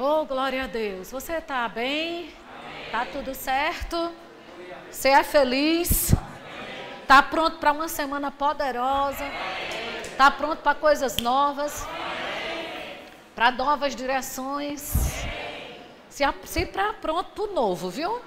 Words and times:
Oh, 0.00 0.24
glória 0.24 0.62
a 0.62 0.66
Deus. 0.68 1.10
Você 1.10 1.32
está 1.32 1.68
bem? 1.68 2.32
Está 2.86 3.04
tudo 3.04 3.34
certo? 3.34 4.12
Você 4.88 5.08
é 5.08 5.24
feliz? 5.24 6.14
Está 7.02 7.20
pronto 7.20 7.58
para 7.58 7.72
uma 7.72 7.88
semana 7.88 8.30
poderosa? 8.30 9.24
Está 10.04 10.30
pronto 10.30 10.60
para 10.62 10.76
coisas 10.76 11.16
novas? 11.16 11.84
Para 13.34 13.50
novas 13.50 13.96
direções? 13.96 14.82
Se, 16.08 16.22
se 16.44 16.66
para 16.66 16.92
pronto 16.92 17.30
para 17.30 17.42
o 17.42 17.52
novo, 17.52 17.90
viu? 17.90 18.22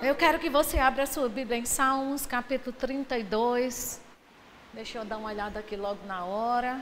Eu 0.00 0.14
quero 0.14 0.38
que 0.38 0.48
você 0.48 0.78
abra 0.78 1.02
a 1.02 1.06
sua 1.06 1.28
Bíblia 1.28 1.58
em 1.58 1.66
Salmos, 1.66 2.24
capítulo 2.24 2.74
32. 2.74 4.00
Deixa 4.72 4.96
eu 4.96 5.04
dar 5.04 5.18
uma 5.18 5.28
olhada 5.28 5.60
aqui 5.60 5.76
logo 5.76 6.00
na 6.06 6.24
hora. 6.24 6.80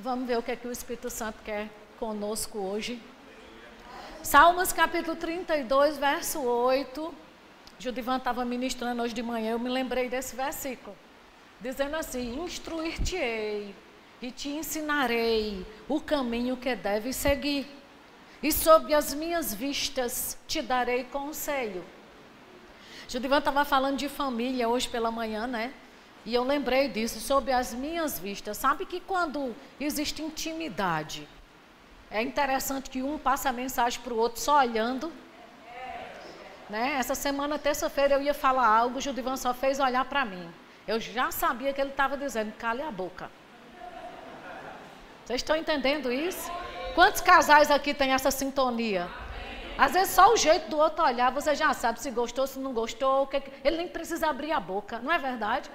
Vamos 0.00 0.28
ver 0.28 0.38
o 0.38 0.42
que, 0.42 0.52
é 0.52 0.56
que 0.56 0.68
o 0.68 0.70
Espírito 0.70 1.10
Santo 1.10 1.42
quer 1.44 1.68
conosco 1.98 2.56
hoje. 2.56 3.02
Salmos 4.22 4.72
capítulo 4.72 5.16
32, 5.16 5.98
verso 5.98 6.40
8. 6.40 7.12
Judivan 7.80 8.18
estava 8.18 8.44
ministrando 8.44 9.02
hoje 9.02 9.12
de 9.12 9.24
manhã, 9.24 9.50
eu 9.50 9.58
me 9.58 9.68
lembrei 9.68 10.08
desse 10.08 10.36
versículo. 10.36 10.94
Dizendo 11.60 11.96
assim: 11.96 12.40
Instruir-te-ei 12.44 13.74
e 14.22 14.30
te 14.30 14.50
ensinarei 14.50 15.66
o 15.88 16.00
caminho 16.00 16.56
que 16.56 16.76
deves 16.76 17.16
seguir, 17.16 17.66
e 18.40 18.52
sob 18.52 18.94
as 18.94 19.12
minhas 19.12 19.52
vistas 19.52 20.38
te 20.46 20.62
darei 20.62 21.02
conselho. 21.04 21.84
Judivan 23.08 23.38
estava 23.38 23.64
falando 23.64 23.96
de 23.96 24.08
família 24.08 24.68
hoje 24.68 24.88
pela 24.88 25.10
manhã, 25.10 25.48
né? 25.48 25.74
E 26.28 26.34
eu 26.34 26.44
lembrei 26.44 26.88
disso, 26.88 27.20
sob 27.20 27.50
as 27.50 27.72
minhas 27.72 28.18
vistas. 28.18 28.58
Sabe 28.58 28.84
que 28.84 29.00
quando 29.00 29.56
existe 29.80 30.20
intimidade, 30.22 31.26
é 32.10 32.20
interessante 32.20 32.90
que 32.90 33.02
um 33.02 33.16
passa 33.16 33.48
a 33.48 33.52
mensagem 33.52 33.98
para 34.02 34.12
o 34.12 34.18
outro 34.18 34.38
só 34.38 34.58
olhando. 34.58 35.10
Né? 36.68 36.96
Essa 36.98 37.14
semana, 37.14 37.58
terça-feira, 37.58 38.16
eu 38.16 38.20
ia 38.20 38.34
falar 38.34 38.66
algo, 38.66 38.98
o 38.98 39.00
Judivan 39.00 39.38
só 39.38 39.54
fez 39.54 39.80
olhar 39.80 40.04
para 40.04 40.22
mim. 40.26 40.46
Eu 40.86 41.00
já 41.00 41.30
sabia 41.30 41.72
que 41.72 41.80
ele 41.80 41.92
estava 41.92 42.14
dizendo, 42.14 42.52
cale 42.58 42.82
a 42.82 42.90
boca. 42.90 43.30
Vocês 45.24 45.40
estão 45.40 45.56
entendendo 45.56 46.12
isso? 46.12 46.52
Quantos 46.94 47.22
casais 47.22 47.70
aqui 47.70 47.94
têm 47.94 48.12
essa 48.12 48.30
sintonia? 48.30 49.08
Às 49.78 49.92
vezes 49.92 50.12
só 50.12 50.30
o 50.30 50.36
jeito 50.36 50.68
do 50.68 50.76
outro 50.76 51.02
olhar, 51.04 51.30
você 51.30 51.54
já 51.54 51.72
sabe 51.72 52.00
se 52.00 52.10
gostou, 52.10 52.46
se 52.46 52.58
não 52.58 52.74
gostou. 52.74 53.30
Ele 53.64 53.78
nem 53.78 53.88
precisa 53.88 54.28
abrir 54.28 54.52
a 54.52 54.60
boca, 54.60 54.98
não 54.98 55.10
é 55.10 55.18
verdade? 55.18 55.70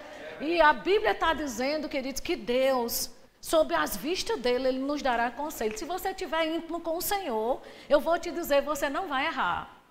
E 0.46 0.60
a 0.60 0.74
Bíblia 0.74 1.12
está 1.12 1.34
dizendo, 1.34 1.88
queridos, 1.88 2.20
que 2.20 2.36
Deus, 2.36 3.10
sob 3.40 3.74
as 3.74 3.96
vistas 3.96 4.38
dele, 4.42 4.68
ele 4.68 4.80
nos 4.80 5.02
dará 5.02 5.32
conselho. 5.32 5.78
Se 5.78 5.86
você 5.86 6.10
estiver 6.10 6.46
íntimo 6.46 6.82
com 6.82 6.98
o 6.98 7.02
Senhor, 7.02 7.62
eu 7.88 8.02
vou 8.02 8.20
te 8.20 8.30
dizer, 8.30 8.62
você 8.62 8.90
não 8.90 9.08
vai 9.08 9.28
errar. 9.28 9.82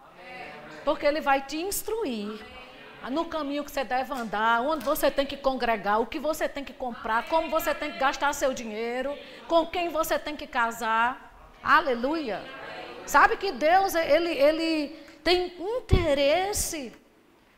Porque 0.85 1.07
ele 1.07 1.23
vai 1.23 1.41
te 1.41 1.57
instruir 1.57 2.39
no 3.11 3.25
caminho 3.25 3.65
que 3.65 3.71
você 3.71 3.83
deve 3.83 4.13
andar, 4.13 4.61
onde 4.61 4.85
você 4.85 5.11
tem 5.11 5.25
que 5.25 5.39
congregar, 5.39 5.99
o 6.03 6.07
que 6.07 6.19
você 6.19 6.47
tem 6.47 6.63
que 6.63 6.75
comprar, 6.75 7.27
como 7.31 7.49
você 7.49 7.75
tem 7.75 7.91
que 7.91 7.99
gastar 7.99 8.35
seu 8.35 8.53
dinheiro, 8.53 9.17
com 9.49 9.65
quem 9.65 9.89
você 9.89 10.19
tem 10.19 10.37
que 10.37 10.47
casar. 10.47 11.51
Aleluia. 11.63 12.43
Sabe 13.07 13.39
que 13.39 13.53
Deus, 13.53 13.95
ele, 13.95 14.31
ele 14.31 14.89
tem 15.25 15.55
interesse 15.79 16.93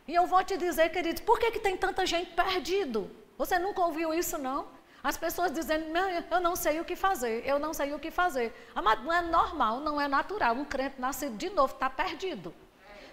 e 0.07 0.15
eu 0.15 0.27
vou 0.27 0.45
te 0.45 0.57
dizer, 0.57 0.91
queridos, 0.91 1.23
por 1.23 1.39
que, 1.39 1.51
que 1.51 1.59
tem 1.59 1.77
tanta 1.77 2.05
gente 2.05 2.31
perdido? 2.33 3.11
Você 3.39 3.59
nunca 3.59 3.81
ouviu 3.81 4.13
isso, 4.13 4.37
não? 4.37 4.67
As 5.03 5.17
pessoas 5.17 5.53
dizendo, 5.53 5.85
eu 6.31 6.41
não 6.41 6.57
sei 6.57 6.81
o 6.81 6.85
que 6.85 6.97
fazer, 6.97 7.43
eu 7.47 7.59
não 7.59 7.75
sei 7.75 7.93
o 7.93 7.99
que 7.99 8.11
fazer. 8.11 8.55
Amado, 8.75 9.05
não 9.05 9.13
é 9.13 9.23
normal, 9.23 9.81
não 9.81 10.01
é 10.01 10.09
natural. 10.09 10.55
Um 10.55 10.65
crente 10.65 11.01
nascido 11.01 11.37
de 11.37 11.51
novo 11.51 11.75
está 11.75 11.91
perdido. 11.91 12.55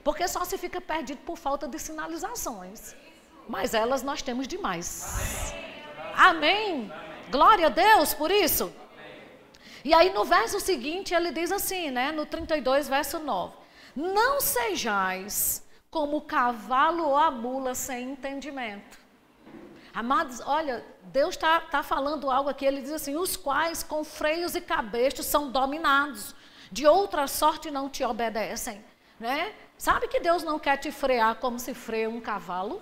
Porque 0.03 0.27
só 0.27 0.43
se 0.45 0.57
fica 0.57 0.79
perdido 0.79 1.19
por 1.19 1.37
falta 1.37 1.67
de 1.67 1.77
sinalizações. 1.77 2.95
Mas 3.47 3.73
elas 3.73 4.03
nós 4.03 4.21
temos 4.21 4.47
demais. 4.47 5.53
Amém? 6.15 6.91
Glória 7.29 7.67
a 7.67 7.69
Deus 7.69 8.13
por 8.13 8.31
isso. 8.31 8.71
E 9.83 9.93
aí 9.93 10.13
no 10.13 10.23
verso 10.23 10.59
seguinte 10.59 11.13
ele 11.13 11.31
diz 11.31 11.51
assim, 11.51 11.89
né? 11.89 12.11
No 12.11 12.25
32, 12.25 12.87
verso 12.87 13.19
9: 13.19 13.53
Não 13.95 14.39
sejais 14.39 15.61
como 15.91 16.17
o 16.17 16.21
cavalo 16.21 17.03
ou 17.09 17.17
a 17.17 17.29
mula 17.29 17.75
sem 17.75 18.11
entendimento. 18.11 18.97
Amados, 19.93 20.39
olha, 20.45 20.85
Deus 21.03 21.35
está 21.35 21.59
tá 21.59 21.83
falando 21.83 22.31
algo 22.31 22.49
aqui, 22.49 22.65
ele 22.65 22.81
diz 22.81 22.93
assim: 22.93 23.17
os 23.17 23.35
quais 23.35 23.83
com 23.83 24.01
freios 24.01 24.55
e 24.55 24.61
cabestos 24.61 25.25
são 25.25 25.51
dominados, 25.51 26.33
de 26.71 26.87
outra 26.87 27.27
sorte 27.27 27.69
não 27.69 27.89
te 27.89 28.05
obedecem. 28.05 28.83
Né? 29.19 29.53
Sabe 29.77 30.07
que 30.07 30.21
Deus 30.21 30.43
não 30.43 30.57
quer 30.57 30.77
te 30.77 30.91
frear 30.91 31.35
como 31.35 31.59
se 31.59 31.73
freia 31.73 32.09
um 32.09 32.21
cavalo? 32.21 32.81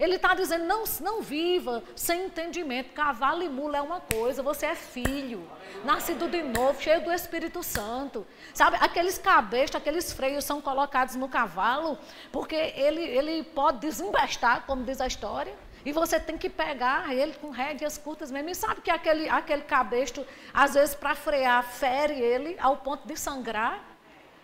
Ele 0.00 0.16
está 0.16 0.34
dizendo, 0.34 0.64
não, 0.64 0.84
não 1.02 1.20
viva 1.20 1.84
sem 1.94 2.24
entendimento. 2.24 2.94
Cavalo 2.94 3.42
e 3.42 3.50
mula 3.50 3.76
é 3.76 3.82
uma 3.82 4.00
coisa, 4.00 4.42
você 4.42 4.64
é 4.64 4.74
filho, 4.74 5.46
nascido 5.84 6.26
de 6.26 6.42
novo, 6.42 6.80
cheio 6.80 7.04
do 7.04 7.12
Espírito 7.12 7.62
Santo. 7.62 8.26
Sabe, 8.54 8.78
aqueles 8.80 9.18
cabestos, 9.18 9.76
aqueles 9.76 10.10
freios 10.10 10.42
são 10.44 10.58
colocados 10.58 11.16
no 11.16 11.28
cavalo, 11.28 11.98
porque 12.32 12.54
ele, 12.54 13.02
ele 13.02 13.44
pode 13.44 13.80
desembestar, 13.80 14.64
como 14.66 14.82
diz 14.84 15.02
a 15.02 15.06
história. 15.06 15.54
E 15.84 15.92
você 15.92 16.18
tem 16.18 16.38
que 16.38 16.48
pegar 16.48 17.14
ele 17.14 17.34
com 17.34 17.50
rédeas 17.50 17.98
curtas 17.98 18.30
mesmo. 18.30 18.48
E 18.48 18.54
sabe 18.54 18.80
que 18.80 18.90
aquele, 18.90 19.28
aquele 19.28 19.62
cabresto, 19.62 20.26
às 20.52 20.74
vezes, 20.74 20.94
para 20.94 21.14
frear, 21.14 21.62
fere 21.62 22.14
ele 22.18 22.56
ao 22.58 22.78
ponto 22.78 23.06
de 23.06 23.16
sangrar? 23.16 23.89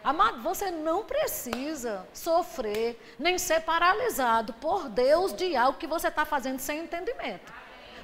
Amado, 0.06 0.40
você 0.40 0.70
não 0.70 1.02
precisa 1.02 2.06
sofrer, 2.12 2.96
nem 3.18 3.38
ser 3.38 3.62
paralisado 3.62 4.52
por 4.52 4.88
Deus 4.88 5.32
de 5.32 5.56
algo 5.56 5.80
que 5.80 5.86
você 5.88 6.06
está 6.06 6.24
fazendo 6.24 6.60
sem 6.60 6.78
entendimento. 6.78 7.52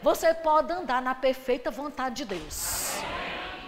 Você 0.02 0.34
pode 0.34 0.72
andar 0.72 1.00
na 1.00 1.14
perfeita 1.14 1.70
vontade 1.70 2.16
de 2.16 2.24
Deus. 2.24 2.96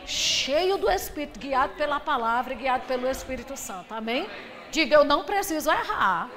Cheio 0.05 0.77
do 0.77 0.91
Espírito, 0.91 1.39
guiado 1.39 1.75
pela 1.75 2.01
palavra 2.01 2.55
e 2.55 2.57
guiado 2.57 2.85
pelo 2.87 3.09
Espírito 3.09 3.57
Santo. 3.57 3.95
Amém? 3.95 4.29
Diga, 4.73 4.97
eu 4.97 5.05
não 5.05 5.23
preciso 5.23 5.71
errar. 5.71 6.29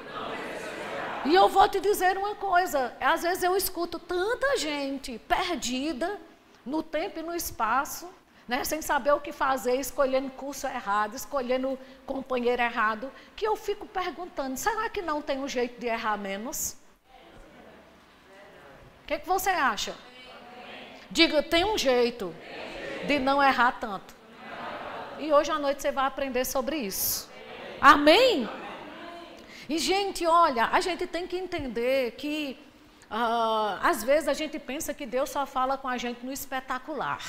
E 1.25 1.33
eu 1.33 1.49
vou 1.49 1.67
te 1.67 1.79
dizer 1.79 2.15
uma 2.15 2.35
coisa: 2.35 2.95
às 3.01 3.23
vezes 3.23 3.41
eu 3.41 3.57
escuto 3.57 3.97
tanta 3.97 4.55
gente 4.57 5.17
perdida 5.27 6.19
no 6.63 6.83
tempo 6.83 7.17
e 7.17 7.23
no 7.23 7.35
espaço, 7.35 8.07
né, 8.47 8.63
sem 8.63 8.81
saber 8.81 9.11
o 9.11 9.19
que 9.19 9.31
fazer, 9.31 9.75
escolhendo 9.75 10.29
curso 10.31 10.67
errado, 10.67 11.15
escolhendo 11.15 11.77
companheiro 12.05 12.61
errado, 12.61 13.11
que 13.35 13.45
eu 13.45 13.55
fico 13.55 13.85
perguntando: 13.85 14.55
será 14.57 14.89
que 14.89 15.01
não 15.01 15.21
tem 15.21 15.39
um 15.39 15.47
jeito 15.47 15.79
de 15.79 15.87
errar 15.87 16.17
menos? 16.17 16.77
O 19.03 19.07
que, 19.07 19.19
que 19.19 19.27
você 19.27 19.49
acha? 19.49 19.95
Diga, 21.09 21.41
tem 21.41 21.63
um 21.65 21.77
jeito 21.77 22.33
de 23.05 23.19
não 23.19 23.41
errar 23.41 23.73
tanto. 23.73 24.15
E 25.19 25.31
hoje 25.31 25.51
à 25.51 25.57
noite 25.57 25.81
você 25.81 25.91
vai 25.91 26.05
aprender 26.05 26.45
sobre 26.45 26.77
isso. 26.77 27.29
Amém? 27.81 28.49
E, 29.69 29.77
gente, 29.77 30.25
olha, 30.25 30.65
a 30.67 30.79
gente 30.79 31.05
tem 31.05 31.27
que 31.27 31.37
entender 31.37 32.11
que, 32.11 32.57
uh, 33.11 33.79
às 33.81 34.03
vezes, 34.03 34.27
a 34.29 34.33
gente 34.33 34.57
pensa 34.59 34.93
que 34.93 35.05
Deus 35.05 35.29
só 35.29 35.45
fala 35.45 35.77
com 35.77 35.87
a 35.87 35.97
gente 35.97 36.25
no 36.25 36.31
espetacular. 36.31 37.21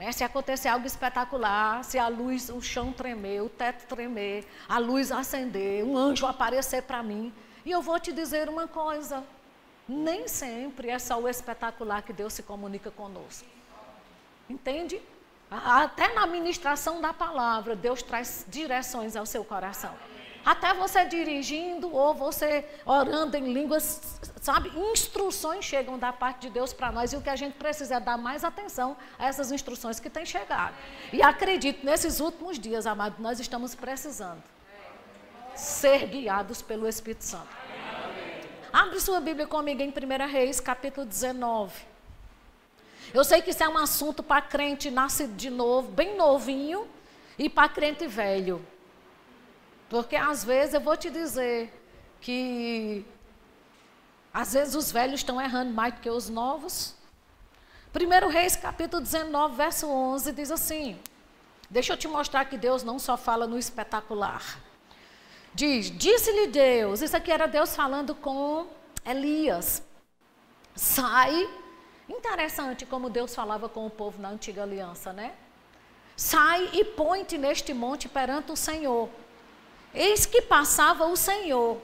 Né? 0.00 0.12
Se 0.12 0.24
acontecer 0.24 0.68
algo 0.68 0.86
espetacular, 0.86 1.84
se 1.84 1.98
a 1.98 2.08
luz, 2.08 2.48
o 2.48 2.62
chão 2.62 2.90
tremer, 2.90 3.42
o 3.42 3.50
teto 3.50 3.86
tremer, 3.86 4.46
a 4.66 4.78
luz 4.78 5.12
acender, 5.12 5.84
um 5.84 5.94
anjo 5.94 6.26
aparecer 6.26 6.84
para 6.84 7.02
mim. 7.02 7.30
E 7.66 7.70
eu 7.70 7.82
vou 7.82 8.00
te 8.00 8.10
dizer 8.10 8.48
uma 8.48 8.66
coisa: 8.66 9.22
nem 9.86 10.26
sempre 10.26 10.88
é 10.88 10.98
só 10.98 11.20
o 11.20 11.28
espetacular 11.28 12.00
que 12.00 12.14
Deus 12.14 12.32
se 12.32 12.42
comunica 12.42 12.90
conosco. 12.90 13.46
Entende? 14.48 15.02
Até 15.50 16.14
na 16.14 16.26
ministração 16.26 17.02
da 17.02 17.12
palavra, 17.12 17.76
Deus 17.76 18.02
traz 18.02 18.46
direções 18.48 19.16
ao 19.16 19.26
seu 19.26 19.44
coração. 19.44 19.94
Até 20.44 20.72
você 20.72 21.04
dirigindo 21.04 21.94
ou 21.94 22.14
você 22.14 22.64
orando 22.86 23.36
em 23.36 23.52
línguas, 23.52 24.20
sabe? 24.40 24.70
Instruções 24.92 25.64
chegam 25.64 25.98
da 25.98 26.12
parte 26.12 26.42
de 26.42 26.50
Deus 26.50 26.72
para 26.72 26.90
nós 26.90 27.12
e 27.12 27.16
o 27.16 27.20
que 27.20 27.28
a 27.28 27.36
gente 27.36 27.54
precisa 27.54 27.96
é 27.96 28.00
dar 28.00 28.16
mais 28.16 28.42
atenção 28.42 28.96
a 29.18 29.26
essas 29.26 29.52
instruções 29.52 30.00
que 30.00 30.08
têm 30.08 30.24
chegado. 30.24 30.74
E 31.12 31.22
acredito, 31.22 31.84
nesses 31.84 32.20
últimos 32.20 32.58
dias, 32.58 32.86
amado, 32.86 33.16
nós 33.18 33.38
estamos 33.38 33.74
precisando 33.74 34.42
ser 35.54 36.06
guiados 36.06 36.62
pelo 36.62 36.88
Espírito 36.88 37.24
Santo. 37.24 37.60
Abre 38.72 39.00
sua 39.00 39.20
Bíblia 39.20 39.46
comigo 39.46 39.82
em 39.82 39.88
1 39.88 40.26
Reis, 40.30 40.60
capítulo 40.60 41.04
19. 41.04 41.90
Eu 43.12 43.24
sei 43.24 43.42
que 43.42 43.50
isso 43.50 43.62
é 43.62 43.68
um 43.68 43.76
assunto 43.76 44.22
para 44.22 44.40
crente 44.40 44.90
nascido 44.90 45.34
de 45.34 45.50
novo, 45.50 45.90
bem 45.90 46.16
novinho, 46.16 46.86
e 47.36 47.48
para 47.48 47.68
crente 47.68 48.06
velho. 48.06 48.64
Porque 49.90 50.16
às 50.16 50.44
vezes 50.44 50.72
eu 50.72 50.80
vou 50.80 50.96
te 50.96 51.10
dizer 51.10 51.70
que 52.20 53.04
Às 54.32 54.52
vezes 54.54 54.74
os 54.76 54.92
velhos 54.92 55.20
estão 55.20 55.40
errando 55.40 55.72
mais 55.72 55.92
do 55.94 56.00
que 56.00 56.08
os 56.08 56.28
novos. 56.28 56.94
1 57.92 58.28
Reis, 58.28 58.54
capítulo 58.54 59.02
19, 59.02 59.56
verso 59.56 59.88
11, 59.88 60.32
diz 60.32 60.50
assim: 60.52 60.98
Deixa 61.68 61.92
eu 61.92 61.96
te 61.96 62.06
mostrar 62.06 62.44
que 62.44 62.56
Deus 62.56 62.84
não 62.84 62.98
só 63.00 63.16
fala 63.16 63.46
no 63.48 63.58
espetacular. 63.58 64.60
Diz: 65.52 65.90
Disse-lhe 65.90 66.46
Deus, 66.46 67.02
isso 67.02 67.16
aqui 67.16 67.32
era 67.32 67.46
Deus 67.48 67.74
falando 67.74 68.14
com 68.14 68.68
Elias: 69.04 69.82
Sai. 70.76 71.50
Interessante 72.08 72.86
como 72.86 73.10
Deus 73.10 73.34
falava 73.34 73.68
com 73.68 73.86
o 73.86 73.90
povo 73.90 74.20
na 74.20 74.30
antiga 74.30 74.62
aliança, 74.62 75.12
né? 75.12 75.32
Sai 76.16 76.68
e 76.72 76.84
põe-te 76.84 77.38
neste 77.38 77.72
monte 77.72 78.08
perante 78.08 78.52
o 78.52 78.56
Senhor. 78.56 79.08
Eis 79.94 80.26
que 80.26 80.42
passava 80.42 81.06
o 81.06 81.16
Senhor, 81.16 81.78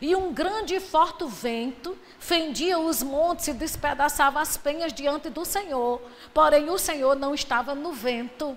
e 0.00 0.16
um 0.16 0.32
grande 0.32 0.74
e 0.74 0.80
forte 0.80 1.24
vento 1.26 1.96
fendia 2.18 2.78
os 2.78 3.02
montes 3.02 3.48
e 3.48 3.52
despedaçava 3.52 4.40
as 4.40 4.56
penhas 4.56 4.92
diante 4.92 5.28
do 5.28 5.44
Senhor. 5.44 6.00
Porém, 6.32 6.70
o 6.70 6.78
Senhor 6.78 7.14
não 7.14 7.34
estava 7.34 7.74
no 7.74 7.92
vento. 7.92 8.56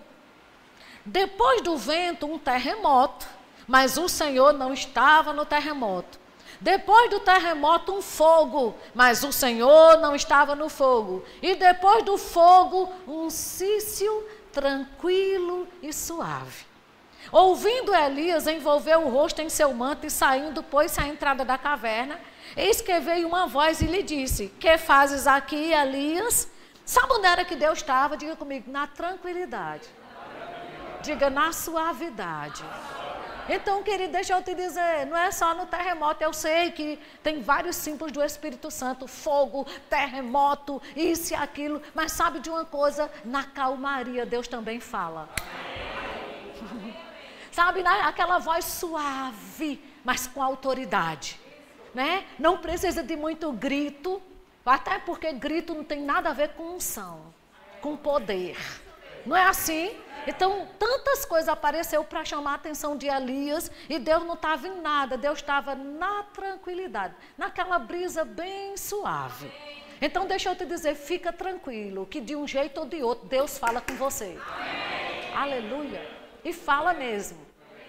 Depois 1.06 1.62
do 1.62 1.78
vento, 1.78 2.26
um 2.26 2.40
terremoto, 2.40 3.28
mas 3.68 3.98
o 3.98 4.10
Senhor 4.10 4.54
não 4.54 4.74
estava 4.74 5.34
no 5.34 5.46
terremoto. 5.46 6.20
Depois 6.60 7.10
do 7.10 7.20
terremoto, 7.20 7.94
um 7.94 8.02
fogo, 8.02 8.74
mas 8.94 9.24
o 9.24 9.32
Senhor 9.32 10.00
não 10.00 10.16
estava 10.16 10.56
no 10.56 10.70
fogo. 10.70 11.24
E 11.42 11.54
depois 11.54 12.04
do 12.04 12.18
fogo, 12.18 12.92
um 13.08 13.30
cício 13.30 14.26
tranquilo 14.52 15.68
e 15.84 15.92
suave. 15.92 16.66
Ouvindo 17.32 17.94
Elias, 17.94 18.48
envolveu 18.48 19.06
o 19.06 19.10
rosto 19.10 19.42
em 19.42 19.50
seu 19.50 19.74
manto 19.74 20.06
e 20.06 20.10
saindo, 20.10 20.62
pôs-se 20.64 21.00
à 21.00 21.08
entrada 21.08 21.44
da 21.44 21.58
caverna. 21.58 22.20
Eis 22.56 22.82
que 22.82 23.00
veio 23.00 23.28
uma 23.28 23.48
voz 23.48 23.82
e 23.82 23.86
lhe 23.86 24.04
disse: 24.04 24.48
Que 24.60 24.78
fazes 24.78 25.28
aqui, 25.28 25.74
Elias? 25.74 26.50
Sabe 26.86 27.14
onde 27.14 27.26
era 27.26 27.44
que 27.44 27.56
Deus 27.56 27.80
estava? 27.80 28.16
Diga 28.16 28.36
comigo, 28.36 28.72
na 28.72 28.86
tranquilidade. 28.86 29.88
Diga 31.02 31.30
na 31.30 31.52
suavidade. 31.52 32.64
Então, 33.48 33.84
querido, 33.84 34.12
deixa 34.12 34.34
eu 34.34 34.42
te 34.42 34.56
dizer, 34.56 35.06
não 35.06 35.16
é 35.16 35.30
só 35.30 35.54
no 35.54 35.68
terremoto, 35.68 36.24
eu 36.24 36.34
sei 36.34 36.72
que 36.72 37.00
tem 37.22 37.42
vários 37.42 37.76
símbolos 37.76 38.12
do 38.12 38.24
Espírito 38.24 38.72
Santo, 38.72 39.08
fogo, 39.08 39.68
terremoto, 39.88 40.82
isso 40.96 41.34
e 41.34 41.36
aquilo, 41.36 41.80
mas 41.94 42.12
sabe 42.12 42.40
de 42.40 42.50
uma 42.50 42.66
coisa? 42.66 43.12
Na 43.24 43.44
calmaria 43.44 44.26
Deus 44.26 44.48
também 44.48 44.80
fala. 44.80 45.30
Sabe, 47.56 47.82
né? 47.82 48.02
aquela 48.04 48.38
voz 48.38 48.66
suave, 48.66 49.82
mas 50.04 50.28
com 50.28 50.44
autoridade. 50.44 51.40
Né? 51.94 52.26
Não 52.38 52.58
precisa 52.58 53.02
de 53.02 53.16
muito 53.16 53.50
grito, 53.54 54.22
até 54.66 55.00
porque 55.00 55.32
grito 55.32 55.74
não 55.74 55.84
tem 55.84 56.02
nada 56.02 56.32
a 56.32 56.34
ver 56.34 56.50
com 56.50 56.76
unção, 56.76 57.34
com 57.82 57.96
poder. 57.96 58.58
Não 59.26 59.36
é 59.36 59.46
assim? 59.46 59.96
Então, 60.28 60.68
tantas 60.78 61.24
coisas 61.24 61.48
apareceu 61.48 62.04
para 62.04 62.26
chamar 62.26 62.52
a 62.52 62.56
atenção 62.56 62.98
de 62.98 63.08
Elias 63.08 63.72
e 63.88 64.00
Deus 64.00 64.24
não 64.24 64.34
estava 64.34 64.68
em 64.68 64.82
nada, 64.82 65.18
Deus 65.18 65.40
estava 65.40 65.76
na 65.76 66.24
tranquilidade, 66.24 67.16
naquela 67.38 67.80
brisa 67.80 68.26
bem 68.26 68.76
suave. 68.76 69.50
Então, 70.02 70.28
deixa 70.28 70.50
eu 70.50 70.56
te 70.56 70.66
dizer, 70.66 70.96
fica 70.96 71.32
tranquilo, 71.32 72.06
que 72.06 72.20
de 72.20 72.36
um 72.36 72.46
jeito 72.46 72.82
ou 72.82 72.86
de 72.86 73.02
outro 73.02 73.28
Deus 73.28 73.58
fala 73.58 73.80
com 73.80 73.96
você. 73.96 74.38
Aleluia. 75.34 76.06
E 76.44 76.52
fala 76.54 76.94
mesmo, 76.94 77.45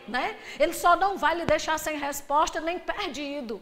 né? 0.08 0.36
Ele 0.58 0.72
só 0.72 0.96
não 0.96 1.16
vai 1.16 1.34
lhe 1.34 1.44
deixar 1.44 1.78
sem 1.78 1.98
resposta 1.98 2.60
nem 2.60 2.78
perdido. 2.78 3.60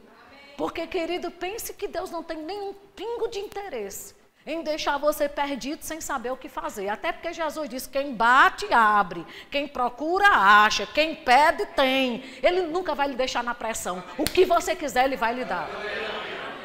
Porque, 0.57 0.87
querido, 0.87 1.31
pense 1.31 1.75
que 1.75 1.89
Deus 1.89 2.11
não 2.11 2.23
tem 2.23 2.39
nenhum 2.39 2.75
pingo 2.95 3.29
de 3.29 3.39
interesse 3.41 4.15
em 4.47 4.63
deixar 4.63 4.99
você 4.99 5.29
perdido 5.29 5.83
sem 5.83 6.01
saber 6.01 6.31
o 6.31 6.37
que 6.37 6.49
fazer. 6.49 6.89
Até 6.89 7.13
porque 7.13 7.33
Jesus 7.33 7.69
disse: 7.69 7.89
quem 7.89 8.15
bate, 8.15 8.73
abre, 8.73 9.27
quem 9.51 9.67
procura, 9.67 10.29
acha, 10.29 10.87
quem 10.87 11.15
pede, 11.15 11.67
tem. 11.67 12.23
Ele 12.43 12.63
nunca 12.63 12.95
vai 12.95 13.09
lhe 13.09 13.15
deixar 13.15 13.43
na 13.43 13.55
pressão. 13.55 14.03
O 14.19 14.25
que 14.25 14.45
você 14.45 14.77
quiser, 14.77 15.05
ele 15.05 15.17
vai 15.17 15.35
lhe 15.35 15.45
dar. 15.45 15.69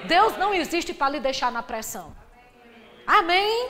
Deus 0.05 0.37
não 0.37 0.53
existe 0.53 0.93
para 0.93 1.09
lhe 1.09 1.19
deixar 1.19 1.51
na 1.51 1.63
pressão. 1.63 2.15
Amém? 3.05 3.69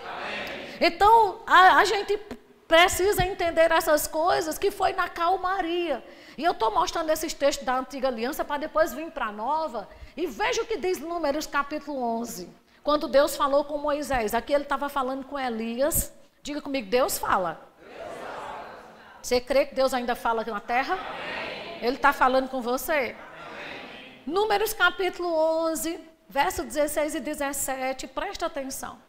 Então, 0.82 1.42
a, 1.46 1.78
a 1.78 1.86
gente 1.86 2.20
precisa 2.70 3.26
entender 3.26 3.72
essas 3.72 4.06
coisas 4.06 4.60
que 4.60 4.70
foi 4.70 4.94
na 4.94 5.10
calmaria. 5.10 6.04
E 6.38 6.44
eu 6.44 6.52
estou 6.52 6.72
mostrando 6.72 7.10
esses 7.10 7.34
textos 7.34 7.66
da 7.66 7.80
antiga 7.80 8.08
aliança 8.08 8.46
para 8.46 8.60
depois 8.60 8.94
vir 8.94 9.10
para 9.10 9.26
a 9.26 9.32
nova. 9.32 9.90
E 10.16 10.28
veja 10.28 10.62
o 10.62 10.66
que 10.68 10.78
diz 10.78 11.00
Números 11.00 11.48
capítulo 11.48 12.00
11. 12.20 12.48
Quando 12.84 13.08
Deus 13.08 13.36
falou 13.36 13.66
com 13.66 13.80
Moisés, 13.80 14.36
aqui 14.36 14.54
ele 14.54 14.64
estava 14.64 14.88
falando 14.88 15.26
com 15.26 15.38
Elias. 15.38 16.14
Diga 16.44 16.62
comigo, 16.62 16.88
Deus 16.88 17.18
fala. 17.18 17.60
Você 19.20 19.42
crê 19.42 19.66
que 19.66 19.74
Deus 19.74 19.92
ainda 19.92 20.16
fala 20.16 20.46
na 20.46 20.60
terra? 20.60 20.94
Amém. 20.94 21.80
Ele 21.82 21.96
está 21.96 22.14
falando 22.14 22.50
com 22.50 22.62
você? 22.62 22.94
Amém. 22.94 24.24
Números 24.28 24.74
capítulo 24.74 25.34
11, 25.66 26.00
verso 26.30 26.64
16 26.64 27.16
e 27.16 27.20
17, 27.20 28.08
presta 28.08 28.46
atenção. 28.46 29.00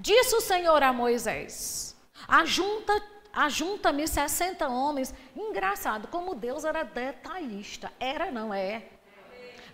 Disse 0.00 0.34
o 0.34 0.40
Senhor 0.40 0.82
a 0.82 0.92
Moisés: 0.92 1.93
Ajunta 2.28 2.92
ajunta-me 3.32 4.06
60 4.06 4.68
homens. 4.68 5.12
Engraçado, 5.36 6.08
como 6.08 6.34
Deus 6.34 6.64
era 6.64 6.84
detalhista. 6.84 7.92
Era, 7.98 8.30
não 8.30 8.54
é? 8.54 8.84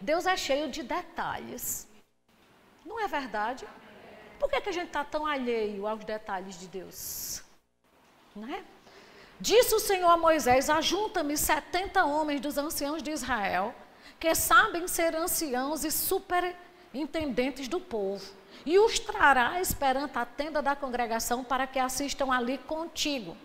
Deus 0.00 0.26
é 0.26 0.36
cheio 0.36 0.70
de 0.70 0.82
detalhes. 0.82 1.86
Não 2.84 2.98
é 2.98 3.06
verdade? 3.06 3.66
Por 4.38 4.48
que, 4.48 4.60
que 4.62 4.70
a 4.70 4.72
gente 4.72 4.86
está 4.86 5.04
tão 5.04 5.26
alheio 5.26 5.86
aos 5.86 6.02
detalhes 6.04 6.58
de 6.58 6.66
Deus? 6.66 7.42
Não 8.34 8.48
é? 8.48 8.64
Disse 9.38 9.74
o 9.74 9.80
Senhor 9.80 10.08
a 10.08 10.16
Moisés: 10.16 10.70
Ajunta-me 10.70 11.36
70 11.36 12.04
homens 12.04 12.40
dos 12.40 12.56
anciãos 12.56 13.02
de 13.02 13.10
Israel, 13.10 13.74
que 14.18 14.34
sabem 14.34 14.88
ser 14.88 15.14
anciãos 15.14 15.84
e 15.84 15.90
superintendentes 15.90 17.68
do 17.68 17.78
povo, 17.78 18.24
e 18.64 18.78
os 18.78 18.98
trarás 18.98 19.72
perante 19.72 20.18
a 20.18 20.24
tenda 20.24 20.60
da 20.60 20.76
congregação 20.76 21.42
para 21.42 21.66
que 21.66 21.78
assistam 21.78 22.32
ali 22.32 22.58
contigo. 22.58 23.36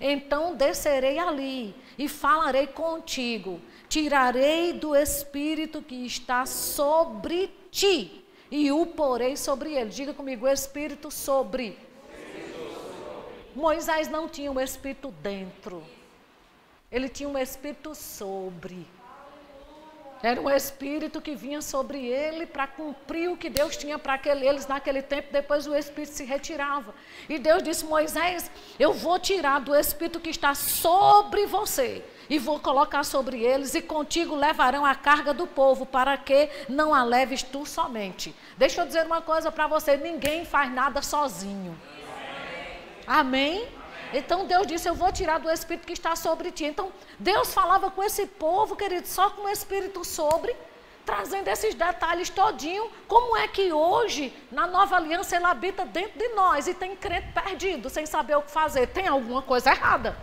Então 0.00 0.54
descerei 0.54 1.18
ali 1.18 1.74
e 1.98 2.08
falarei 2.08 2.66
contigo, 2.66 3.60
tirarei 3.88 4.72
do 4.72 4.94
espírito 4.94 5.82
que 5.82 6.06
está 6.06 6.46
sobre 6.46 7.52
ti 7.70 8.24
e 8.50 8.70
o 8.70 8.86
porei 8.86 9.36
sobre 9.36 9.74
ele. 9.74 9.90
Diga 9.90 10.12
comigo, 10.12 10.46
o 10.46 10.48
espírito 10.48 11.10
sobre. 11.10 11.78
Moisés 13.54 14.08
não 14.08 14.28
tinha 14.28 14.50
um 14.50 14.60
espírito 14.60 15.10
dentro. 15.22 15.82
Ele 16.90 17.08
tinha 17.08 17.28
um 17.28 17.38
espírito 17.38 17.94
sobre. 17.94 18.86
Era 20.22 20.40
um 20.40 20.50
espírito 20.50 21.20
que 21.20 21.34
vinha 21.34 21.62
sobre 21.62 22.06
ele 22.06 22.46
para 22.46 22.66
cumprir 22.66 23.30
o 23.30 23.36
que 23.36 23.48
Deus 23.48 23.76
tinha 23.76 23.98
para 23.98 24.20
eles 24.24 24.66
naquele 24.66 25.00
tempo. 25.00 25.28
Depois 25.32 25.66
o 25.66 25.74
espírito 25.74 26.12
se 26.12 26.24
retirava. 26.24 26.94
E 27.28 27.38
Deus 27.38 27.62
disse: 27.62 27.84
Moisés, 27.84 28.50
eu 28.78 28.92
vou 28.92 29.18
tirar 29.18 29.60
do 29.60 29.74
espírito 29.74 30.20
que 30.20 30.30
está 30.30 30.54
sobre 30.54 31.46
você 31.46 32.04
e 32.28 32.38
vou 32.38 32.60
colocar 32.60 33.02
sobre 33.02 33.42
eles, 33.42 33.74
e 33.74 33.82
contigo 33.82 34.36
levarão 34.36 34.86
a 34.86 34.94
carga 34.94 35.34
do 35.34 35.48
povo, 35.48 35.84
para 35.84 36.16
que 36.16 36.48
não 36.68 36.94
a 36.94 37.02
leves 37.02 37.42
tu 37.42 37.66
somente. 37.66 38.32
Deixa 38.56 38.82
eu 38.82 38.86
dizer 38.86 39.04
uma 39.04 39.20
coisa 39.20 39.50
para 39.50 39.66
você: 39.66 39.96
ninguém 39.96 40.44
faz 40.44 40.72
nada 40.72 41.02
sozinho. 41.02 41.76
Amém? 43.06 43.79
Então 44.12 44.46
Deus 44.46 44.66
disse: 44.66 44.88
Eu 44.88 44.94
vou 44.94 45.12
tirar 45.12 45.38
do 45.38 45.50
Espírito 45.50 45.86
que 45.86 45.92
está 45.92 46.16
sobre 46.16 46.50
ti. 46.50 46.64
Então 46.64 46.92
Deus 47.18 47.52
falava 47.52 47.90
com 47.90 48.02
esse 48.02 48.26
povo, 48.26 48.76
querido, 48.76 49.06
só 49.06 49.30
com 49.30 49.42
o 49.42 49.48
Espírito 49.48 50.04
sobre, 50.04 50.54
trazendo 51.04 51.48
esses 51.48 51.74
detalhes 51.74 52.28
todinho. 52.28 52.90
Como 53.06 53.36
é 53.36 53.46
que 53.46 53.72
hoje, 53.72 54.32
na 54.50 54.66
nova 54.66 54.96
aliança, 54.96 55.36
ele 55.36 55.44
habita 55.44 55.84
dentro 55.84 56.18
de 56.18 56.28
nós 56.28 56.66
e 56.66 56.74
tem 56.74 56.96
crente 56.96 57.28
perdido, 57.32 57.88
sem 57.88 58.06
saber 58.06 58.36
o 58.36 58.42
que 58.42 58.50
fazer? 58.50 58.88
Tem 58.88 59.06
alguma 59.06 59.42
coisa 59.42 59.70
errada. 59.70 60.16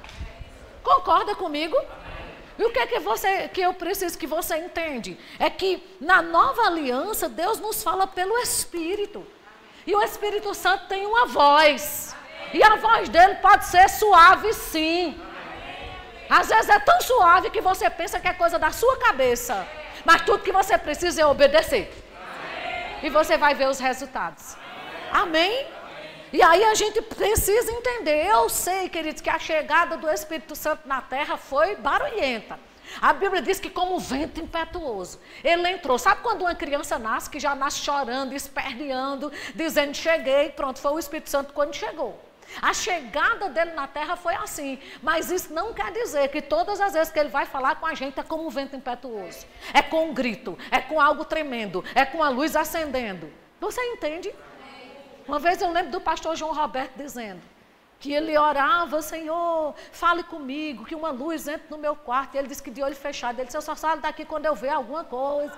Concorda 0.83 1.35
comigo? 1.35 1.77
E 2.57 2.63
o 2.63 2.71
que 2.71 2.79
é 2.79 2.87
que, 2.87 2.99
você, 2.99 3.47
que 3.49 3.61
eu 3.61 3.73
preciso 3.73 4.17
que 4.17 4.25
você 4.25 4.57
entende? 4.57 5.17
É 5.37 5.49
que 5.49 5.83
na 6.01 6.21
nova 6.21 6.63
aliança, 6.63 7.29
Deus 7.29 7.59
nos 7.59 7.83
fala 7.83 8.07
pelo 8.07 8.35
Espírito. 8.39 9.25
E 9.85 9.95
o 9.95 10.01
Espírito 10.01 10.53
Santo 10.55 10.87
tem 10.87 11.05
uma 11.05 11.27
voz. 11.27 12.16
E 12.53 12.63
a 12.63 12.75
voz 12.77 13.09
dele 13.09 13.35
pode 13.35 13.65
ser 13.65 13.89
suave, 13.89 14.53
sim. 14.53 15.19
Às 16.29 16.47
vezes 16.49 16.69
é 16.69 16.79
tão 16.79 16.99
suave 17.01 17.49
que 17.49 17.61
você 17.61 17.89
pensa 17.89 18.19
que 18.19 18.27
é 18.27 18.33
coisa 18.33 18.57
da 18.59 18.71
sua 18.71 18.97
cabeça. 18.97 19.67
Mas 20.05 20.21
tudo 20.21 20.43
que 20.43 20.51
você 20.51 20.77
precisa 20.77 21.21
é 21.21 21.25
obedecer. 21.25 21.91
E 23.03 23.09
você 23.09 23.37
vai 23.37 23.53
ver 23.53 23.67
os 23.67 23.79
resultados. 23.79 24.57
Amém? 25.11 25.67
E 26.31 26.41
aí 26.41 26.63
a 26.65 26.75
gente 26.75 27.01
precisa 27.01 27.71
entender. 27.71 28.25
Eu 28.25 28.49
sei, 28.49 28.89
queridos, 28.89 29.21
que 29.21 29.29
a 29.29 29.39
chegada 29.39 29.95
do 29.95 30.09
Espírito 30.09 30.55
Santo 30.55 30.87
na 30.87 31.01
terra 31.01 31.37
foi 31.37 31.75
barulhenta. 31.75 32.59
A 33.01 33.13
Bíblia 33.13 33.41
diz 33.41 33.59
que 33.59 33.69
como 33.69 33.95
um 33.95 33.99
vento 33.99 34.39
impetuoso, 34.39 35.19
ele 35.43 35.69
entrou. 35.69 35.97
Sabe 35.97 36.21
quando 36.21 36.41
uma 36.41 36.55
criança 36.55 36.97
nasce, 36.97 37.29
que 37.29 37.39
já 37.39 37.53
nasce 37.53 37.79
chorando, 37.79 38.33
esperneando, 38.33 39.31
dizendo 39.53 39.95
cheguei, 39.95 40.49
pronto, 40.49 40.79
foi 40.79 40.91
o 40.93 40.99
Espírito 40.99 41.29
Santo 41.29 41.53
quando 41.53 41.75
chegou. 41.75 42.26
A 42.61 42.73
chegada 42.73 43.49
dele 43.49 43.71
na 43.71 43.87
terra 43.87 44.15
foi 44.15 44.33
assim, 44.35 44.79
mas 45.01 45.29
isso 45.29 45.53
não 45.53 45.73
quer 45.73 45.91
dizer 45.91 46.29
que 46.29 46.41
todas 46.41 46.79
as 46.79 46.93
vezes 46.93 47.11
que 47.11 47.19
ele 47.19 47.29
vai 47.29 47.45
falar 47.45 47.75
com 47.75 47.85
a 47.85 47.93
gente 47.93 48.19
é 48.19 48.23
como 48.23 48.45
um 48.45 48.49
vento 48.49 48.75
impetuoso, 48.75 49.45
é 49.73 49.81
com 49.81 50.09
um 50.09 50.13
grito, 50.13 50.57
é 50.71 50.79
com 50.79 50.99
algo 50.99 51.25
tremendo, 51.25 51.83
é 51.93 52.05
com 52.05 52.23
a 52.23 52.29
luz 52.29 52.55
acendendo. 52.55 53.31
Você 53.59 53.81
entende? 53.81 54.33
Uma 55.27 55.39
vez 55.39 55.61
eu 55.61 55.69
lembro 55.71 55.91
do 55.91 55.99
pastor 55.99 56.35
João 56.35 56.53
Roberto 56.53 56.93
dizendo 56.95 57.41
que 57.99 58.13
ele 58.13 58.37
orava, 58.37 59.01
Senhor, 59.01 59.73
fale 59.91 60.23
comigo, 60.23 60.85
que 60.85 60.95
uma 60.95 61.09
luz 61.09 61.47
entre 61.47 61.67
no 61.69 61.77
meu 61.77 61.95
quarto. 61.95 62.35
E 62.35 62.37
ele 62.37 62.47
disse 62.47 62.61
que 62.61 62.71
de 62.71 62.81
olho 62.81 62.95
fechado, 62.95 63.39
ele 63.39 63.45
disse, 63.45 63.57
eu 63.57 63.61
só 63.61 63.75
saio 63.75 63.99
daqui 63.99 64.23
quando 64.23 64.45
eu 64.45 64.55
ver 64.55 64.69
alguma 64.69 65.03
coisa. 65.03 65.57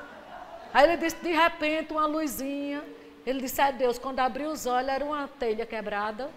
Aí 0.73 0.85
ele 0.85 0.97
disse, 0.97 1.17
de 1.17 1.31
repente, 1.33 1.91
uma 1.91 2.05
luzinha. 2.05 2.83
Ele 3.25 3.41
disse, 3.41 3.61
é 3.61 3.71
Deus, 3.71 3.99
quando 3.99 4.19
abriu 4.19 4.49
os 4.49 4.65
olhos, 4.65 4.89
era 4.89 5.03
uma 5.03 5.27
telha 5.27 5.65
quebrada. 5.65 6.29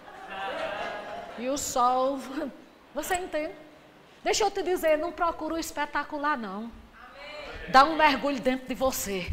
E 1.37 1.49
o 1.49 1.57
sol. 1.57 2.19
Você 2.93 3.15
entende? 3.15 3.53
Deixa 4.23 4.43
eu 4.43 4.51
te 4.51 4.61
dizer, 4.63 4.97
não 4.97 5.11
procura 5.11 5.55
o 5.55 5.57
espetacular, 5.57 6.37
não. 6.37 6.71
Dá 7.69 7.83
um 7.83 7.95
mergulho 7.95 8.39
dentro 8.39 8.67
de 8.67 8.75
você. 8.75 9.27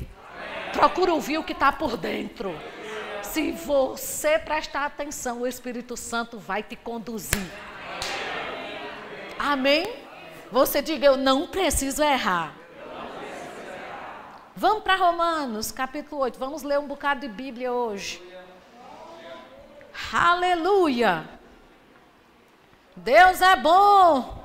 Procura 0.72 1.12
ouvir 1.12 1.38
o 1.38 1.44
que 1.44 1.52
está 1.52 1.70
por 1.70 1.96
dentro. 1.96 2.52
Se 3.22 3.52
você 3.52 4.38
prestar 4.38 4.86
atenção, 4.86 5.42
o 5.42 5.46
Espírito 5.46 5.96
Santo 5.96 6.38
vai 6.38 6.62
te 6.62 6.74
conduzir. 6.74 7.50
Amém? 9.38 9.86
Você 10.50 10.82
diga, 10.82 11.06
eu 11.06 11.16
não 11.16 11.46
preciso 11.46 12.02
errar. 12.02 12.54
Vamos 14.56 14.82
para 14.82 14.96
Romanos, 14.96 15.70
capítulo 15.70 16.20
8. 16.22 16.38
Vamos 16.38 16.62
ler 16.62 16.78
um 16.78 16.86
bocado 16.86 17.20
de 17.20 17.28
Bíblia 17.28 17.72
hoje. 17.72 18.20
Aleluia! 20.12 21.28
Deus 22.96 23.40
é 23.40 23.56
bom. 23.56 24.40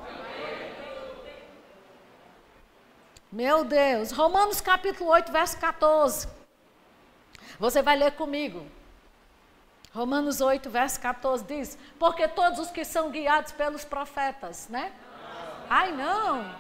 Meu 3.32 3.66
Deus, 3.66 4.12
Romanos 4.12 4.62
capítulo 4.62 5.10
8, 5.10 5.32
verso 5.32 5.58
14. 5.60 6.28
Você 7.60 7.82
vai 7.82 7.98
ler 7.98 8.12
comigo. 8.12 8.66
Romanos 9.94 10.40
8, 10.42 10.70
verso 10.70 11.02
14 11.02 11.44
diz: 11.44 11.78
Porque 12.00 12.28
todos 12.28 12.60
os 12.60 12.72
que 12.72 12.86
são 12.86 13.12
guiados 13.12 13.52
pelos 13.52 13.84
profetas, 13.84 14.70
né? 14.70 14.94
Ai, 15.70 15.92
não. 15.92 16.56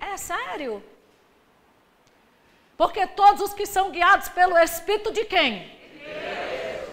É 0.00 0.16
sério? 0.16 0.82
Porque 2.76 3.06
todos 3.06 3.40
os 3.40 3.54
que 3.54 3.66
são 3.66 3.90
guiados 3.90 4.28
pelo 4.30 4.58
Espírito 4.58 5.12
de 5.12 5.24
quem? 5.24 5.70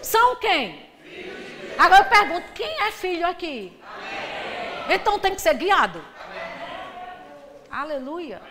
São 0.02 0.36
quem? 0.36 0.88
Agora 1.78 2.04
eu 2.04 2.08
pergunto: 2.08 2.52
quem 2.52 2.80
é 2.82 2.90
filho 2.92 3.26
aqui? 3.26 3.78
Então 4.88 5.18
tem 5.18 5.34
que 5.34 5.40
ser 5.40 5.54
guiado. 5.54 6.04
Aleluia. 7.70 8.42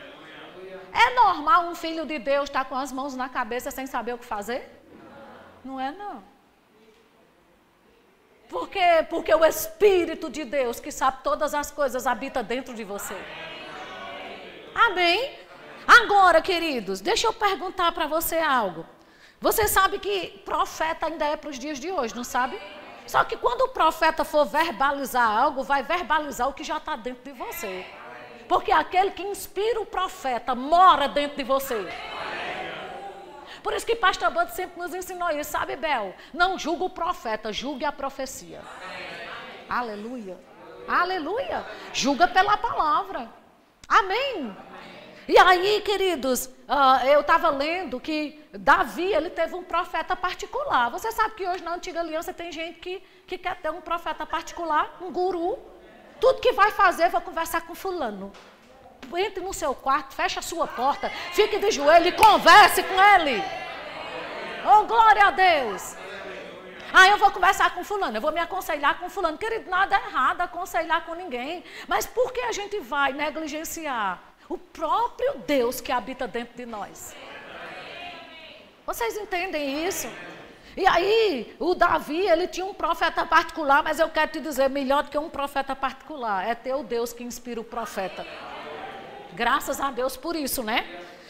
É 0.93 1.13
normal 1.13 1.67
um 1.67 1.75
filho 1.75 2.05
de 2.05 2.17
Deus 2.17 2.49
estar 2.49 2.65
com 2.65 2.75
as 2.75 2.91
mãos 2.91 3.15
na 3.15 3.29
cabeça 3.29 3.69
sem 3.69 3.85
saber 3.85 4.13
o 4.13 4.17
que 4.17 4.25
fazer? 4.25 4.67
Não 5.63 5.79
é 5.79 5.91
não. 5.91 6.23
Por 8.47 8.67
quê? 8.67 9.05
Porque 9.09 9.33
o 9.33 9.45
Espírito 9.45 10.29
de 10.29 10.43
Deus, 10.43 10.79
que 10.79 10.91
sabe 10.91 11.19
todas 11.23 11.53
as 11.53 11.69
coisas, 11.69 12.07
habita 12.07 12.41
dentro 12.41 12.73
de 12.73 12.83
você. 12.83 13.15
Amém? 14.73 15.37
Agora, 15.85 16.41
queridos, 16.41 16.99
deixa 17.01 17.27
eu 17.27 17.33
perguntar 17.33 17.91
para 17.91 18.07
você 18.07 18.37
algo. 18.39 18.85
Você 19.41 19.67
sabe 19.67 19.99
que 19.99 20.41
profeta 20.43 21.07
ainda 21.07 21.25
é 21.25 21.37
para 21.37 21.49
os 21.49 21.57
dias 21.57 21.79
de 21.79 21.91
hoje, 21.91 22.15
não 22.15 22.23
sabe? 22.23 22.59
Só 23.07 23.23
que 23.23 23.37
quando 23.37 23.61
o 23.61 23.69
profeta 23.69 24.23
for 24.23 24.45
verbalizar 24.45 25.27
algo, 25.27 25.63
vai 25.63 25.81
verbalizar 25.81 26.47
o 26.47 26.53
que 26.53 26.63
já 26.63 26.77
está 26.77 26.95
dentro 26.95 27.23
de 27.23 27.37
você. 27.37 27.85
Porque 28.47 28.71
aquele 28.71 29.11
que 29.11 29.23
inspira 29.23 29.79
o 29.79 29.85
profeta 29.85 30.53
mora 30.53 31.07
dentro 31.07 31.37
de 31.37 31.43
você. 31.43 31.87
Por 33.63 33.73
isso 33.73 33.85
que 33.85 33.95
pastor 33.95 34.29
Bando 34.31 34.51
sempre 34.51 34.79
nos 34.79 34.93
ensinou 34.93 35.29
isso, 35.31 35.51
sabe, 35.51 35.75
Bel? 35.75 36.15
Não 36.33 36.57
julgue 36.57 36.83
o 36.83 36.89
profeta, 36.89 37.51
julgue 37.51 37.85
a 37.85 37.91
profecia. 37.91 38.61
Aleluia. 39.69 40.37
Aleluia. 40.87 41.65
Julga 41.93 42.27
pela 42.27 42.57
palavra. 42.57 43.29
Amém. 43.87 44.55
E 45.29 45.37
aí, 45.37 45.79
queridos, 45.81 46.45
uh, 46.45 47.05
eu 47.05 47.21
estava 47.21 47.51
lendo 47.51 47.99
que 47.99 48.43
Davi, 48.51 49.13
ele 49.13 49.29
teve 49.29 49.53
um 49.53 49.63
profeta 49.63 50.15
particular. 50.15 50.89
Você 50.89 51.11
sabe 51.11 51.35
que 51.35 51.47
hoje 51.47 51.63
na 51.63 51.75
antiga 51.75 51.99
aliança 51.99 52.33
tem 52.33 52.51
gente 52.51 52.79
que, 52.79 52.99
que 53.27 53.37
quer 53.37 53.55
ter 53.57 53.69
um 53.69 53.79
profeta 53.79 54.25
particular, 54.25 54.97
um 54.99 55.11
guru, 55.11 55.59
tudo 56.19 56.41
que 56.41 56.51
vai 56.53 56.71
fazer, 56.71 57.09
vai 57.09 57.21
conversar 57.21 57.61
com 57.61 57.75
fulano. 57.75 58.31
Entre 59.15 59.43
no 59.43 59.53
seu 59.53 59.75
quarto, 59.75 60.15
feche 60.15 60.39
a 60.39 60.41
sua 60.41 60.65
porta, 60.65 61.11
fique 61.31 61.59
de 61.59 61.69
joelho 61.69 62.07
e 62.07 62.11
converse 62.11 62.81
com 62.81 62.99
ele. 62.99 63.43
Oh, 64.65 64.85
glória 64.85 65.27
a 65.27 65.29
Deus. 65.29 65.95
Ah, 66.91 67.07
eu 67.07 67.19
vou 67.19 67.29
conversar 67.29 67.75
com 67.75 67.83
fulano, 67.83 68.17
eu 68.17 68.21
vou 68.21 68.31
me 68.31 68.39
aconselhar 68.39 68.97
com 68.97 69.07
fulano. 69.11 69.37
Querido, 69.37 69.69
nada 69.69 69.95
é 69.95 70.07
errado 70.07 70.41
aconselhar 70.41 71.05
com 71.05 71.13
ninguém. 71.13 71.63
Mas 71.87 72.07
por 72.07 72.33
que 72.33 72.41
a 72.41 72.51
gente 72.51 72.79
vai 72.79 73.13
negligenciar 73.13 74.28
o 74.49 74.57
próprio 74.57 75.37
Deus 75.45 75.79
que 75.79 75.91
habita 75.91 76.27
dentro 76.27 76.57
de 76.57 76.65
nós? 76.65 77.15
Vocês 78.85 79.15
entendem 79.15 79.85
isso? 79.87 80.09
E 80.75 80.87
aí, 80.87 81.55
o 81.59 81.75
Davi, 81.75 82.27
ele 82.27 82.47
tinha 82.47 82.65
um 82.65 82.73
profeta 82.73 83.25
particular, 83.25 83.83
mas 83.83 83.99
eu 83.99 84.09
quero 84.09 84.31
te 84.31 84.39
dizer, 84.39 84.69
melhor 84.69 85.03
do 85.03 85.09
que 85.11 85.17
um 85.17 85.29
profeta 85.29 85.75
particular, 85.75 86.47
é 86.47 86.55
ter 86.55 86.73
o 86.73 86.83
Deus 86.83 87.13
que 87.13 87.23
inspira 87.23 87.61
o 87.61 87.63
profeta. 87.63 88.25
Graças 89.33 89.79
a 89.79 89.91
Deus 89.91 90.17
por 90.17 90.35
isso, 90.35 90.63
né? 90.63 90.85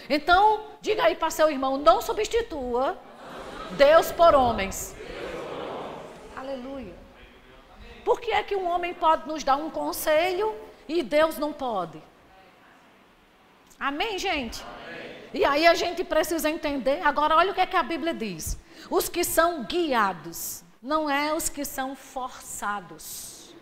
Então, 0.09 0.63
diga 0.81 1.03
aí 1.03 1.15
para 1.15 1.29
seu 1.29 1.49
irmão, 1.49 1.77
não 1.77 2.01
substitua 2.01 2.97
Deus 3.71 4.11
por 4.11 4.33
homens. 4.33 4.95
Aleluia. 6.35 6.93
Por 8.05 8.21
que 8.21 8.31
é 8.31 8.41
que 8.41 8.55
um 8.55 8.67
homem 8.67 8.93
pode 8.93 9.27
nos 9.27 9.43
dar 9.43 9.57
um 9.57 9.69
conselho 9.69 10.55
e 10.87 11.03
Deus 11.03 11.37
não 11.37 11.51
pode? 11.51 12.01
Amém, 13.79 14.19
gente? 14.19 14.63
E 15.33 15.45
aí 15.45 15.65
a 15.65 15.73
gente 15.73 16.03
precisa 16.03 16.49
entender. 16.49 17.01
Agora, 17.01 17.35
olha 17.35 17.51
o 17.51 17.55
que, 17.55 17.61
é 17.61 17.65
que 17.65 17.77
a 17.77 17.83
Bíblia 17.83 18.13
diz. 18.13 18.59
Os 18.89 19.07
que 19.07 19.23
são 19.23 19.63
guiados, 19.63 20.63
não 20.81 21.09
é 21.09 21.33
os 21.33 21.47
que 21.47 21.63
são 21.63 21.95
forçados. 21.95 23.55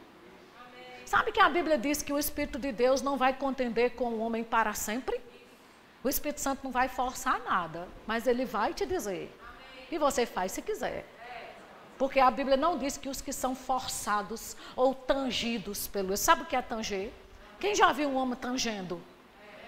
Sabe 1.06 1.32
que 1.32 1.40
a 1.40 1.48
Bíblia 1.48 1.78
diz 1.78 2.02
que 2.02 2.12
o 2.12 2.18
Espírito 2.18 2.58
de 2.58 2.72
Deus 2.72 3.02
não 3.02 3.16
vai 3.16 3.34
contender 3.34 3.92
com 3.92 4.06
o 4.06 4.20
homem 4.20 4.44
para 4.44 4.74
sempre? 4.74 5.22
O 6.04 6.10
Espírito 6.10 6.42
Santo 6.42 6.64
não 6.64 6.72
vai 6.72 6.88
forçar 6.88 7.40
nada, 7.44 7.88
mas 8.06 8.28
ele 8.28 8.46
vai 8.46 8.74
te 8.74 8.86
dizer. 8.86 9.34
E 9.92 9.98
você 9.98 10.26
faz 10.26 10.52
se 10.52 10.62
quiser. 10.62 11.06
Porque 11.98 12.20
a 12.20 12.30
Bíblia 12.30 12.58
não 12.58 12.78
diz 12.78 12.98
que 12.98 13.10
os 13.10 13.22
que 13.22 13.34
são 13.34 13.56
forçados 13.56 14.56
ou 14.76 14.94
tangidos 14.94 15.88
pelo. 15.88 16.16
Sabe 16.18 16.44
o 16.44 16.46
que 16.46 16.56
é 16.56 16.62
tanger? 16.62 17.12
Quem 17.60 17.74
já 17.74 17.92
viu 17.92 18.10
um 18.10 18.16
homem 18.16 18.36
tangendo? 18.36 19.02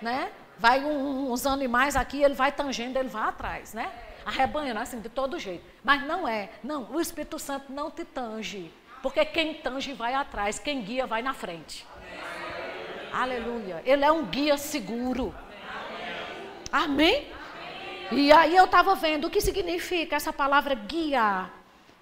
Né? 0.02 0.32
Vai 0.58 0.84
um, 0.84 1.32
uns 1.32 1.46
animais 1.46 1.96
aqui, 1.96 2.22
ele 2.22 2.34
vai 2.34 2.52
tangendo, 2.52 3.00
ele 3.00 3.10
vai 3.10 3.24
atrás, 3.24 3.74
né? 3.74 3.92
arrebanhando 4.26 4.80
assim, 4.80 5.00
de 5.00 5.10
todo 5.10 5.40
jeito. 5.40 5.64
Mas 5.84 6.06
não 6.06 6.28
é. 6.28 6.50
Não, 6.64 6.88
o 6.92 7.02
Espírito 7.02 7.40
Santo 7.40 7.72
não 7.72 7.90
te 7.90 8.06
tange. 8.06 8.72
Porque 9.02 9.24
quem 9.26 9.56
tange 9.56 9.94
vai 9.94 10.14
atrás, 10.14 10.60
quem 10.60 10.82
guia 10.82 11.08
vai 11.08 11.22
na 11.22 11.34
frente. 11.34 11.86
Aleluia. 13.12 13.82
Ele 13.86 14.06
é 14.06 14.12
um 14.12 14.26
guia 14.26 14.58
seguro. 14.58 15.34
Amém? 16.72 17.28
E 18.12 18.32
aí 18.32 18.56
eu 18.56 18.66
estava 18.66 18.96
vendo 18.96 19.26
o 19.26 19.30
que 19.30 19.42
significa 19.42 20.16
essa 20.16 20.34
palavra 20.34 20.76
guiar. 20.76 21.52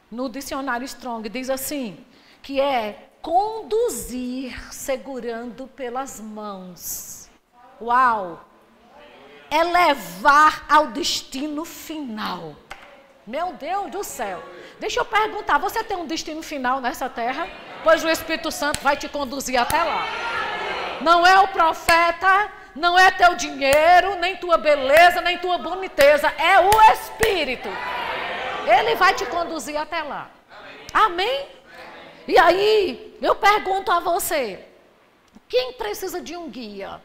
No 0.09 0.29
dicionário 0.29 0.85
Strong 0.85 1.27
diz 1.29 1.49
assim, 1.49 1.97
que 2.41 2.59
é 2.61 3.09
conduzir 3.21 4.73
segurando 4.73 5.67
pelas 5.67 6.19
mãos. 6.19 7.26
Uau! 7.81 8.48
é 9.50 9.63
levar 9.63 10.65
ao 10.69 10.88
destino 10.88 11.65
final. 11.65 12.55
Meu 13.25 13.53
Deus 13.53 13.91
do 13.91 14.03
céu. 14.03 14.41
Deixa 14.79 15.00
eu 15.00 15.05
perguntar: 15.05 15.57
você 15.57 15.84
tem 15.84 15.98
um 15.98 16.05
destino 16.05 16.41
final 16.41 16.79
nessa 16.79 17.10
terra? 17.10 17.48
Pois 17.84 18.03
o 18.03 18.10
Espírito 18.10 18.51
Santo 18.51 18.79
vai 18.81 18.96
te 18.96 19.10
conduzir 19.10 19.60
até 19.60 19.81
lá. 19.84 20.05
Não 21.01 21.25
é 21.25 21.39
o 21.39 21.48
profeta, 21.50 22.51
não 22.75 22.98
é 22.98 23.12
teu 23.12 23.36
dinheiro, 23.36 24.15
nem 24.15 24.36
tua 24.38 24.57
beleza, 24.57 25.22
nem 25.22 25.38
tua 25.38 25.57
boniteza. 25.57 26.27
É 26.38 26.60
o 26.60 26.81
Espírito. 26.93 27.69
Ele 28.65 28.96
vai 28.96 29.13
te 29.13 29.25
conduzir 29.25 29.77
até 29.77 30.01
lá. 30.01 30.29
Amém? 30.93 31.48
E 32.27 32.38
aí, 32.38 33.17
eu 33.22 33.36
pergunto 33.36 33.91
a 33.91 34.00
você: 34.00 34.65
Quem 35.48 35.74
precisa 35.74 36.22
de 36.22 36.36
um 36.36 36.50
guia? 36.50 37.01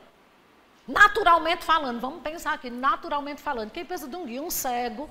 Naturalmente 0.87 1.65
falando, 1.65 2.01
vamos 2.01 2.23
pensar 2.23 2.55
aqui, 2.55 2.69
naturalmente 2.69 3.41
falando, 3.41 3.71
quem 3.71 3.85
precisa 3.85 4.11
de 4.11 4.17
um 4.17 4.27
guia? 4.27 4.43
Um 4.43 4.51
cego, 4.51 5.09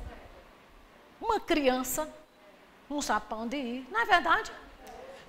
uma 1.20 1.40
criança, 1.40 2.10
sabe 3.02 3.26
para 3.28 3.38
onde 3.38 3.56
ir, 3.56 3.88
não 3.90 4.02
é 4.02 4.06
verdade? 4.06 4.52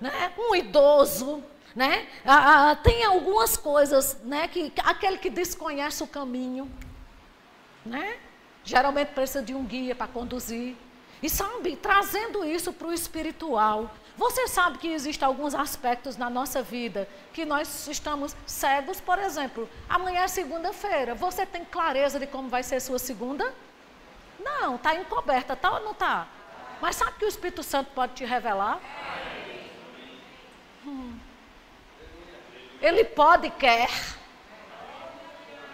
Né? 0.01 0.33
Um 0.37 0.53
idoso, 0.53 1.41
né? 1.73 2.07
Ah, 2.25 2.71
ah, 2.71 2.75
tem 2.75 3.05
algumas 3.05 3.55
coisas, 3.55 4.19
né? 4.23 4.47
Que 4.47 4.71
aquele 4.83 5.17
que 5.17 5.29
desconhece 5.29 6.03
o 6.03 6.07
caminho, 6.07 6.69
né? 7.85 8.17
Geralmente 8.63 9.09
precisa 9.09 9.41
de 9.41 9.53
um 9.53 9.63
guia 9.63 9.95
para 9.95 10.07
conduzir. 10.07 10.75
E 11.21 11.29
sabe, 11.29 11.77
trazendo 11.77 12.43
isso 12.43 12.73
para 12.73 12.87
o 12.87 12.93
espiritual, 12.93 13.93
você 14.15 14.47
sabe 14.47 14.77
que 14.77 14.87
existem 14.87 15.27
alguns 15.27 15.55
aspectos 15.55 16.17
na 16.17 16.29
nossa 16.29 16.61
vida 16.61 17.07
que 17.33 17.45
nós 17.45 17.87
estamos 17.87 18.35
cegos, 18.45 19.01
por 19.01 19.17
exemplo, 19.17 19.67
amanhã 19.89 20.21
é 20.21 20.27
segunda-feira. 20.27 21.15
Você 21.15 21.45
tem 21.45 21.65
clareza 21.65 22.19
de 22.19 22.27
como 22.27 22.47
vai 22.47 22.61
ser 22.61 22.79
sua 22.79 22.99
segunda? 22.99 23.53
Não, 24.39 24.75
está 24.75 24.93
encoberta, 24.95 25.55
tá 25.55 25.73
ou 25.73 25.79
não 25.79 25.91
está? 25.91 26.27
Mas 26.79 26.95
sabe 26.95 27.13
que 27.17 27.25
o 27.25 27.27
Espírito 27.27 27.63
Santo 27.63 27.91
pode 27.95 28.13
te 28.13 28.25
revelar? 28.25 28.79
Hum. 30.85 31.17
Ele 32.81 33.05
pode 33.05 33.49
quer. 33.49 33.89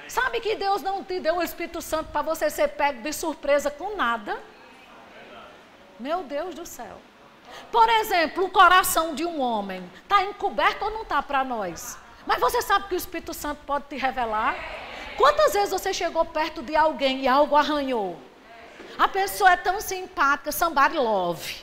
Sabe 0.08 0.40
que 0.40 0.56
Deus 0.56 0.82
não 0.82 1.04
te 1.04 1.20
deu 1.20 1.38
o 1.38 1.44
Espírito 1.44 1.82
Santo 1.82 2.12
para 2.12 2.22
você 2.22 2.50
ser 2.50 2.70
pego 2.70 3.02
de 3.02 3.12
surpresa 3.12 3.70
com 3.70 3.96
nada? 3.96 4.42
Meu 6.00 6.24
Deus 6.24 6.56
do 6.56 6.66
céu. 6.66 7.02
Por 7.72 7.88
exemplo, 7.90 8.46
o 8.46 8.50
coração 8.50 9.14
de 9.14 9.26
um 9.26 9.40
homem 9.40 9.90
está 10.04 10.24
encoberto 10.24 10.86
ou 10.86 10.92
não 10.92 11.04
está 11.04 11.22
para 11.22 11.44
nós? 11.44 11.98
Mas 12.26 12.40
você 12.40 12.62
sabe 12.62 12.88
que 12.88 12.96
o 12.96 12.98
Espírito 12.98 13.34
Santo 13.34 13.62
pode 13.66 13.86
te 13.86 13.98
revelar? 13.98 14.56
Quantas 15.18 15.54
vezes 15.54 15.72
você 15.72 15.94
chegou 15.94 16.24
perto 16.26 16.62
de 16.62 16.76
alguém 16.76 17.22
e 17.22 17.28
algo 17.28 17.56
arranhou? 17.56 18.20
A 18.98 19.08
pessoa 19.08 19.52
é 19.52 19.58
tão 19.58 19.80
simpática, 19.80 20.52
somebody 20.52 20.98
love. 20.98 21.56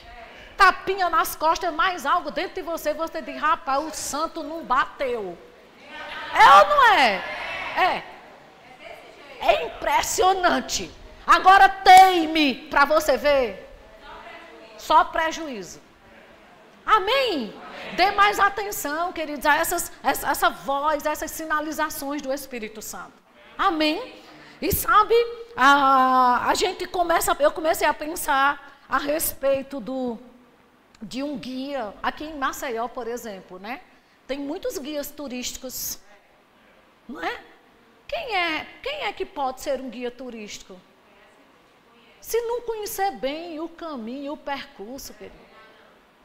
Tapinha 0.55 1.09
nas 1.09 1.35
costas, 1.35 1.73
mais 1.73 2.05
algo 2.05 2.31
dentro 2.31 2.55
de 2.55 2.61
você, 2.61 2.93
você 2.93 3.21
diz, 3.21 3.39
rapaz, 3.39 3.83
o 3.83 3.91
santo 3.91 4.41
não 4.41 4.63
bateu. 4.63 5.37
É 6.33 6.59
ou 6.59 6.67
não 6.67 6.93
é? 6.93 7.23
É. 7.77 8.03
É 9.39 9.65
impressionante. 9.65 10.91
Agora 11.25 11.69
teime 11.69 12.55
para 12.69 12.85
você 12.85 13.17
ver. 13.17 13.66
Só 14.77 15.03
prejuízo. 15.05 15.81
Amém? 16.85 17.53
Dê 17.95 18.11
mais 18.11 18.39
atenção, 18.39 19.11
queridos, 19.11 19.45
a 19.45 19.57
essas, 19.57 19.91
essa, 20.01 20.29
essa 20.29 20.49
voz, 20.49 21.05
essas 21.05 21.31
sinalizações 21.31 22.21
do 22.21 22.31
Espírito 22.31 22.81
Santo. 22.81 23.13
Amém? 23.57 24.15
E 24.61 24.71
sabe, 24.71 25.13
a, 25.55 26.49
a 26.49 26.53
gente 26.55 26.87
começa, 26.87 27.35
eu 27.39 27.51
comecei 27.51 27.85
a 27.85 27.93
pensar 27.93 28.79
a 28.87 28.97
respeito 28.97 29.79
do, 29.79 30.17
de 31.01 31.21
um 31.21 31.37
guia, 31.37 31.93
aqui 32.01 32.23
em 32.23 32.37
Maceió, 32.37 32.87
por 32.87 33.07
exemplo, 33.07 33.59
né? 33.59 33.81
Tem 34.25 34.39
muitos 34.39 34.77
guias 34.77 35.11
turísticos, 35.11 35.99
não 37.07 37.21
é? 37.21 37.41
Quem 38.07 38.35
é, 38.35 38.67
quem 38.81 39.03
é 39.03 39.13
que 39.13 39.25
pode 39.25 39.61
ser 39.61 39.81
um 39.81 39.89
guia 39.89 40.09
turístico? 40.09 40.79
Se 42.27 42.41
não 42.41 42.59
conhecer 42.59 43.11
bem 43.11 43.57
o 43.61 43.69
caminho, 43.69 44.33
o 44.33 44.37
percurso, 44.37 45.13
querido, 45.13 45.33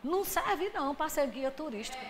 não 0.02 0.24
serve 0.24 0.68
não 0.74 0.96
para 0.96 1.08
ser 1.08 1.28
guia 1.28 1.48
turístico. 1.48 2.04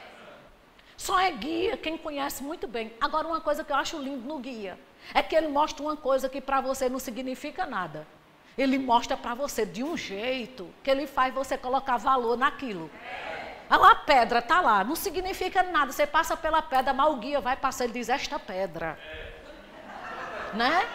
Só 0.97 1.21
é 1.21 1.31
guia 1.31 1.77
quem 1.77 1.99
conhece 1.99 2.43
muito 2.43 2.67
bem. 2.67 2.95
Agora, 2.99 3.29
uma 3.29 3.43
coisa 3.43 3.63
que 3.63 3.71
eu 3.71 3.77
acho 3.77 3.99
lindo 3.99 4.27
no 4.27 4.39
guia 4.39 4.79
é 5.13 5.23
que 5.23 5.37
ele 5.37 5.49
mostra 5.49 5.83
uma 5.83 5.95
coisa 5.95 6.27
que 6.27 6.41
para 6.41 6.63
você 6.63 6.89
não 6.89 6.99
significa 6.99 7.67
nada. 7.67 8.07
Ele 8.57 8.79
mostra 8.79 9.15
para 9.15 9.35
você 9.35 9.67
de 9.67 9.85
um 9.85 9.95
jeito 9.95 10.71
que 10.83 10.91
ele 10.91 11.07
faz 11.07 11.35
você 11.35 11.59
colocar 11.59 11.99
valor 11.99 12.39
naquilo. 12.39 12.91
A 13.69 13.95
pedra 13.95 14.39
está 14.39 14.63
lá, 14.63 14.83
não 14.83 14.97
significa 14.97 15.63
nada. 15.65 15.93
Você 15.93 16.07
passa 16.07 16.35
pela 16.35 16.63
pedra, 16.63 16.95
mas 16.95 17.13
o 17.13 17.17
guia 17.17 17.43
vai 17.43 17.57
passar 17.57 17.85
e 17.85 17.89
diz: 17.89 18.09
Esta 18.09 18.39
pedra. 18.39 18.99
Né? 20.55 20.89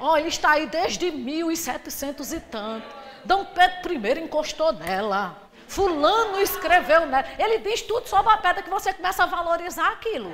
Ó, 0.00 0.16
ele 0.16 0.28
está 0.28 0.52
aí 0.52 0.66
desde 0.66 1.10
1700 1.10 2.32
e 2.32 2.40
tanto. 2.40 2.86
Dom 3.24 3.44
Pedro 3.46 3.94
I 3.94 4.24
encostou 4.24 4.72
nela. 4.72 5.36
Fulano 5.66 6.40
escreveu 6.40 7.06
nela. 7.06 7.24
Ele 7.38 7.58
diz 7.58 7.82
tudo 7.82 8.06
sobre 8.08 8.32
a 8.32 8.36
pedra 8.36 8.62
que 8.62 8.70
você 8.70 8.92
começa 8.92 9.22
a 9.22 9.26
valorizar 9.26 9.88
aquilo. 9.92 10.32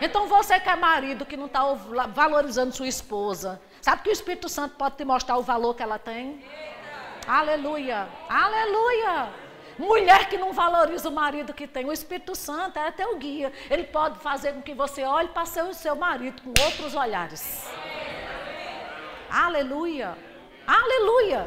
Então 0.00 0.26
você 0.26 0.58
que 0.58 0.68
é 0.68 0.76
marido, 0.76 1.26
que 1.26 1.36
não 1.36 1.46
está 1.46 1.62
valorizando 2.08 2.74
sua 2.74 2.88
esposa, 2.88 3.60
sabe 3.82 4.02
que 4.02 4.08
o 4.08 4.12
Espírito 4.12 4.48
Santo 4.48 4.76
pode 4.76 4.96
te 4.96 5.04
mostrar 5.04 5.36
o 5.36 5.42
valor 5.42 5.74
que 5.74 5.82
ela 5.82 5.98
tem? 5.98 6.42
Aleluia! 7.26 8.08
Aleluia! 8.28 9.28
Mulher 9.78 10.28
que 10.28 10.38
não 10.38 10.52
valoriza 10.52 11.08
o 11.08 11.12
marido 11.12 11.54
que 11.54 11.66
tem, 11.66 11.84
o 11.86 11.92
Espírito 11.92 12.34
Santo 12.34 12.78
é 12.78 12.90
teu 12.90 13.16
guia. 13.16 13.52
Ele 13.70 13.84
pode 13.84 14.18
fazer 14.18 14.54
com 14.54 14.62
que 14.62 14.74
você 14.74 15.04
olhe 15.04 15.28
para 15.28 15.42
o 15.42 15.74
seu 15.74 15.96
marido 15.96 16.40
com 16.42 16.64
outros 16.64 16.94
olhares. 16.94 17.66
Aleluia. 19.30 20.16
Aleluia. 20.66 21.46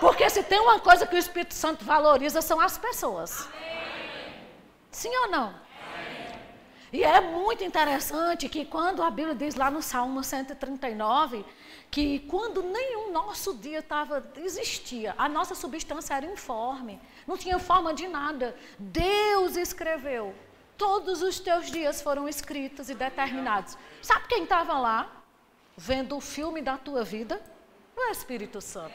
Porque 0.00 0.28
se 0.28 0.42
tem 0.42 0.58
uma 0.58 0.80
coisa 0.80 1.06
que 1.06 1.14
o 1.14 1.18
Espírito 1.18 1.54
Santo 1.54 1.84
valoriza 1.84 2.42
são 2.42 2.60
as 2.60 2.76
pessoas. 2.76 3.48
Sim 4.90 5.14
ou 5.16 5.28
não? 5.28 5.54
E 6.92 7.02
é 7.02 7.20
muito 7.20 7.64
interessante 7.64 8.48
que 8.50 8.66
quando 8.66 9.02
a 9.02 9.10
Bíblia 9.10 9.34
diz 9.34 9.54
lá 9.54 9.70
no 9.70 9.80
Salmo 9.80 10.22
139, 10.22 11.42
que 11.90 12.18
quando 12.20 12.62
nenhum 12.62 13.10
nosso 13.10 13.54
dia 13.54 13.82
tava, 13.82 14.22
existia, 14.36 15.14
a 15.16 15.26
nossa 15.26 15.54
substância 15.54 16.14
era 16.14 16.26
informe, 16.26 17.00
não 17.26 17.38
tinha 17.38 17.58
forma 17.58 17.94
de 17.94 18.06
nada. 18.08 18.54
Deus 18.78 19.56
escreveu. 19.56 20.34
Todos 20.76 21.22
os 21.22 21.38
teus 21.38 21.70
dias 21.70 22.02
foram 22.02 22.28
escritos 22.28 22.90
e 22.90 22.94
determinados. 22.94 23.78
Sabe 24.02 24.26
quem 24.26 24.42
estava 24.42 24.76
lá? 24.78 25.21
Vendo 25.76 26.16
o 26.16 26.20
filme 26.20 26.60
da 26.60 26.76
tua 26.76 27.04
vida 27.04 27.40
o 27.96 28.10
Espírito 28.10 28.60
Santo. 28.60 28.94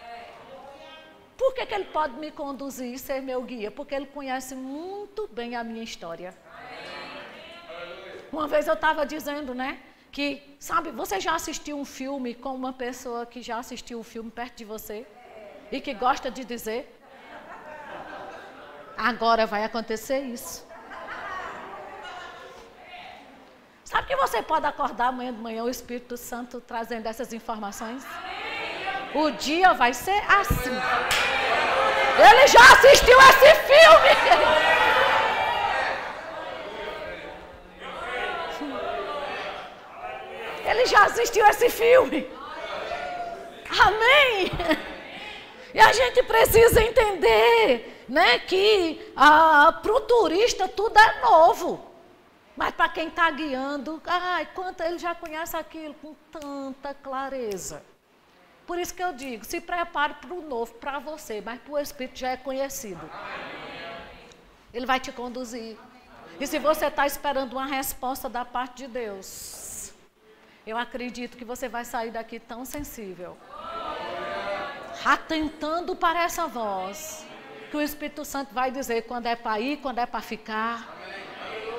Por 1.37 1.53
que, 1.53 1.65
que 1.65 1.73
ele 1.73 1.85
pode 1.85 2.17
me 2.17 2.31
conduzir 2.31 2.91
e 2.93 2.99
ser 2.99 3.21
meu 3.21 3.41
guia? 3.43 3.69
Porque 3.69 3.93
ele 3.93 4.07
conhece 4.07 4.55
muito 4.55 5.27
bem 5.27 5.55
a 5.55 5.63
minha 5.63 5.83
história. 5.83 6.35
Uma 8.31 8.47
vez 8.47 8.67
eu 8.67 8.73
estava 8.73 9.05
dizendo, 9.05 9.53
né? 9.53 9.79
Que, 10.11 10.41
sabe, 10.59 10.89
você 10.91 11.19
já 11.19 11.35
assistiu 11.35 11.77
um 11.77 11.85
filme 11.85 12.33
com 12.33 12.55
uma 12.55 12.73
pessoa 12.73 13.25
que 13.25 13.41
já 13.41 13.59
assistiu 13.59 13.99
um 13.99 14.03
filme 14.03 14.31
perto 14.31 14.57
de 14.57 14.65
você? 14.65 15.05
E 15.71 15.79
que 15.79 15.93
gosta 15.93 16.31
de 16.31 16.43
dizer? 16.43 16.93
Agora 18.97 19.45
vai 19.45 19.63
acontecer 19.63 20.19
isso. 20.19 20.66
Sabe 23.87 24.05
que 24.05 24.17
você 24.17 24.41
pode 24.41 24.65
acordar 24.65 25.07
amanhã 25.07 25.31
de 25.31 25.39
manhã 25.39 25.63
o 25.63 25.69
Espírito 25.69 26.17
Santo 26.17 26.59
trazendo 26.59 27.07
essas 27.07 27.31
informações? 27.31 28.03
O 29.15 29.31
dia 29.31 29.71
vai 29.71 29.93
ser 29.93 30.21
assim. 30.27 30.75
Ele 32.19 32.47
já 32.47 32.73
assistiu 32.73 33.17
esse 33.21 33.55
filme. 33.69 34.09
Ele 40.65 40.85
já 40.85 41.05
assistiu 41.05 41.47
esse 41.47 41.69
filme. 41.69 42.29
Amém. 43.79 44.51
E 45.73 45.79
a 45.79 45.93
gente 45.93 46.23
precisa 46.23 46.83
entender, 46.83 48.03
né, 48.09 48.39
que 48.39 49.13
ah, 49.15 49.79
para 49.81 49.93
o 49.93 50.01
turista 50.01 50.67
tudo 50.67 50.99
é 50.99 51.21
novo. 51.21 51.86
Mas 52.57 52.73
para 52.73 52.89
quem 52.89 53.07
está 53.07 53.29
guiando, 53.29 54.01
ai, 54.07 54.47
quanto 54.55 54.81
ele 54.81 54.97
já 54.97 55.13
conhece 55.13 55.55
aquilo 55.55 55.93
com 55.93 56.15
tanta 56.31 56.91
clareza. 56.91 57.83
Por 58.65 58.79
isso 58.79 58.95
que 58.95 59.03
eu 59.03 59.13
digo, 59.13 59.45
se 59.45 59.61
prepare 59.61 60.15
para 60.15 60.33
o 60.33 60.41
novo, 60.41 60.73
para 60.73 60.97
você, 60.97 61.39
mas 61.39 61.61
para 61.61 61.71
o 61.71 61.77
Espírito 61.77 62.17
já 62.17 62.31
é 62.31 62.37
conhecido. 62.37 63.07
Ele 64.73 64.87
vai 64.87 64.99
te 64.99 65.11
conduzir. 65.11 65.77
E 66.39 66.47
se 66.47 66.57
você 66.57 66.87
está 66.87 67.05
esperando 67.05 67.53
uma 67.53 67.67
resposta 67.67 68.27
da 68.27 68.43
parte 68.43 68.77
de 68.77 68.87
Deus, 68.87 69.93
eu 70.65 70.77
acredito 70.77 71.37
que 71.37 71.45
você 71.45 71.69
vai 71.69 71.85
sair 71.85 72.09
daqui 72.09 72.39
tão 72.39 72.65
sensível. 72.65 73.37
Atentando 75.05 75.95
para 75.95 76.23
essa 76.23 76.47
voz. 76.47 77.25
Que 77.69 77.77
o 77.77 77.81
Espírito 77.81 78.25
Santo 78.25 78.53
vai 78.53 78.71
dizer 78.71 79.03
quando 79.03 79.27
é 79.27 79.35
para 79.35 79.59
ir, 79.59 79.77
quando 79.77 79.99
é 79.99 80.05
para 80.05 80.21
ficar. 80.21 80.97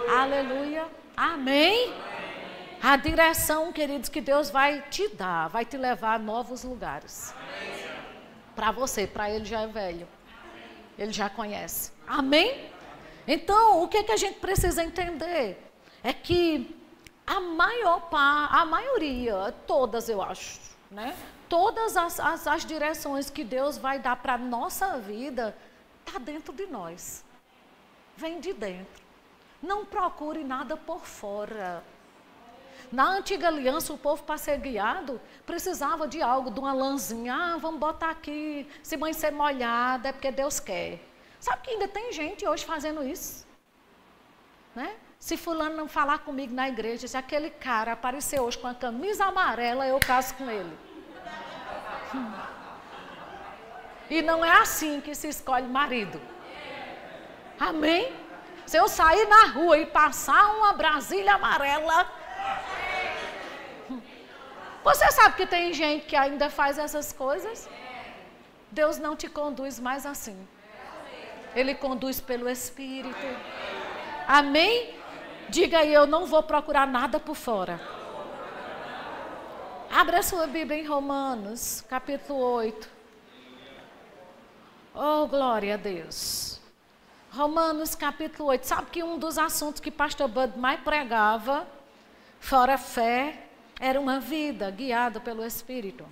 Aleluia. 0.08 0.88
Amém. 1.14 1.92
A 2.82 2.96
direção, 2.96 3.72
queridos, 3.72 4.08
que 4.08 4.20
Deus 4.20 4.48
vai 4.48 4.80
te 4.88 5.08
dar, 5.08 5.48
vai 5.48 5.64
te 5.64 5.76
levar 5.76 6.14
a 6.14 6.18
novos 6.18 6.64
lugares. 6.64 7.34
Para 8.56 8.70
você, 8.70 9.06
para 9.06 9.30
ele 9.30 9.44
já 9.44 9.60
é 9.62 9.66
velho. 9.66 10.08
Ele 10.98 11.12
já 11.12 11.28
conhece. 11.28 11.92
Amém? 12.06 12.70
Então, 13.26 13.82
o 13.82 13.88
que, 13.88 13.98
é 13.98 14.02
que 14.02 14.12
a 14.12 14.16
gente 14.16 14.38
precisa 14.38 14.82
entender? 14.82 15.62
É 16.02 16.12
que 16.12 16.74
a 17.26 17.40
maior 17.40 18.08
parte, 18.08 18.54
a 18.56 18.64
maioria, 18.64 19.54
todas 19.66 20.08
eu 20.08 20.22
acho, 20.22 20.58
né? 20.90 21.14
Todas 21.48 21.96
as, 21.96 22.18
as, 22.18 22.46
as 22.46 22.64
direções 22.64 23.28
que 23.28 23.44
Deus 23.44 23.76
vai 23.76 23.98
dar 23.98 24.16
para 24.16 24.34
a 24.34 24.38
nossa 24.38 24.96
vida, 24.98 25.54
está 26.06 26.18
dentro 26.18 26.52
de 26.54 26.66
nós. 26.66 27.24
Vem 28.16 28.40
de 28.40 28.52
dentro. 28.54 29.07
Não 29.62 29.84
procure 29.84 30.44
nada 30.44 30.76
por 30.76 31.04
fora. 31.04 31.82
Na 32.90 33.10
antiga 33.10 33.48
aliança, 33.48 33.92
o 33.92 33.98
povo, 33.98 34.22
para 34.22 34.38
ser 34.38 34.58
guiado, 34.58 35.20
precisava 35.44 36.08
de 36.08 36.22
algo, 36.22 36.50
de 36.50 36.58
uma 36.58 36.72
lãzinha. 36.72 37.34
Ah, 37.34 37.56
vamos 37.58 37.80
botar 37.80 38.10
aqui, 38.10 38.66
se 38.82 38.96
mãe 38.96 39.12
ser 39.12 39.30
molhada, 39.30 40.08
é 40.08 40.12
porque 40.12 40.30
Deus 40.30 40.58
quer. 40.58 41.00
Sabe 41.38 41.62
que 41.62 41.70
ainda 41.70 41.86
tem 41.86 42.12
gente 42.12 42.46
hoje 42.46 42.64
fazendo 42.64 43.02
isso? 43.02 43.46
Né? 44.74 44.96
Se 45.18 45.36
fulano 45.36 45.76
não 45.76 45.88
falar 45.88 46.18
comigo 46.18 46.54
na 46.54 46.68
igreja, 46.68 47.06
se 47.06 47.16
aquele 47.16 47.50
cara 47.50 47.92
aparecer 47.92 48.40
hoje 48.40 48.56
com 48.56 48.68
a 48.68 48.74
camisa 48.74 49.24
amarela, 49.24 49.86
eu 49.86 49.98
caso 49.98 50.34
com 50.34 50.48
ele. 50.48 50.78
E 54.08 54.22
não 54.22 54.44
é 54.44 54.52
assim 54.62 55.00
que 55.00 55.14
se 55.14 55.28
escolhe 55.28 55.66
marido. 55.66 56.20
Amém? 57.58 58.27
Se 58.68 58.76
eu 58.76 58.86
sair 58.86 59.26
na 59.26 59.46
rua 59.46 59.78
e 59.78 59.86
passar 59.86 60.54
uma 60.56 60.74
Brasília 60.74 61.36
amarela. 61.36 62.06
Você 64.84 65.10
sabe 65.10 65.36
que 65.36 65.46
tem 65.46 65.72
gente 65.72 66.04
que 66.04 66.14
ainda 66.14 66.50
faz 66.50 66.76
essas 66.76 67.10
coisas? 67.10 67.66
Deus 68.70 68.98
não 68.98 69.16
te 69.16 69.26
conduz 69.26 69.80
mais 69.80 70.04
assim. 70.04 70.36
Ele 71.54 71.74
conduz 71.74 72.20
pelo 72.20 72.46
Espírito. 72.46 73.26
Amém? 74.26 74.94
Diga 75.48 75.78
aí, 75.78 75.94
eu 75.94 76.06
não 76.06 76.26
vou 76.26 76.42
procurar 76.42 76.86
nada 76.86 77.18
por 77.18 77.36
fora. 77.36 77.80
Abra 79.90 80.22
sua 80.22 80.46
Bíblia 80.46 80.78
em 80.78 80.86
Romanos, 80.86 81.82
capítulo 81.88 82.38
8. 82.38 82.86
Oh, 84.94 85.26
glória 85.26 85.72
a 85.72 85.78
Deus. 85.78 86.57
Romanos, 87.30 87.94
capítulo 87.94 88.48
8. 88.48 88.64
Sabe 88.66 88.90
que 88.90 89.02
um 89.02 89.18
dos 89.18 89.38
assuntos 89.38 89.80
que 89.80 89.90
pastor 89.90 90.28
Bud 90.28 90.58
mais 90.58 90.80
pregava, 90.80 91.66
fora 92.40 92.78
fé, 92.78 93.44
era 93.78 94.00
uma 94.00 94.18
vida 94.18 94.70
guiada 94.70 95.20
pelo 95.20 95.44
Espírito. 95.44 96.04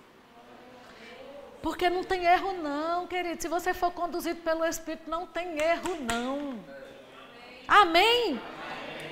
Porque 1.62 1.90
não 1.90 2.04
tem 2.04 2.24
erro 2.24 2.52
não, 2.52 3.06
querido. 3.06 3.40
Se 3.42 3.48
você 3.48 3.74
for 3.74 3.90
conduzido 3.90 4.40
pelo 4.42 4.64
Espírito, 4.64 5.10
não 5.10 5.26
tem 5.26 5.58
erro 5.58 5.96
não. 6.00 6.60
Amém? 7.66 8.40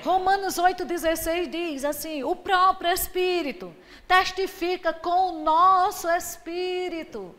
Romanos 0.03 0.55
8,16 0.55 1.49
diz 1.49 1.83
assim: 1.83 2.23
o 2.23 2.35
próprio 2.35 2.91
Espírito 2.91 3.75
testifica 4.07 4.93
com 4.93 5.31
o 5.31 5.43
nosso 5.43 6.07
Espírito. 6.07 7.35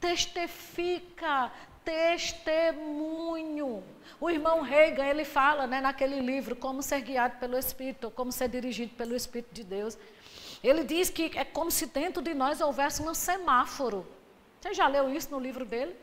Testifica, 0.00 1.50
testemunho. 1.86 3.82
O 4.20 4.28
irmão 4.28 4.60
Reagan, 4.60 5.06
ele 5.06 5.24
fala 5.24 5.66
né, 5.68 5.80
naquele 5.80 6.20
livro 6.20 6.56
Como 6.56 6.82
Ser 6.82 7.00
Guiado 7.00 7.38
pelo 7.38 7.56
Espírito, 7.56 8.10
Como 8.10 8.32
Ser 8.32 8.48
Dirigido 8.48 8.92
pelo 8.94 9.14
Espírito 9.14 9.54
de 9.54 9.62
Deus. 9.62 9.96
Ele 10.64 10.82
diz 10.82 11.08
que 11.08 11.30
é 11.36 11.44
como 11.44 11.70
se 11.70 11.86
dentro 11.86 12.20
de 12.20 12.34
nós 12.34 12.60
houvesse 12.60 13.00
um 13.00 13.14
semáforo. 13.14 14.04
Você 14.60 14.74
já 14.74 14.88
leu 14.88 15.08
isso 15.08 15.30
no 15.30 15.38
livro 15.38 15.64
dele? 15.64 15.96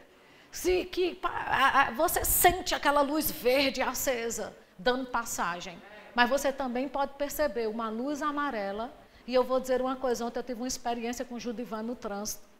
Se, 0.51 0.85
que 0.85 1.19
a, 1.21 1.81
a, 1.81 1.91
você 1.91 2.23
sente 2.23 2.73
aquela 2.73 3.01
luz 3.01 3.29
verde 3.29 3.81
acesa 3.81 4.55
dando 4.77 5.07
passagem. 5.07 5.77
Mas 6.15 6.29
você 6.29 6.53
também 6.53 6.87
pode 6.87 7.15
perceber 7.15 7.67
uma 7.67 7.89
luz 7.89 8.21
amarela. 8.21 8.93
E 9.25 9.33
eu 9.33 9.43
vou 9.43 9.59
dizer 9.59 9.81
uma 9.81 9.95
coisa: 9.95 10.23
ontem 10.23 10.39
eu 10.39 10.43
tive 10.43 10.61
uma 10.61 10.67
experiência 10.67 11.25
com 11.25 11.35
o 11.35 11.39
Judivan 11.39 11.81
no 11.81 11.95
trânsito. 11.95 12.53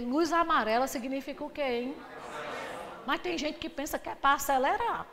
Luz 0.00 0.32
amarela 0.32 0.86
significa 0.86 1.44
o 1.44 1.50
quê, 1.50 1.62
hein? 1.62 1.96
Mas 3.06 3.20
tem 3.20 3.36
gente 3.36 3.58
que 3.58 3.68
pensa 3.68 3.98
que 3.98 4.08
é 4.08 4.14
para 4.14 4.34
acelerar. 4.34 5.06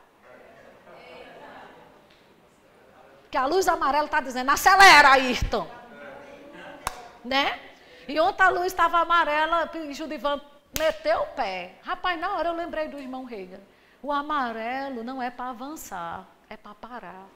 Que 3.31 3.37
a 3.37 3.45
luz 3.45 3.67
amarela 3.67 4.05
está 4.05 4.19
dizendo, 4.19 4.49
acelera, 4.49 5.09
Ayrton. 5.09 5.67
Né? 7.23 7.59
E 8.07 8.19
ontem 8.19 8.43
a 8.43 8.49
luz 8.49 8.67
estava 8.67 8.99
amarela, 8.99 9.69
e 9.75 9.93
Judivan 9.93 10.41
meteu 10.77 11.21
o 11.21 11.27
pé. 11.27 11.75
Rapaz, 11.83 12.19
na 12.19 12.35
hora 12.35 12.49
eu 12.49 12.55
lembrei 12.55 12.87
do 12.87 12.97
irmão 12.97 13.23
Rega. 13.23 13.61
O 14.01 14.11
amarelo 14.11 15.03
não 15.03 15.21
é 15.21 15.29
para 15.29 15.49
avançar, 15.49 16.25
é 16.49 16.57
para 16.57 16.73
parar. 16.73 17.27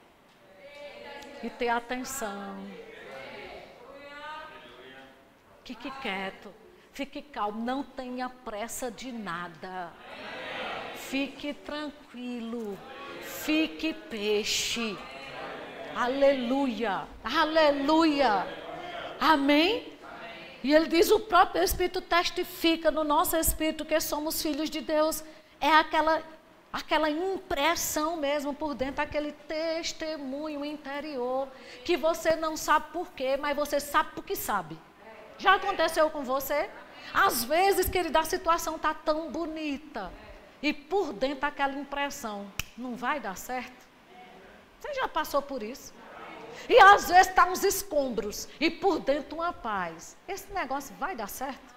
E 1.43 1.49
ter 1.49 1.69
atenção. 1.69 2.57
Fique 5.65 5.91
quieto, 6.01 6.53
fique 6.91 7.21
calmo, 7.21 7.63
não 7.63 7.83
tenha 7.83 8.29
pressa 8.29 8.89
de 8.89 9.11
nada. 9.11 9.91
Fique 11.09 11.53
tranquilo, 11.53 12.77
fique 13.21 13.93
peixe. 13.93 14.97
Aleluia, 15.95 17.07
aleluia. 17.23 18.47
Amém? 19.19 19.93
E 20.63 20.73
ele 20.73 20.87
diz: 20.87 21.11
o 21.11 21.19
próprio 21.19 21.63
Espírito 21.63 22.01
testifica 22.01 22.89
no 22.89 23.03
nosso 23.03 23.35
espírito 23.35 23.85
que 23.85 23.99
somos 23.99 24.41
filhos 24.41 24.69
de 24.69 24.81
Deus. 24.81 25.23
É 25.61 25.71
aquela 25.71 26.23
aquela 26.73 27.07
impressão 27.07 28.17
mesmo 28.17 28.51
por 28.51 28.73
dentro, 28.73 29.03
aquele 29.03 29.31
testemunho 29.31 30.65
interior, 30.65 31.47
que 31.85 31.95
você 31.95 32.35
não 32.35 32.57
sabe 32.57 32.91
por 32.91 33.11
quê, 33.11 33.37
mas 33.37 33.55
você 33.55 33.79
sabe 33.79 34.09
porque 34.15 34.35
sabe. 34.35 34.75
Já 35.37 35.53
aconteceu 35.53 36.09
com 36.09 36.23
você? 36.23 36.67
Às 37.13 37.43
vezes, 37.43 37.87
querida, 37.87 38.21
a 38.21 38.23
situação 38.23 38.75
está 38.77 38.91
tão 38.91 39.29
bonita, 39.29 40.11
e 40.63 40.71
por 40.71 41.11
dentro 41.11 41.45
aquela 41.45 41.73
impressão, 41.73 42.49
não 42.77 42.95
vai 42.95 43.19
dar 43.19 43.35
certo? 43.35 43.85
Você 44.79 44.93
já 44.93 45.09
passou 45.09 45.41
por 45.41 45.61
isso? 45.61 45.93
E 46.69 46.79
às 46.79 47.09
vezes 47.09 47.27
está 47.27 47.45
uns 47.45 47.65
escombros, 47.65 48.47
e 48.61 48.71
por 48.71 48.99
dentro 48.99 49.35
uma 49.35 49.51
paz. 49.51 50.15
Esse 50.25 50.51
negócio 50.53 50.95
vai 50.95 51.17
dar 51.17 51.27
certo? 51.27 51.75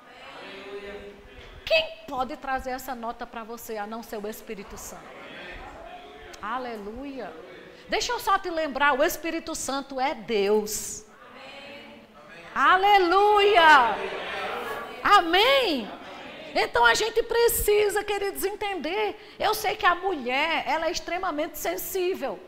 Quem 1.64 1.96
pode 2.06 2.36
trazer 2.36 2.70
essa 2.70 2.94
nota 2.94 3.26
para 3.26 3.42
você 3.42 3.76
a 3.76 3.88
não 3.88 4.04
ser 4.04 4.18
o 4.18 4.28
Espírito 4.28 4.78
Santo? 4.78 5.02
Aleluia. 6.40 7.32
Deixa 7.88 8.12
eu 8.12 8.20
só 8.20 8.38
te 8.38 8.50
lembrar: 8.50 8.96
o 8.96 9.02
Espírito 9.02 9.52
Santo 9.56 10.00
é 10.00 10.14
Deus. 10.14 11.04
Aleluia. 12.54 13.96
Amém. 15.02 15.88
Então 16.58 16.86
a 16.86 16.94
gente 16.94 17.22
precisa, 17.22 18.02
queridos, 18.02 18.42
entender. 18.42 19.34
Eu 19.38 19.52
sei 19.52 19.76
que 19.76 19.84
a 19.84 19.94
mulher, 19.94 20.64
ela 20.66 20.86
é 20.86 20.90
extremamente 20.90 21.58
sensível 21.58 22.40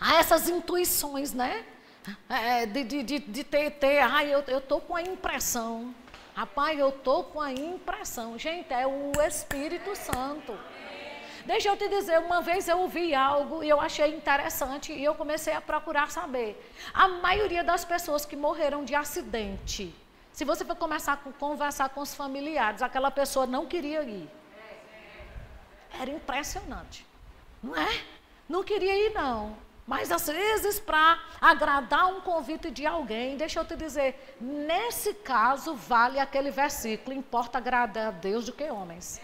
a 0.00 0.16
essas 0.16 0.48
intuições, 0.48 1.32
né? 1.32 1.64
É, 2.28 2.66
de, 2.66 2.82
de, 2.82 3.02
de, 3.04 3.18
de 3.20 3.44
ter, 3.44 3.70
ter, 3.70 4.00
ai, 4.00 4.34
eu 4.34 4.58
estou 4.58 4.80
com 4.80 4.96
a 4.96 5.02
impressão. 5.02 5.94
Rapaz, 6.34 6.76
eu 6.76 6.88
estou 6.88 7.22
com 7.22 7.40
a 7.40 7.52
impressão. 7.52 8.36
Gente, 8.36 8.72
é 8.72 8.84
o 8.84 9.12
Espírito 9.24 9.94
Santo. 9.94 10.58
Deixa 11.44 11.68
eu 11.68 11.76
te 11.76 11.88
dizer, 11.88 12.18
uma 12.18 12.42
vez 12.42 12.66
eu 12.66 12.78
ouvi 12.80 13.14
algo 13.14 13.62
e 13.62 13.68
eu 13.68 13.80
achei 13.80 14.12
interessante 14.16 14.92
e 14.92 15.04
eu 15.04 15.14
comecei 15.14 15.52
a 15.52 15.60
procurar 15.60 16.10
saber. 16.10 16.60
A 16.92 17.06
maioria 17.06 17.62
das 17.62 17.84
pessoas 17.84 18.26
que 18.26 18.34
morreram 18.34 18.84
de 18.84 18.96
acidente, 18.96 19.94
se 20.36 20.44
você 20.44 20.66
for 20.66 20.76
começar 20.76 21.14
a 21.14 21.16
conversar 21.16 21.88
com 21.88 22.02
os 22.02 22.14
familiares, 22.14 22.82
aquela 22.82 23.10
pessoa 23.10 23.46
não 23.46 23.64
queria 23.64 24.02
ir. 24.02 24.28
Era 25.98 26.10
impressionante, 26.10 27.06
não 27.62 27.74
é? 27.74 28.02
Não 28.46 28.62
queria 28.62 28.94
ir, 29.06 29.14
não. 29.14 29.56
Mas 29.86 30.12
às 30.12 30.26
vezes, 30.26 30.78
para 30.78 31.18
agradar 31.40 32.08
um 32.08 32.20
convite 32.20 32.70
de 32.70 32.84
alguém, 32.84 33.38
deixa 33.38 33.60
eu 33.60 33.64
te 33.64 33.76
dizer, 33.76 34.36
nesse 34.38 35.14
caso 35.14 35.74
vale 35.74 36.18
aquele 36.18 36.50
versículo: 36.50 37.16
importa 37.16 37.56
agradar 37.56 38.08
a 38.08 38.10
Deus 38.10 38.44
do 38.44 38.52
que 38.52 38.64
homens. 38.64 39.18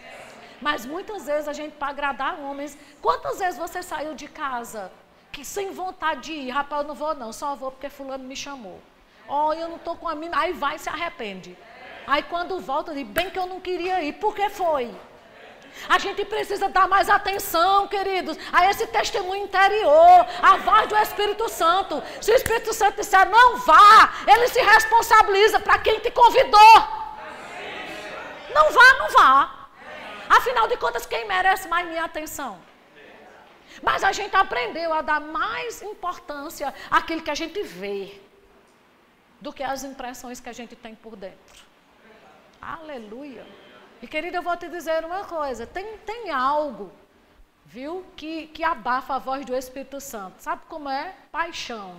Mas 0.59 0.83
muitas 0.83 1.27
vezes 1.27 1.47
a 1.47 1.53
gente, 1.53 1.75
para 1.75 1.89
agradar 1.89 2.39
homens, 2.39 2.75
quantas 3.03 3.37
vezes 3.37 3.59
você 3.59 3.83
saiu 3.83 4.15
de 4.15 4.27
casa 4.27 4.91
que 5.31 5.45
sem 5.45 5.69
vontade 5.69 6.21
de 6.21 6.33
ir, 6.33 6.49
rapaz, 6.49 6.81
eu 6.81 6.87
não 6.87 6.95
vou 6.95 7.13
não, 7.13 7.31
só 7.31 7.53
vou 7.53 7.69
porque 7.69 7.87
fulano 7.87 8.23
me 8.23 8.35
chamou. 8.35 8.81
Oh, 9.35 9.51
eu 9.51 9.67
não 9.67 9.77
estou 9.77 9.95
com 9.95 10.07
a 10.07 10.13
mina, 10.13 10.39
aí 10.39 10.53
vai 10.53 10.75
e 10.75 10.79
se 10.79 10.87
arrepende. 10.87 11.57
Aí 12.05 12.21
quando 12.21 12.59
volta, 12.59 12.93
diz, 12.93 13.07
bem 13.07 13.31
que 13.31 13.39
eu 13.39 13.47
não 13.47 13.59
queria 13.59 13.99
ir, 14.03 14.13
por 14.13 14.35
que 14.35 14.47
foi? 14.47 14.93
A 15.89 15.97
gente 15.97 16.23
precisa 16.23 16.69
dar 16.69 16.87
mais 16.87 17.09
atenção, 17.09 17.87
queridos, 17.87 18.37
a 18.51 18.69
esse 18.69 18.85
testemunho 18.85 19.43
interior, 19.45 20.27
a 20.39 20.57
voz 20.57 20.87
do 20.87 20.95
Espírito 20.95 21.49
Santo. 21.49 22.03
Se 22.21 22.31
o 22.31 22.35
Espírito 22.35 22.71
Santo 22.75 22.97
disser 22.97 23.27
não 23.27 23.57
vá, 23.57 24.13
ele 24.27 24.47
se 24.49 24.61
responsabiliza 24.61 25.59
para 25.59 25.79
quem 25.79 25.99
te 25.99 26.11
convidou. 26.11 26.75
Não 28.53 28.71
vá, 28.71 28.93
não 28.99 29.09
vá. 29.09 29.67
Afinal 30.29 30.67
de 30.67 30.77
contas, 30.77 31.07
quem 31.07 31.25
merece 31.25 31.67
mais 31.67 31.87
minha 31.87 32.03
atenção? 32.03 32.59
Mas 33.81 34.03
a 34.03 34.11
gente 34.11 34.35
aprendeu 34.35 34.93
a 34.93 35.01
dar 35.01 35.19
mais 35.19 35.81
importância 35.81 36.71
àquilo 36.91 37.23
que 37.23 37.31
a 37.31 37.35
gente 37.35 37.63
vê 37.63 38.22
do 39.43 39.51
que 39.51 39.61
às 39.61 39.83
impressões 39.83 40.39
que 40.39 40.47
a 40.47 40.53
gente 40.53 40.73
tem 40.73 40.95
por 40.95 41.17
dentro. 41.17 41.65
Aleluia. 42.61 43.45
E 44.01 44.07
querida, 44.07 44.37
eu 44.37 44.41
vou 44.41 44.55
te 44.55 44.69
dizer 44.69 45.03
uma 45.03 45.25
coisa: 45.25 45.67
tem, 45.67 45.97
tem 45.97 46.31
algo, 46.31 46.89
viu, 47.65 48.05
que, 48.15 48.47
que 48.47 48.63
abafa 48.63 49.15
a 49.15 49.19
voz 49.19 49.45
do 49.45 49.53
Espírito 49.53 49.99
Santo. 49.99 50.41
Sabe 50.41 50.61
como 50.69 50.89
é? 50.89 51.13
Paixão. 51.29 51.97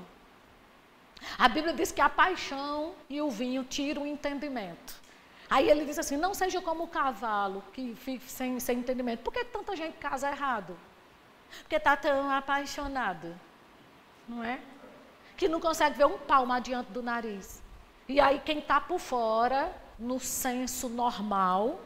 A 1.39 1.47
Bíblia 1.49 1.75
diz 1.75 1.93
que 1.93 2.01
a 2.01 2.09
paixão 2.09 2.95
e 3.11 3.21
o 3.21 3.31
vinho 3.31 3.63
tiram 3.63 4.03
o 4.03 4.07
entendimento. 4.07 4.95
Aí 5.51 5.69
ele 5.69 5.85
diz 5.85 5.99
assim: 5.99 6.17
não 6.17 6.33
seja 6.33 6.63
como 6.63 6.85
o 6.85 6.89
cavalo 6.89 7.63
que 7.75 7.95
fica 7.95 8.27
sem, 8.27 8.59
sem 8.59 8.79
entendimento. 8.79 9.23
Por 9.23 9.35
que 9.35 9.45
tanta 9.45 9.77
gente 9.77 9.99
casa 9.99 10.31
errado? 10.31 10.75
Porque 11.61 11.77
está 11.77 11.95
tão 11.95 12.31
apaixonado, 12.31 13.39
não 14.27 14.43
é? 14.43 14.59
Que 15.37 15.49
não 15.49 15.61
consegue 15.61 15.99
ver 15.99 16.07
um 16.07 16.19
palmo 16.19 16.53
adiante 16.53 16.91
do 16.91 17.03
nariz. 17.03 17.63
E 18.09 18.21
aí 18.21 18.41
quem 18.45 18.59
está 18.59 18.81
por 18.81 18.99
fora, 18.99 19.75
no 19.99 20.21
senso 20.21 20.89
normal, 20.89 21.81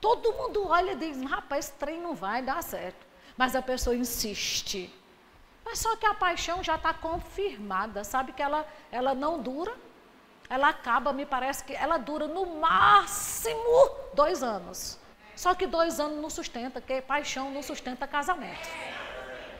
todo 0.00 0.32
mundo 0.32 0.68
olha 0.68 0.92
e 0.92 0.96
diz, 0.96 1.22
rapaz, 1.22 1.66
esse 1.66 1.74
trem 1.74 2.00
não 2.00 2.14
vai 2.14 2.42
dar 2.42 2.62
certo. 2.62 3.06
Mas 3.36 3.56
a 3.56 3.62
pessoa 3.62 3.96
insiste. 3.96 4.92
Mas 5.64 5.78
só 5.78 5.96
que 5.96 6.06
a 6.06 6.14
paixão 6.14 6.62
já 6.62 6.76
está 6.76 6.92
confirmada, 6.92 8.04
sabe 8.04 8.32
que 8.32 8.42
ela, 8.42 8.66
ela 8.92 9.14
não 9.14 9.40
dura, 9.40 9.74
ela 10.48 10.68
acaba, 10.68 11.12
me 11.12 11.24
parece 11.24 11.64
que 11.64 11.74
ela 11.74 11.96
dura 11.96 12.26
no 12.28 12.44
máximo 12.60 13.90
dois 14.12 14.42
anos. 14.42 14.98
Só 15.34 15.54
que 15.54 15.66
dois 15.66 15.98
anos 15.98 16.20
não 16.20 16.30
sustenta, 16.30 16.80
porque 16.80 17.00
paixão 17.00 17.50
não 17.50 17.62
sustenta 17.62 18.06
casamento. 18.06 18.68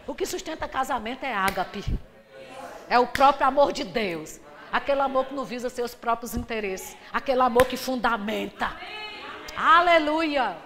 O 0.07 0.15
que 0.15 0.27
sustenta 0.27 0.69
casamento 0.69 1.25
é 1.25 1.35
ágape. 1.35 1.83
É 2.89 2.99
o 2.99 3.07
próprio 3.07 3.47
amor 3.47 3.73
de 3.73 3.85
Deus. 3.85 4.41
Aquele 4.71 5.01
amor 5.01 5.27
que 5.27 5.35
não 5.35 5.45
visa 5.45 5.71
seus 5.71 5.95
próprios 5.95 6.35
interesses. 6.35 6.97
Aquele 7.13 7.41
amor 7.41 7.67
que 7.67 7.77
fundamenta. 7.77 8.77
Aleluia. 9.57 10.57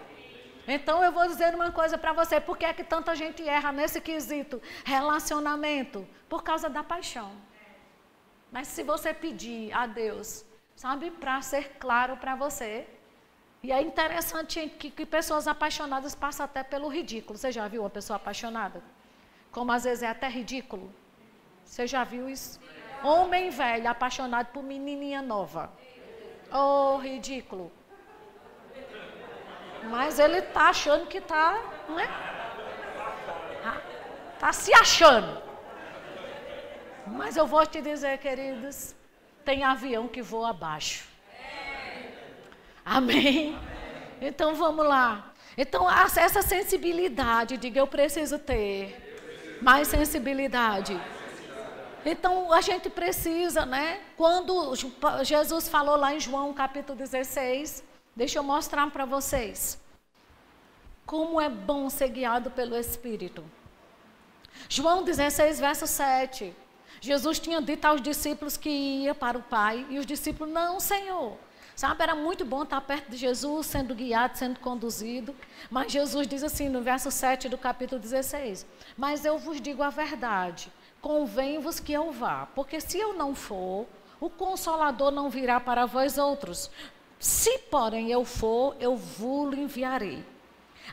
Então 0.66 1.02
eu 1.02 1.12
vou 1.12 1.26
dizer 1.26 1.54
uma 1.54 1.70
coisa 1.70 1.96
para 1.96 2.12
você. 2.12 2.40
Por 2.40 2.56
que 2.56 2.64
é 2.64 2.72
que 2.72 2.84
tanta 2.84 3.14
gente 3.14 3.46
erra 3.46 3.70
nesse 3.72 4.00
quesito? 4.00 4.60
Relacionamento. 4.84 6.06
Por 6.28 6.42
causa 6.42 6.68
da 6.68 6.82
paixão. 6.82 7.32
Mas 8.50 8.68
se 8.68 8.82
você 8.82 9.12
pedir 9.12 9.72
a 9.72 9.86
Deus, 9.86 10.44
sabe, 10.74 11.10
para 11.10 11.40
ser 11.42 11.76
claro 11.78 12.16
para 12.16 12.34
você. 12.34 12.86
E 13.62 13.72
é 13.72 13.82
interessante 13.82 14.72
que, 14.78 14.90
que 14.90 15.04
pessoas 15.04 15.48
apaixonadas 15.48 16.14
passam 16.14 16.44
até 16.44 16.62
pelo 16.62 16.88
ridículo. 16.88 17.38
Você 17.38 17.50
já 17.50 17.66
viu 17.66 17.82
uma 17.82 17.90
pessoa 17.90 18.16
apaixonada? 18.16 18.82
Como 19.50 19.72
às 19.72 19.84
vezes 19.84 20.02
é 20.02 20.08
até 20.08 20.28
ridículo. 20.28 20.92
Você 21.68 21.86
já 21.86 22.02
viu 22.02 22.28
isso? 22.28 22.58
Homem 23.04 23.50
velho 23.50 23.88
apaixonado 23.88 24.46
por 24.46 24.62
menininha 24.62 25.22
nova. 25.22 25.70
Oh, 26.52 26.96
ridículo. 26.96 27.70
Mas 29.84 30.18
ele 30.18 30.38
está 30.38 30.70
achando 30.70 31.06
que 31.06 31.18
está, 31.18 31.62
não 31.88 32.00
é? 32.00 32.08
Está 34.34 34.52
se 34.52 34.72
achando. 34.72 35.42
Mas 37.06 37.36
eu 37.36 37.46
vou 37.46 37.64
te 37.66 37.80
dizer, 37.80 38.18
queridos, 38.18 38.96
tem 39.44 39.62
avião 39.62 40.08
que 40.08 40.22
voa 40.22 40.50
abaixo. 40.50 41.06
Amém? 42.84 43.58
Então 44.20 44.54
vamos 44.54 44.86
lá. 44.86 45.32
Então, 45.56 45.86
essa 45.90 46.40
sensibilidade, 46.40 47.56
diga 47.56 47.78
eu 47.78 47.86
preciso 47.86 48.38
ter 48.38 49.58
mais 49.60 49.86
sensibilidade. 49.88 50.98
Então 52.04 52.52
a 52.52 52.60
gente 52.60 52.88
precisa, 52.88 53.66
né? 53.66 54.00
Quando 54.16 54.74
Jesus 55.24 55.68
falou 55.68 55.96
lá 55.96 56.14
em 56.14 56.20
João 56.20 56.52
capítulo 56.52 56.96
16, 56.96 57.84
deixa 58.14 58.38
eu 58.38 58.42
mostrar 58.42 58.88
para 58.90 59.04
vocês 59.04 59.78
como 61.04 61.40
é 61.40 61.48
bom 61.48 61.88
ser 61.88 62.08
guiado 62.08 62.50
pelo 62.50 62.76
Espírito. 62.76 63.42
João 64.68 65.02
16, 65.02 65.58
verso 65.58 65.86
7. 65.86 66.54
Jesus 67.00 67.38
tinha 67.38 67.62
dito 67.62 67.84
aos 67.86 68.02
discípulos 68.02 68.56
que 68.56 68.68
ia 68.68 69.14
para 69.14 69.38
o 69.38 69.42
Pai, 69.42 69.86
e 69.88 69.98
os 69.98 70.04
discípulos, 70.04 70.52
não, 70.52 70.78
Senhor. 70.80 71.38
Sabe, 71.74 72.02
era 72.02 72.14
muito 72.14 72.44
bom 72.44 72.64
estar 72.64 72.80
perto 72.80 73.08
de 73.08 73.16
Jesus, 73.16 73.66
sendo 73.66 73.94
guiado, 73.94 74.36
sendo 74.36 74.58
conduzido. 74.58 75.34
Mas 75.70 75.92
Jesus 75.92 76.26
diz 76.26 76.42
assim 76.42 76.68
no 76.68 76.82
verso 76.82 77.08
7 77.08 77.48
do 77.48 77.56
capítulo 77.56 78.00
16: 78.00 78.66
Mas 78.96 79.24
eu 79.24 79.38
vos 79.38 79.60
digo 79.60 79.82
a 79.82 79.88
verdade, 79.88 80.72
convém-vos 81.00 81.80
que 81.80 81.92
eu 81.92 82.10
vá, 82.10 82.46
porque 82.54 82.80
se 82.80 82.98
eu 82.98 83.14
não 83.14 83.34
for, 83.34 83.86
o 84.20 84.28
consolador 84.28 85.10
não 85.10 85.30
virá 85.30 85.60
para 85.60 85.86
vós 85.86 86.18
outros. 86.18 86.70
Se, 87.18 87.58
porém, 87.58 88.10
eu 88.10 88.24
for, 88.24 88.76
eu 88.80 88.96
vos 88.96 89.56
enviarei. 89.56 90.24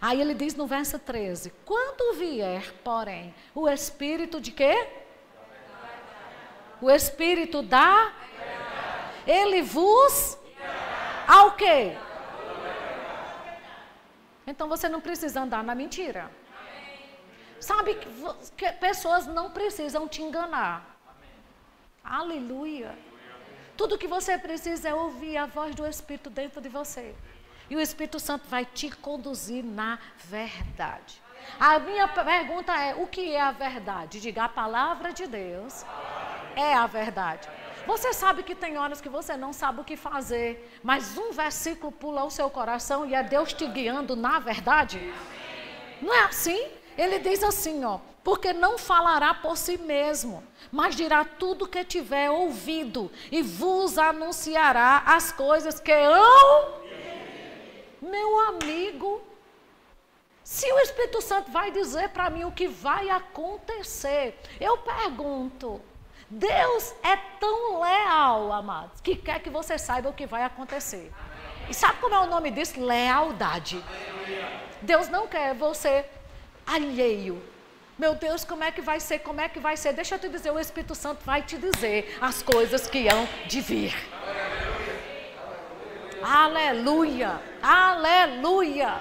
Aí 0.02 0.20
ele 0.20 0.34
diz 0.34 0.56
no 0.56 0.68
verso 0.68 1.00
13: 1.00 1.54
Quando 1.66 2.18
vier, 2.18 2.74
porém, 2.84 3.34
o 3.54 3.70
Espírito 3.70 4.42
de 4.42 4.52
quê? 4.52 4.88
O 6.82 6.90
Espírito 6.90 7.62
da. 7.62 8.14
Ele 9.26 9.62
vos 9.62 10.38
ao 11.28 11.52
quê? 11.54 11.98
Então 14.46 14.68
você 14.70 14.88
não 14.88 15.02
precisa 15.02 15.42
andar 15.42 15.64
na 15.64 15.74
mentira. 15.74 16.30
Sabe 17.66 17.96
que 17.96 18.72
pessoas 18.74 19.26
não 19.26 19.50
precisam 19.50 20.08
te 20.08 20.22
enganar. 20.22 20.86
Aleluia. 22.04 22.96
Tudo 23.76 23.98
que 23.98 24.08
você 24.08 24.38
precisa 24.38 24.90
é 24.90 24.94
ouvir 24.94 25.36
a 25.36 25.48
voz 25.48 25.74
do 25.74 25.84
Espírito 25.88 26.30
dentro 26.30 26.62
de 26.62 26.70
você. 26.70 27.16
E 27.68 27.76
o 27.76 27.82
Espírito 27.82 28.20
Santo 28.20 28.48
vai 28.48 28.66
te 28.66 28.92
conduzir 28.92 29.64
na 29.66 29.98
verdade. 30.26 31.20
A 31.60 31.80
minha 31.80 32.08
pergunta 32.08 32.72
é: 32.80 32.94
o 32.94 33.08
que 33.08 33.34
é 33.34 33.42
a 33.42 33.52
verdade? 33.52 34.22
Diga, 34.22 34.44
a 34.44 34.50
palavra 34.50 35.12
de 35.12 35.26
Deus 35.26 35.84
é 36.56 36.72
a 36.76 36.86
verdade. 36.86 37.50
Você 37.88 38.14
sabe 38.14 38.44
que 38.44 38.54
tem 38.54 38.78
horas 38.78 39.02
que 39.02 39.10
você 39.10 39.36
não 39.36 39.52
sabe 39.52 39.82
o 39.82 39.84
que 39.84 39.98
fazer, 39.98 40.72
mas 40.84 41.18
um 41.18 41.32
versículo 41.32 41.92
pula 41.92 42.22
ao 42.22 42.30
seu 42.30 42.48
coração 42.48 43.08
e 43.08 43.16
é 43.16 43.24
Deus 43.24 43.52
te 43.54 43.66
guiando 43.66 44.16
na 44.16 44.38
verdade? 44.38 45.12
Não 46.00 46.14
é 46.14 46.26
assim? 46.26 46.85
Ele 46.98 47.20
diz 47.20 47.44
assim, 47.44 47.84
ó, 47.84 48.00
porque 48.24 48.54
não 48.54 48.78
falará 48.78 49.34
por 49.34 49.58
si 49.58 49.78
mesmo, 49.78 50.44
mas 50.72 50.96
dirá 50.96 51.26
tudo 51.26 51.68
que 51.68 51.84
tiver 51.84 52.30
ouvido 52.30 53.12
e 53.32 53.42
vos 53.42 53.98
anunciará 53.98 55.04
as 55.06 55.32
coisas 55.32 55.80
que 55.80 55.92
eu 55.92 56.86
meu 58.06 58.40
amigo, 58.48 59.22
se 60.44 60.72
o 60.72 60.80
Espírito 60.80 61.22
Santo 61.22 61.52
vai 61.52 61.72
dizer 61.72 62.10
para 62.10 62.30
mim 62.30 62.44
o 62.44 62.52
que 62.52 62.68
vai 62.68 63.10
acontecer, 63.10 64.40
eu 64.60 64.78
pergunto, 64.78 65.82
Deus 66.30 66.94
é 67.04 67.18
tão 67.40 67.82
leal, 67.82 68.54
amados, 68.54 69.02
que 69.02 69.16
quer 69.16 69.40
que 69.40 69.50
você 69.50 69.78
saiba 69.78 70.10
o 70.10 70.14
que 70.14 70.28
vai 70.28 70.44
acontecer. 70.44 71.12
E 71.68 71.74
sabe 71.74 72.00
como 72.00 72.14
é 72.14 72.20
o 72.20 72.28
nome 72.28 72.52
disso? 72.52 72.80
Lealdade. 72.80 73.84
Deus 74.82 75.08
não 75.10 75.28
quer 75.28 75.56
você 75.56 76.06
alheio. 76.66 77.42
Meu 77.98 78.16
Deus, 78.16 78.44
como 78.44 78.64
é 78.64 78.72
que 78.72 78.82
vai 78.82 79.00
ser? 79.00 79.20
Como 79.20 79.40
é 79.40 79.48
que 79.48 79.60
vai 79.60 79.78
ser? 79.78 79.94
Deixa 79.94 80.16
eu 80.16 80.20
te 80.20 80.28
dizer, 80.28 80.52
o 80.52 80.60
Espírito 80.60 80.94
Santo 80.94 81.24
vai 81.24 81.42
te 81.42 81.58
dizer 81.58 82.18
as 82.20 82.42
coisas 82.42 82.88
que 82.88 83.08
hão 83.08 83.28
de 83.48 83.62
vir. 83.62 83.96
Aleluia! 86.22 87.40
Aleluia! 87.62 88.96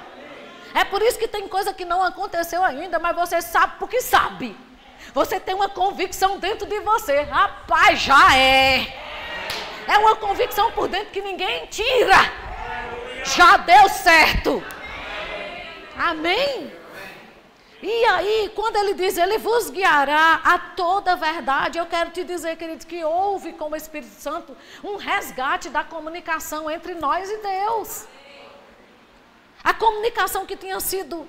É 0.75 0.85
por 0.85 1.03
isso 1.03 1.19
que 1.19 1.27
tem 1.27 1.49
coisa 1.49 1.73
que 1.73 1.85
não 1.85 2.03
aconteceu 2.03 2.63
ainda, 2.63 2.99
mas 2.99 3.17
você 3.17 3.41
sabe 3.41 3.75
porque 3.79 4.01
sabe. 4.01 4.57
Você 5.13 5.41
tem 5.41 5.55
uma 5.55 5.69
convicção 5.69 6.39
dentro 6.39 6.67
de 6.67 6.81
você. 6.81 7.23
Rapaz, 7.23 8.01
já 8.01 8.37
é. 8.37 8.87
É 9.87 9.99
uma 9.99 10.17
convicção 10.17 10.71
por 10.73 10.89
dentro 10.89 11.11
que 11.11 11.21
ninguém 11.21 11.67
tira. 11.67 12.19
Já 13.25 13.57
deu 13.57 13.89
certo. 13.89 14.63
Amém? 15.97 16.84
E 17.87 18.05
aí, 18.07 18.51
quando 18.55 18.77
ele 18.77 18.95
diz, 18.95 19.19
ele 19.19 19.37
vos 19.37 19.69
guiará 19.69 20.41
a 20.43 20.59
toda 20.59 21.13
a 21.13 21.17
verdade, 21.17 21.77
eu 21.77 21.85
quero 21.85 22.09
te 22.13 22.25
dizer, 22.25 22.57
queridos, 22.57 22.87
que 22.87 23.05
houve 23.05 23.53
com 23.53 23.69
o 23.69 23.77
Espírito 23.77 24.15
Santo 24.15 24.57
um 24.83 24.97
resgate 24.97 25.69
da 25.69 25.85
comunicação 25.85 26.71
entre 26.71 26.95
nós 26.95 27.29
e 27.29 27.37
Deus. 27.37 28.07
A 29.63 29.75
comunicação 29.75 30.47
que 30.47 30.57
tinha 30.57 30.81
sido 30.81 31.29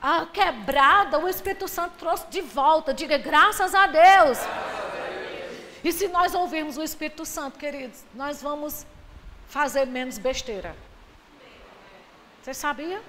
a 0.00 0.24
quebrada, 0.24 1.18
o 1.18 1.28
Espírito 1.28 1.68
Santo 1.68 1.92
trouxe 1.98 2.26
de 2.28 2.40
volta. 2.40 2.94
Diga 2.94 3.18
graças 3.18 3.74
a 3.74 3.86
Deus. 3.86 4.38
E 5.84 5.92
se 5.92 6.08
nós 6.08 6.34
ouvirmos 6.34 6.78
o 6.78 6.82
Espírito 6.82 7.26
Santo, 7.26 7.58
queridos, 7.58 8.02
nós 8.14 8.40
vamos 8.40 8.86
fazer 9.46 9.86
menos 9.86 10.16
besteira. 10.16 10.74
Você 12.42 12.54
sabia? 12.54 13.02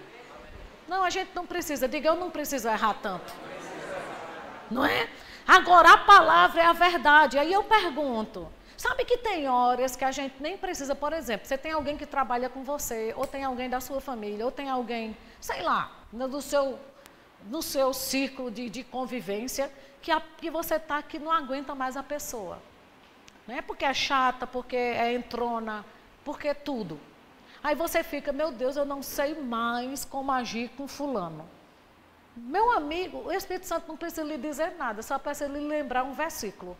Não, 0.88 1.04
a 1.04 1.10
gente 1.10 1.32
não 1.36 1.46
precisa. 1.46 1.88
Diga, 1.88 2.10
eu 2.10 2.16
não 2.16 2.32
preciso 2.32 2.68
errar 2.68 2.96
tanto. 2.96 3.34
Não 4.72 4.86
é? 4.86 5.10
Agora, 5.48 5.94
a 5.94 5.98
palavra 5.98 6.62
é 6.62 6.66
a 6.66 6.74
verdade. 6.74 7.38
Aí 7.38 7.52
eu 7.52 7.64
pergunto: 7.64 8.48
sabe 8.76 9.06
que 9.06 9.18
tem 9.18 9.48
horas 9.48 9.96
que 9.96 10.06
a 10.06 10.12
gente 10.12 10.36
nem 10.42 10.58
precisa, 10.58 10.96
por 10.96 11.14
exemplo, 11.14 11.48
você 11.48 11.58
tem 11.58 11.72
alguém 11.72 11.98
que 11.98 12.06
trabalha 12.06 12.50
com 12.50 12.64
você, 12.64 13.14
ou 13.16 13.26
tem 13.26 13.44
alguém 13.44 13.70
da 13.70 13.80
sua 13.80 14.02
família, 14.02 14.46
ou 14.46 14.52
tem 14.52 14.70
alguém, 14.70 15.16
sei 15.40 15.62
lá, 15.62 15.92
no 16.12 16.42
seu, 16.42 16.80
no 17.46 17.62
seu 17.62 17.94
círculo 17.94 18.52
de, 18.52 18.70
de 18.70 18.84
convivência, 18.84 19.72
que, 20.02 20.12
a, 20.12 20.22
que 20.22 20.50
você 20.50 20.76
está 20.76 21.02
que 21.02 21.20
não 21.20 21.32
aguenta 21.32 21.74
mais 21.74 21.98
a 21.98 22.04
pessoa. 22.04 22.60
Não 23.48 23.56
é 23.56 23.62
porque 23.62 23.86
é 23.86 23.94
chata, 23.94 24.46
porque 24.46 24.76
é 24.76 25.14
entrona, 25.14 25.86
porque 26.26 26.50
é 26.50 26.54
tudo. 26.54 27.00
Aí 27.68 27.76
você 27.76 28.02
fica, 28.02 28.32
meu 28.32 28.50
Deus, 28.50 28.78
eu 28.78 28.86
não 28.86 29.04
sei 29.04 29.36
mais 29.36 30.06
como 30.06 30.32
agir 30.32 30.70
com 30.78 30.88
fulano. 30.88 31.46
Meu 32.34 32.72
amigo, 32.72 33.24
o 33.26 33.32
Espírito 33.34 33.66
Santo 33.66 33.90
não 33.90 33.98
precisa 33.98 34.24
lhe 34.24 34.38
dizer 34.38 34.76
nada, 34.78 35.02
só 35.02 35.20
precisa 35.20 35.50
lhe 35.50 35.60
lembrar 35.60 36.06
um 36.06 36.14
versículo. 36.14 36.78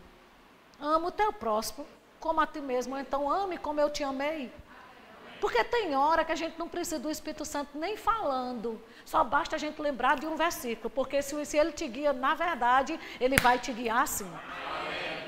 Ama 0.80 1.08
o 1.08 1.12
teu 1.12 1.30
próximo 1.30 1.86
como 2.18 2.40
a 2.40 2.46
ti 2.46 2.62
mesmo, 2.62 2.96
então 2.96 3.30
ame 3.30 3.58
como 3.58 3.78
eu 3.78 3.90
te 3.90 4.02
amei. 4.02 4.50
Porque 5.42 5.62
tem 5.62 5.94
hora 5.94 6.24
que 6.24 6.32
a 6.32 6.40
gente 6.42 6.58
não 6.58 6.70
precisa 6.70 6.98
do 6.98 7.10
Espírito 7.10 7.44
Santo 7.44 7.76
nem 7.76 7.94
falando, 7.94 8.80
só 9.04 9.22
basta 9.22 9.56
a 9.56 9.58
gente 9.58 9.82
lembrar 9.82 10.18
de 10.18 10.26
um 10.26 10.36
versículo, 10.36 10.88
porque 10.88 11.20
se, 11.20 11.44
se 11.44 11.58
ele 11.58 11.72
te 11.72 11.86
guia 11.86 12.14
na 12.14 12.34
verdade, 12.34 12.98
ele 13.20 13.36
vai 13.36 13.58
te 13.58 13.74
guiar 13.74 14.08
sim. 14.08 14.32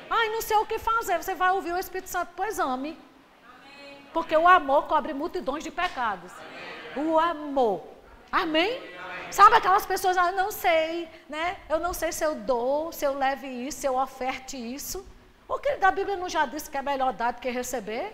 Ai, 0.09 0.31
não 0.31 0.41
sei 0.41 0.57
o 0.57 0.65
que 0.65 0.79
fazer, 0.79 1.23
você 1.23 1.35
vai 1.35 1.51
ouvir 1.51 1.75
o 1.75 1.79
Espírito 1.79 2.09
Santo, 2.09 2.33
pois 2.35 2.59
ame. 2.59 3.10
Porque 4.13 4.37
o 4.37 4.47
amor 4.49 4.87
cobre 4.87 5.13
multidões 5.13 5.63
de 5.63 5.71
pecados. 5.71 6.33
O 6.97 7.19
amor. 7.19 7.83
Amém? 8.31 8.81
Sabe 9.31 9.57
aquelas 9.57 9.87
pessoas, 9.87 10.17
ah, 10.17 10.31
eu 10.31 10.37
não 10.37 10.51
sei, 10.51 11.09
né? 11.29 11.57
Eu 11.69 11.79
não 11.79 11.93
sei 11.93 12.11
se 12.11 12.25
eu 12.25 12.35
dou, 12.35 12.93
se 12.93 13.05
eu 13.05 13.17
leve 13.17 13.47
isso, 13.47 13.81
se 13.81 13.87
eu 13.87 13.97
oferte 13.97 14.57
isso. 14.57 15.07
O 15.49 15.59
que 15.59 15.77
da 15.77 15.91
Bíblia 15.91 16.17
não 16.17 16.29
já 16.29 16.47
disse 16.47 16.71
que 16.71 16.77
é 16.77 16.83
melhor 16.83 17.13
dar 17.13 17.33
do 17.33 17.41
que 17.41 17.51
receber? 17.51 18.13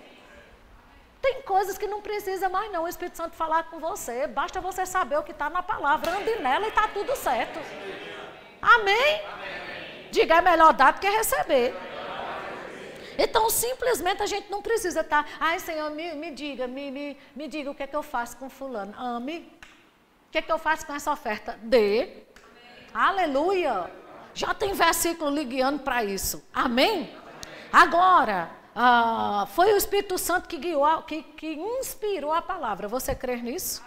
Tem 1.21 1.43
coisas 1.43 1.77
que 1.79 1.87
não 1.87 2.01
precisa 2.01 2.49
mais 2.49 2.71
não 2.71 2.85
o 2.85 2.89
Espírito 2.89 3.17
Santo 3.17 3.35
falar 3.35 3.65
com 3.65 3.79
você. 3.79 4.27
Basta 4.27 4.61
você 4.61 4.85
saber 4.85 5.19
o 5.19 5.23
que 5.23 5.33
está 5.33 5.49
na 5.49 5.63
palavra, 5.63 6.13
ande 6.13 6.37
nela 6.37 6.67
e 6.67 6.69
está 6.69 6.87
tudo 6.89 7.17
certo. 7.17 7.59
Amém? 8.61 9.23
Diga, 10.11 10.37
é 10.37 10.41
melhor 10.41 10.73
dar 10.73 10.93
do 10.93 11.01
que 11.01 11.09
receber. 11.09 11.75
Então, 13.19 13.49
simplesmente 13.51 14.23
a 14.23 14.27
gente 14.27 14.51
não 14.51 14.61
precisa 14.61 15.01
estar, 15.01 15.25
tá, 15.25 15.31
ai 15.41 15.59
Senhor, 15.59 15.91
me, 15.91 16.15
me 16.15 16.31
diga, 16.31 16.67
me, 16.67 16.91
me, 16.91 17.17
me 17.35 17.49
diga 17.49 17.71
o 17.71 17.75
que 17.75 17.83
é 17.83 17.87
que 17.87 17.97
eu 17.97 18.03
faço 18.03 18.37
com 18.37 18.49
fulano. 18.49 18.95
Ame, 18.99 19.51
o 20.29 20.31
que, 20.31 20.39
é 20.39 20.43
que 20.43 20.53
eu 20.53 20.59
faço 20.59 20.87
com 20.87 20.95
essa 20.95 21.13
oferta? 21.13 21.59
Dê. 21.63 22.25
Aleluia. 22.93 23.91
Já 24.35 24.53
tem 24.53 24.75
versículo 24.75 25.31
lhe 25.31 25.45
guiando 25.45 25.79
para 25.79 26.05
isso. 26.05 26.45
Amém? 26.53 27.15
Agora, 27.73 28.51
ah, 28.75 29.47
foi 29.55 29.73
o 29.73 29.77
Espírito 29.77 30.19
Santo 30.19 30.49
que 30.49 30.59
guiou, 30.59 31.03
que, 31.03 31.23
que 31.23 31.55
inspirou 31.55 32.33
a 32.33 32.43
palavra. 32.43 32.87
Você 32.89 33.15
crê 33.15 33.37
nisso? 33.37 33.83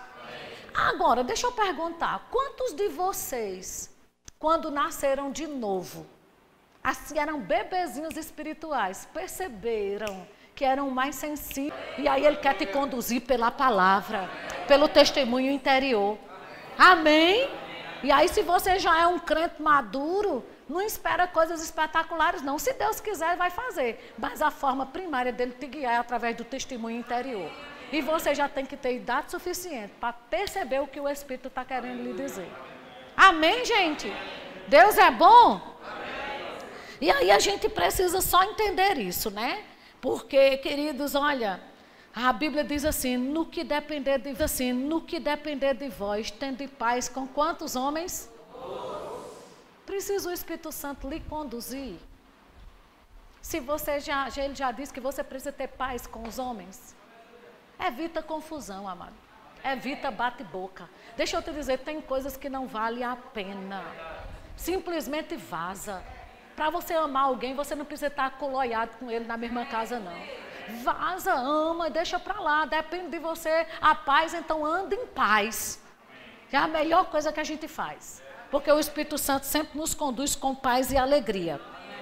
Agora, 0.73 1.23
deixa 1.23 1.45
eu 1.45 1.51
perguntar: 1.51 2.27
quantos 2.31 2.73
de 2.73 2.87
vocês, 2.87 3.95
quando 4.39 4.71
nasceram 4.71 5.31
de 5.31 5.45
novo, 5.45 6.05
assim 6.83 7.17
eram 7.19 7.39
bebezinhos 7.39 8.15
espirituais, 8.17 9.07
perceberam 9.13 10.27
que 10.55 10.65
eram 10.65 10.89
mais 10.89 11.15
sensíveis? 11.15 11.73
E 11.97 12.07
aí 12.07 12.25
ele 12.25 12.37
quer 12.37 12.55
te 12.55 12.65
conduzir 12.65 13.21
pela 13.21 13.49
palavra, 13.49 14.29
pelo 14.67 14.87
testemunho 14.87 15.51
interior. 15.51 16.17
Amém? 16.77 17.49
E 18.01 18.11
aí, 18.11 18.29
se 18.29 18.41
você 18.41 18.79
já 18.79 18.97
é 18.97 19.07
um 19.07 19.19
crente 19.19 19.61
maduro, 19.61 20.45
não 20.69 20.81
espera 20.81 21.27
coisas 21.27 21.61
espetaculares, 21.61 22.41
não. 22.41 22.57
Se 22.57 22.73
Deus 22.73 23.01
quiser, 23.01 23.35
vai 23.35 23.49
fazer. 23.49 24.13
Mas 24.17 24.41
a 24.41 24.49
forma 24.49 24.85
primária 24.85 25.33
dele 25.33 25.53
te 25.59 25.65
guiar 25.65 25.93
é 25.93 25.97
através 25.97 26.35
do 26.35 26.43
testemunho 26.43 26.97
interior. 26.97 27.51
E 27.91 28.01
você 28.01 28.35
já 28.35 28.47
tem 28.47 28.65
que 28.65 28.77
ter 28.77 28.95
idade 28.95 29.31
suficiente 29.31 29.93
para 29.99 30.13
perceber 30.13 30.79
o 30.79 30.87
que 30.87 30.99
o 30.99 31.09
Espírito 31.09 31.47
está 31.47 31.65
querendo 31.65 32.03
lhe 32.03 32.13
dizer. 32.13 32.49
Amém, 33.17 33.65
gente? 33.65 34.13
Deus 34.67 34.97
é 34.97 35.09
bom? 35.09 35.68
E 37.01 37.09
aí 37.09 37.31
a 37.31 37.39
gente 37.39 37.69
precisa 37.69 38.21
só 38.21 38.43
entender 38.43 38.97
isso, 38.97 39.31
né? 39.31 39.63
Porque, 40.01 40.57
queridos, 40.57 41.15
olha, 41.15 41.61
a 42.13 42.33
Bíblia 42.33 42.63
diz 42.63 42.83
assim: 42.83 43.17
no 43.17 43.45
que 43.45 43.63
depender 43.63 44.17
de 44.17 44.41
assim, 44.43 44.73
no 44.73 45.01
que 45.01 45.19
depender 45.19 45.73
de 45.73 45.89
vós, 45.89 46.29
tende 46.31 46.67
paz 46.67 47.07
com 47.07 47.27
quantos 47.27 47.75
homens? 47.75 48.29
Precisa 49.85 50.29
o 50.29 50.33
Espírito 50.33 50.71
Santo 50.71 51.07
lhe 51.09 51.19
conduzir. 51.21 51.95
Se 53.41 53.59
você 53.59 53.99
já, 53.99 54.27
ele 54.37 54.53
já 54.53 54.71
disse 54.71 54.93
que 54.93 54.99
você 54.99 55.23
precisa 55.23 55.51
ter 55.51 55.67
paz 55.67 56.05
com 56.05 56.27
os 56.27 56.37
homens, 56.37 56.95
evita 57.79 58.21
confusão, 58.21 58.87
amado. 58.87 59.15
Evita 59.63 60.11
bate-boca. 60.11 60.89
Deixa 61.17 61.35
eu 61.37 61.41
te 61.41 61.51
dizer, 61.51 61.79
tem 61.79 62.01
coisas 62.01 62.37
que 62.37 62.49
não 62.49 62.67
valem 62.67 63.03
a 63.03 63.15
pena. 63.15 63.83
Simplesmente 64.55 65.35
vaza. 65.35 66.03
Para 66.59 66.69
você 66.69 66.93
amar 66.93 67.23
alguém, 67.23 67.55
você 67.55 67.73
não 67.73 67.85
precisa 67.85 68.07
estar 68.07 68.31
coloiado 68.31 68.97
com 68.97 69.09
ele 69.09 69.23
na 69.23 69.37
mesma 69.37 69.65
casa, 69.65 69.97
não. 69.97 70.19
Vaza, 70.83 71.33
ama, 71.33 71.89
deixa 71.89 72.19
para 72.19 72.37
lá. 72.41 72.65
Depende 72.65 73.11
de 73.11 73.17
você. 73.17 73.65
A 73.79 73.95
paz, 73.95 74.33
então 74.33 74.65
anda 74.65 74.93
em 74.93 75.05
paz. 75.07 75.81
É 76.51 76.57
a 76.57 76.67
melhor 76.67 77.05
coisa 77.05 77.31
que 77.31 77.39
a 77.39 77.45
gente 77.45 77.65
faz. 77.65 78.21
Porque 78.51 78.69
o 78.69 78.77
Espírito 78.77 79.17
Santo 79.17 79.45
sempre 79.45 79.77
nos 79.77 79.93
conduz 79.93 80.35
com 80.35 80.53
paz 80.53 80.91
e 80.91 80.97
alegria. 80.97 81.61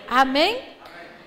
Amém? 0.10 0.76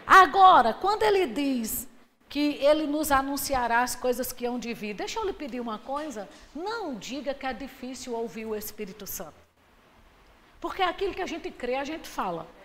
Agora, 0.05 0.75
quando 0.75 1.05
ele 1.05 1.29
diz 1.29 1.87
que 2.29 2.57
ele 2.61 2.85
nos 2.85 3.13
anunciará 3.13 3.83
as 3.83 3.95
coisas 3.95 4.33
que 4.33 4.45
hão 4.45 4.59
de 4.59 4.75
vir, 4.75 4.95
deixa 4.95 5.21
eu 5.21 5.25
lhe 5.25 5.33
pedir 5.33 5.61
uma 5.61 5.79
coisa. 5.79 6.29
Não 6.53 6.97
diga 6.97 7.33
que 7.33 7.47
é 7.47 7.53
difícil 7.53 8.13
ouvir 8.13 8.47
o 8.47 8.57
Espírito 8.57 9.07
Santo. 9.07 9.39
Porque 10.61 10.83
aquilo 10.83 11.15
que 11.15 11.23
a 11.23 11.27
gente 11.27 11.49
crê, 11.49 11.77
a 11.77 11.85
gente 11.85 12.09
fala. 12.09 12.59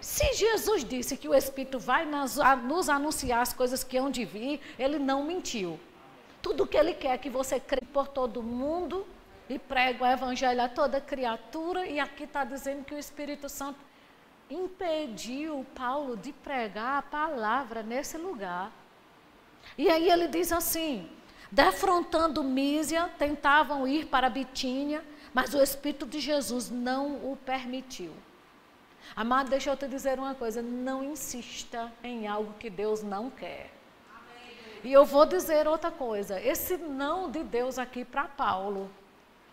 Se 0.00 0.32
Jesus 0.34 0.84
disse 0.84 1.16
que 1.16 1.28
o 1.28 1.34
Espírito 1.34 1.78
vai 1.78 2.04
nos 2.06 2.88
anunciar 2.88 3.42
as 3.42 3.52
coisas 3.52 3.82
que 3.82 3.96
hão 3.96 4.10
de 4.10 4.24
vir, 4.24 4.60
ele 4.78 4.98
não 4.98 5.24
mentiu. 5.24 5.78
Tudo 6.40 6.66
que 6.66 6.76
ele 6.76 6.94
quer 6.94 7.14
é 7.14 7.18
que 7.18 7.28
você 7.28 7.58
crê 7.58 7.80
por 7.92 8.08
todo 8.08 8.42
mundo 8.42 9.06
e 9.48 9.58
pregue 9.58 10.02
o 10.02 10.06
evangelho 10.06 10.62
a 10.62 10.68
toda 10.68 11.00
criatura, 11.00 11.86
e 11.86 11.98
aqui 11.98 12.24
está 12.24 12.44
dizendo 12.44 12.84
que 12.84 12.94
o 12.94 12.98
Espírito 12.98 13.48
Santo 13.48 13.80
impediu 14.48 15.66
Paulo 15.74 16.16
de 16.16 16.32
pregar 16.32 16.98
a 16.98 17.02
palavra 17.02 17.82
nesse 17.82 18.16
lugar. 18.16 18.70
E 19.76 19.90
aí 19.90 20.10
ele 20.10 20.28
diz 20.28 20.52
assim: 20.52 21.10
defrontando 21.50 22.44
Mísia, 22.44 23.10
tentavam 23.18 23.86
ir 23.88 24.06
para 24.06 24.30
Bitínia, 24.30 25.04
mas 25.34 25.54
o 25.54 25.62
Espírito 25.62 26.06
de 26.06 26.20
Jesus 26.20 26.70
não 26.70 27.16
o 27.30 27.36
permitiu. 27.44 28.12
Amado, 29.14 29.50
deixa 29.50 29.70
eu 29.70 29.76
te 29.76 29.88
dizer 29.88 30.18
uma 30.18 30.34
coisa: 30.34 30.62
não 30.62 31.02
insista 31.02 31.92
em 32.02 32.26
algo 32.26 32.54
que 32.58 32.70
Deus 32.70 33.02
não 33.02 33.30
quer. 33.30 33.70
E 34.84 34.92
eu 34.92 35.04
vou 35.04 35.26
dizer 35.26 35.66
outra 35.66 35.90
coisa: 35.90 36.40
esse 36.40 36.76
não 36.76 37.30
de 37.30 37.42
Deus 37.42 37.78
aqui 37.78 38.04
para 38.04 38.24
Paulo, 38.24 38.90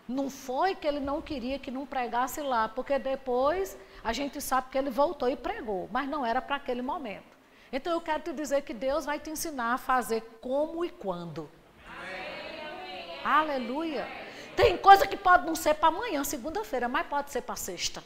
não 0.08 0.30
foi 0.30 0.74
que 0.74 0.86
ele 0.86 1.00
não 1.00 1.20
queria 1.20 1.58
que 1.58 1.70
não 1.70 1.84
pregasse 1.84 2.40
lá, 2.40 2.68
porque 2.68 2.98
depois 2.98 3.76
a 4.04 4.12
gente 4.12 4.40
sabe 4.40 4.68
que 4.70 4.78
ele 4.78 4.90
voltou 4.90 5.28
e 5.28 5.36
pregou, 5.36 5.88
mas 5.90 6.08
não 6.08 6.24
era 6.24 6.40
para 6.40 6.56
aquele 6.56 6.82
momento. 6.82 7.36
Então 7.72 7.92
eu 7.92 8.00
quero 8.00 8.22
te 8.22 8.32
dizer 8.32 8.62
que 8.62 8.72
Deus 8.72 9.04
vai 9.04 9.18
te 9.18 9.30
ensinar 9.30 9.74
a 9.74 9.78
fazer 9.78 10.22
como 10.40 10.84
e 10.84 10.90
quando. 10.90 11.50
Amém. 11.84 13.20
Aleluia. 13.24 14.06
Tem 14.54 14.78
coisa 14.78 15.06
que 15.06 15.16
pode 15.16 15.44
não 15.44 15.56
ser 15.56 15.74
para 15.74 15.88
amanhã, 15.88 16.22
segunda-feira, 16.22 16.88
mas 16.88 17.06
pode 17.06 17.30
ser 17.30 17.42
para 17.42 17.56
sexta. 17.56 18.02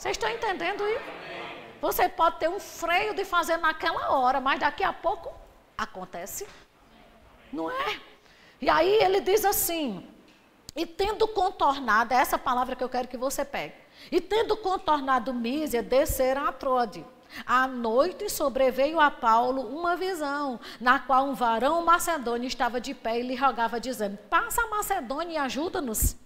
Vocês 0.00 0.16
estão 0.16 0.30
entendendo 0.30 0.82
isso? 0.88 1.04
Você 1.78 2.08
pode 2.08 2.38
ter 2.38 2.48
um 2.48 2.58
freio 2.58 3.14
de 3.14 3.22
fazer 3.22 3.58
naquela 3.58 4.12
hora, 4.12 4.40
mas 4.40 4.58
daqui 4.58 4.82
a 4.82 4.94
pouco 4.94 5.30
acontece. 5.76 6.48
Não 7.52 7.70
é? 7.70 8.00
E 8.62 8.70
aí 8.70 8.94
ele 8.94 9.20
diz 9.20 9.44
assim: 9.44 10.08
e 10.74 10.86
tendo 10.86 11.28
contornado, 11.28 12.14
é 12.14 12.16
essa 12.16 12.38
palavra 12.38 12.74
que 12.74 12.82
eu 12.82 12.88
quero 12.88 13.08
que 13.08 13.18
você 13.18 13.44
pegue. 13.44 13.74
E 14.10 14.22
tendo 14.22 14.56
contornado 14.56 15.34
Mísia, 15.34 15.82
desceram 15.82 16.46
a 16.46 16.52
Trode. 16.52 17.04
À 17.44 17.68
noite 17.68 18.30
sobreveio 18.30 18.98
a 18.98 19.10
Paulo 19.10 19.60
uma 19.60 19.96
visão, 19.96 20.58
na 20.80 20.98
qual 20.98 21.26
um 21.26 21.34
varão 21.34 21.84
macedônio 21.84 22.48
estava 22.48 22.80
de 22.80 22.94
pé 22.94 23.20
e 23.20 23.22
lhe 23.22 23.34
rogava, 23.34 23.78
dizendo: 23.78 24.16
Passa 24.30 24.62
a 24.62 24.68
Macedônia 24.68 25.34
e 25.34 25.36
ajuda-nos. 25.36 26.16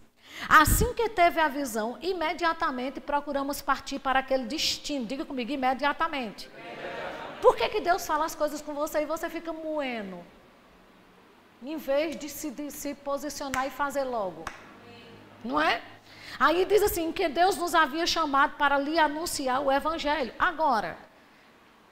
Assim 0.48 0.92
que 0.94 1.08
teve 1.08 1.40
a 1.40 1.48
visão, 1.48 1.98
imediatamente 2.02 3.00
procuramos 3.00 3.62
partir 3.62 3.98
para 3.98 4.18
aquele 4.18 4.44
destino. 4.44 5.06
Diga 5.06 5.24
comigo, 5.24 5.52
imediatamente. 5.52 6.50
Por 7.40 7.56
que, 7.56 7.68
que 7.68 7.80
Deus 7.80 8.06
fala 8.06 8.24
as 8.24 8.34
coisas 8.34 8.60
com 8.60 8.74
você 8.74 9.02
e 9.02 9.06
você 9.06 9.28
fica 9.28 9.52
moendo? 9.52 10.24
Em 11.62 11.76
vez 11.76 12.16
de 12.16 12.28
se, 12.28 12.50
de 12.50 12.70
se 12.70 12.94
posicionar 12.94 13.66
e 13.66 13.70
fazer 13.70 14.04
logo. 14.04 14.44
Não 15.44 15.60
é? 15.60 15.82
Aí 16.38 16.64
diz 16.64 16.82
assim: 16.82 17.12
que 17.12 17.28
Deus 17.28 17.56
nos 17.56 17.74
havia 17.74 18.06
chamado 18.06 18.56
para 18.56 18.78
lhe 18.78 18.98
anunciar 18.98 19.60
o 19.60 19.70
Evangelho. 19.70 20.32
Agora, 20.38 20.96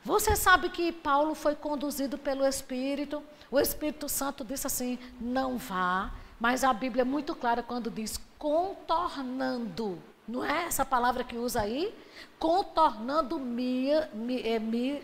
você 0.04 0.34
sabe 0.34 0.68
que 0.68 0.90
Paulo 0.90 1.34
foi 1.34 1.54
conduzido 1.54 2.18
pelo 2.18 2.44
Espírito, 2.44 3.22
o 3.50 3.60
Espírito 3.60 4.08
Santo 4.08 4.44
disse 4.44 4.66
assim: 4.66 4.98
não 5.20 5.58
vá, 5.58 6.10
mas 6.42 6.64
a 6.64 6.72
Bíblia 6.72 7.02
é 7.02 7.04
muito 7.04 7.36
clara 7.36 7.62
quando 7.62 7.88
diz 7.88 8.20
contornando. 8.36 10.02
Não 10.26 10.44
é 10.44 10.64
essa 10.64 10.84
palavra 10.84 11.22
que 11.22 11.36
usa 11.36 11.60
aí? 11.60 11.96
Contornando 12.36 13.38
Mia, 13.38 14.10
mi, 14.12 14.42
é, 14.42 14.58
mi, 14.58 15.00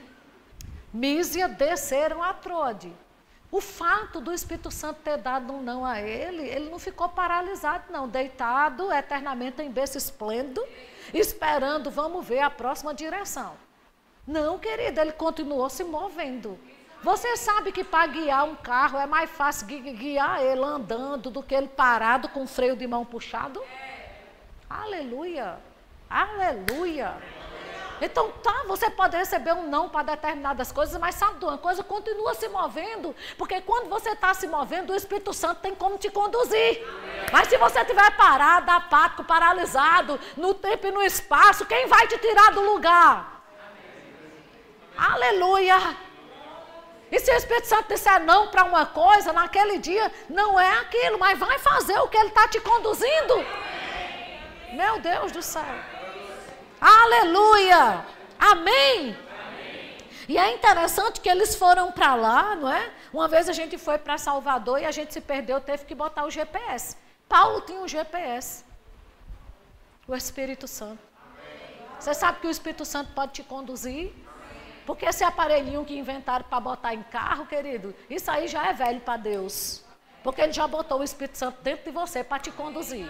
Mísia 0.93 1.47
desceram 1.49 2.25
a 2.25 2.35
Trode. 2.35 2.93
O 3.53 3.61
fato 3.61 4.21
do 4.21 4.33
Espírito 4.33 4.69
Santo 4.73 4.99
ter 5.05 5.17
dado 5.19 5.53
um 5.53 5.63
não 5.63 5.85
a 5.85 6.03
ele, 6.03 6.43
ele 6.43 6.71
não 6.71 6.79
ficou 6.81 7.09
paralisado, 7.09 7.85
não, 7.93 8.09
deitado 8.09 8.93
eternamente 8.93 9.63
em 9.63 9.71
berço 9.71 9.97
esplêndido, 9.97 10.61
esperando, 11.15 11.89
vamos 11.89 12.27
ver 12.27 12.41
a 12.41 12.51
próxima 12.51 12.93
direção. 12.93 13.55
Não, 14.27 14.59
querida, 14.59 15.03
ele 15.03 15.13
continuou 15.13 15.71
se 15.71 15.85
movendo. 15.85 16.59
Você 17.03 17.37
sabe 17.37 17.71
que 17.71 17.85
para 17.85 18.07
guiar 18.09 18.45
um 18.45 18.57
carro 18.57 18.99
é 18.99 19.07
mais 19.07 19.31
fácil 19.31 19.67
guiar 19.67 20.43
ele 20.43 20.63
andando 20.65 21.31
do 21.31 21.43
que 21.43 21.55
ele 21.55 21.69
parado 21.69 22.29
com 22.29 22.43
o 22.43 22.47
freio 22.47 22.75
de 22.75 22.87
mão 22.87 23.05
puxado? 23.05 23.63
Aleluia! 24.69 25.59
Aleluia! 26.11 27.15
Então, 28.01 28.31
tá, 28.43 28.65
você 28.67 28.89
pode 28.91 29.17
receber 29.17 29.53
um 29.53 29.69
não 29.69 29.89
para 29.89 30.15
determinadas 30.15 30.71
coisas, 30.71 31.01
mas 31.01 31.17
sabe 31.17 31.39
de 31.39 31.45
uma 31.45 31.59
coisa? 31.59 31.83
Continua 31.83 32.35
se 32.35 32.49
movendo, 32.49 33.15
porque 33.37 33.61
quando 33.61 33.89
você 33.89 34.11
está 34.11 34.33
se 34.35 34.47
movendo, 34.47 34.93
o 34.93 34.97
Espírito 34.97 35.33
Santo 35.33 35.61
tem 35.61 35.75
como 35.75 35.99
te 35.99 36.09
conduzir. 36.11 36.85
Mas 37.33 37.49
se 37.49 37.57
você 37.57 37.81
estiver 37.81 38.17
parado, 38.17 38.71
apático, 38.71 39.25
paralisado, 39.25 40.19
no 40.37 40.55
tempo 40.55 40.87
e 40.87 40.91
no 40.93 41.03
espaço, 41.03 41.67
quem 41.67 41.87
vai 41.87 42.07
te 42.07 42.19
tirar 42.19 42.53
do 42.53 42.61
lugar? 42.61 43.43
Aleluia! 44.97 46.08
E 47.11 47.19
se 47.19 47.31
o 47.31 47.37
Espírito 47.37 47.67
Santo 47.67 47.89
disser 47.89 48.21
não 48.21 48.49
para 48.49 48.65
uma 48.65 48.85
coisa, 48.85 49.33
naquele 49.33 49.79
dia 49.79 50.13
não 50.29 50.61
é 50.61 50.73
aquilo, 50.81 51.19
mas 51.19 51.39
vai 51.39 51.59
fazer 51.59 51.99
o 52.01 52.09
que 52.09 52.17
ele 52.17 52.29
está 52.29 52.47
te 52.49 52.61
conduzindo. 52.61 53.35
Meu 54.73 55.01
Deus 55.01 55.33
do 55.33 55.43
céu. 55.43 55.65
Aleluia! 56.81 58.05
Amém! 58.39 59.17
E 60.29 60.37
é 60.37 60.53
interessante 60.53 61.21
que 61.21 61.29
eles 61.29 61.55
foram 61.55 61.91
para 61.91 62.15
lá, 62.15 62.55
não 62.55 62.71
é? 62.71 62.91
Uma 63.11 63.27
vez 63.27 63.49
a 63.49 63.53
gente 63.55 63.79
foi 63.79 63.97
para 63.97 64.19
Salvador 64.19 64.79
e 64.79 64.85
a 64.85 64.91
gente 64.91 65.15
se 65.15 65.23
perdeu, 65.23 65.59
teve 65.59 65.87
que 65.87 65.95
botar 65.95 66.25
o 66.25 66.31
GPS. 66.31 66.97
Paulo 67.27 67.63
tinha 67.63 67.81
um 67.81 67.89
GPS. 67.89 68.63
O 70.07 70.15
Espírito 70.15 70.69
Santo. 70.69 70.99
Você 71.99 72.13
sabe 72.13 72.41
que 72.41 72.47
o 72.47 72.51
Espírito 72.51 72.85
Santo 72.85 73.13
pode 73.15 73.33
te 73.33 73.43
conduzir? 73.43 74.15
Porque 74.89 75.05
esse 75.05 75.23
aparelhinho 75.23 75.85
que 75.85 75.99
inventaram 75.99 76.47
para 76.49 76.59
botar 76.59 76.95
em 76.95 77.03
carro, 77.03 77.45
querido, 77.45 77.95
isso 78.09 78.31
aí 78.31 78.49
já 78.49 78.69
é 78.69 78.73
velho 78.73 79.01
para 79.01 79.19
Deus. 79.19 79.85
Porque 80.25 80.41
ele 80.41 80.55
já 80.55 80.67
botou 80.67 81.01
o 81.01 81.05
Espírito 81.05 81.37
Santo 81.37 81.61
dentro 81.63 81.85
de 81.85 81.91
você 81.91 82.25
para 82.25 82.39
te 82.39 82.51
conduzir. 82.51 83.07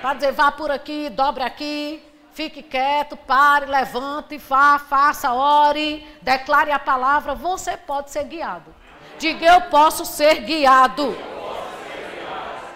Para 0.00 0.14
dizer, 0.14 0.32
vá 0.32 0.50
por 0.50 0.70
aqui, 0.70 1.10
dobre 1.10 1.44
aqui, 1.44 2.02
fique 2.32 2.62
quieto, 2.62 3.14
pare, 3.14 3.66
levante, 3.66 4.38
vá, 4.38 4.78
faça, 4.78 5.34
ore, 5.34 6.02
declare 6.22 6.72
a 6.72 6.78
palavra, 6.78 7.34
você 7.34 7.76
pode 7.76 8.10
ser 8.10 8.24
guiado. 8.24 8.74
Diga, 9.18 9.44
eu 9.44 9.60
posso 9.68 10.06
ser 10.06 10.36
guiado. 10.36 11.14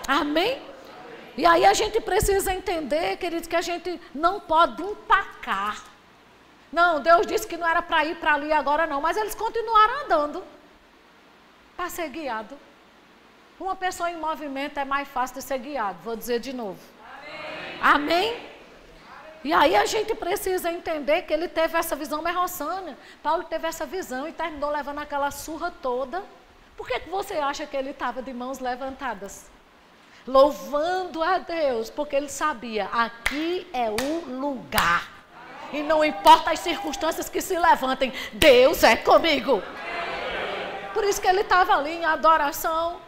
Amém? 0.07 0.61
E 1.39 1.47
aí 1.47 1.65
a 1.65 1.73
gente 1.73 2.03
precisa 2.03 2.53
entender, 2.53 3.17
queridos, 3.17 3.49
que 3.49 3.57
a 3.57 3.63
gente 3.63 3.99
não 4.15 4.41
pode 4.41 4.83
empacar. 4.83 5.96
Não, 6.79 7.01
Deus 7.01 7.27
disse 7.27 7.47
que 7.47 7.57
não 7.57 7.67
era 7.67 7.81
para 7.81 8.05
ir 8.05 8.17
para 8.17 8.35
ali 8.35 8.53
agora 8.53 8.87
não, 8.87 9.01
mas 9.01 9.17
eles 9.17 9.35
continuaram 9.35 10.05
andando 10.05 10.45
para 11.75 11.89
ser 11.89 12.11
guiado. 12.11 12.55
Uma 13.59 13.75
pessoa 13.75 14.11
em 14.11 14.17
movimento 14.17 14.79
é 14.79 14.85
mais 14.85 15.09
fácil 15.09 15.37
de 15.37 15.43
ser 15.43 15.59
guiado, 15.59 15.99
vou 16.05 16.15
dizer 16.15 16.39
de 16.39 16.53
novo. 16.53 16.79
Amém? 17.81 18.29
Amém? 18.29 18.47
E 19.43 19.55
aí 19.55 19.75
a 19.75 19.87
gente 19.87 20.15
precisa 20.15 20.71
entender 20.71 21.23
que 21.23 21.33
ele 21.33 21.49
teve 21.49 21.79
essa 21.79 21.97
visão 21.97 22.21
merrossana. 22.21 22.99
Paulo 23.23 23.45
teve 23.45 23.67
essa 23.67 23.87
visão 23.87 24.29
e 24.29 24.33
terminou 24.33 24.69
levando 24.69 24.99
aquela 24.99 25.31
surra 25.31 25.73
toda. 25.81 26.23
Por 26.77 26.87
que, 26.87 27.01
que 27.01 27.09
você 27.09 27.35
acha 27.39 27.65
que 27.65 27.75
ele 27.75 27.93
estava 27.93 28.21
de 28.21 28.35
mãos 28.35 28.59
levantadas? 28.59 29.51
Louvando 30.27 31.23
a 31.23 31.39
Deus, 31.39 31.89
porque 31.89 32.15
ele 32.17 32.29
sabia, 32.29 32.85
aqui 32.93 33.67
é 33.73 33.89
o 33.89 34.29
lugar. 34.29 35.16
E 35.73 35.83
não 35.83 36.05
importa 36.05 36.51
as 36.51 36.61
circunstâncias 36.61 37.29
que 37.29 37.41
se 37.41 37.59
levantem, 37.59 38.13
Deus 38.33 38.83
é 38.83 38.97
comigo. 38.97 39.63
Por 40.95 41.05
isso 41.05 41.21
que 41.21 41.29
ele 41.29 41.43
estava 41.43 41.77
ali 41.77 41.93
em 41.93 42.05
adoração. 42.05 43.01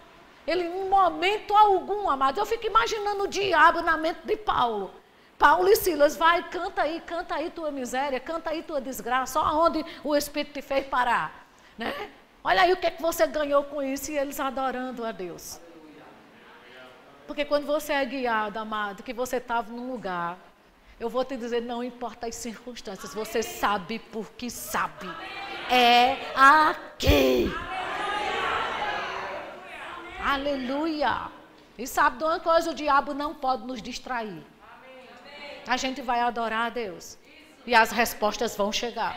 Ele, 0.47 0.65
em 0.65 0.89
momento 0.89 1.55
algum, 1.55 2.09
amado, 2.09 2.39
eu 2.39 2.47
fico 2.47 2.67
imaginando 2.67 3.25
o 3.25 3.29
diabo 3.29 3.83
na 3.83 3.97
mente 3.97 4.21
de 4.25 4.37
Paulo. 4.37 4.91
Paulo 5.39 5.69
e 5.69 5.77
Silas, 5.77 6.17
vai, 6.17 6.43
canta 6.49 6.83
aí, 6.83 7.01
canta 7.01 7.37
aí 7.37 7.49
tua 7.51 7.71
miséria, 7.71 8.19
canta 8.19 8.51
aí 8.51 8.63
tua 8.63 8.81
desgraça, 8.81 9.35
só 9.35 9.67
onde 9.67 9.85
o 10.03 10.17
Espírito 10.17 10.55
te 10.55 10.63
fez 10.63 10.87
parar. 10.87 11.47
Né? 11.77 11.95
Olha 12.43 12.63
aí 12.63 12.73
o 12.73 12.77
que, 12.77 12.87
é 12.87 12.91
que 12.91 13.01
você 13.01 13.27
ganhou 13.27 13.63
com 13.65 13.83
isso 13.83 14.11
e 14.11 14.19
eles 14.19 14.41
adorando 14.41 15.05
a 15.05 15.13
Deus. 15.13 15.61
Porque 17.27 17.45
quando 17.45 17.67
você 17.67 17.93
é 17.93 18.05
guiado, 18.05 18.59
amado, 18.59 19.03
que 19.03 19.13
você 19.13 19.37
estava 19.37 19.71
num 19.71 19.93
lugar, 19.93 20.39
eu 20.99 21.09
vou 21.09 21.25
te 21.25 21.37
dizer, 21.37 21.63
não 21.63 21.83
importa 21.83 22.27
as 22.27 22.35
circunstâncias, 22.35 23.15
você 23.15 23.43
sabe 23.43 23.99
porque 23.99 24.51
sabe. 24.51 25.09
É 25.71 26.17
aqui. 26.35 27.53
Aleluia. 30.25 31.29
E 31.77 31.87
sabe 31.87 32.19
de 32.19 32.25
uma 32.25 32.41
coisa, 32.41 32.71
o 32.71 32.75
diabo 32.75 33.15
não 33.15 33.35
pode 33.35 33.67
nos 33.67 33.81
distrair 33.81 34.45
a 35.69 35.77
gente 35.77 36.01
vai 36.01 36.21
adorar 36.21 36.67
a 36.67 36.71
Deus. 36.71 37.19
E 37.67 37.75
as 37.75 37.91
respostas 37.91 38.57
vão 38.57 38.73
chegar. 38.73 39.15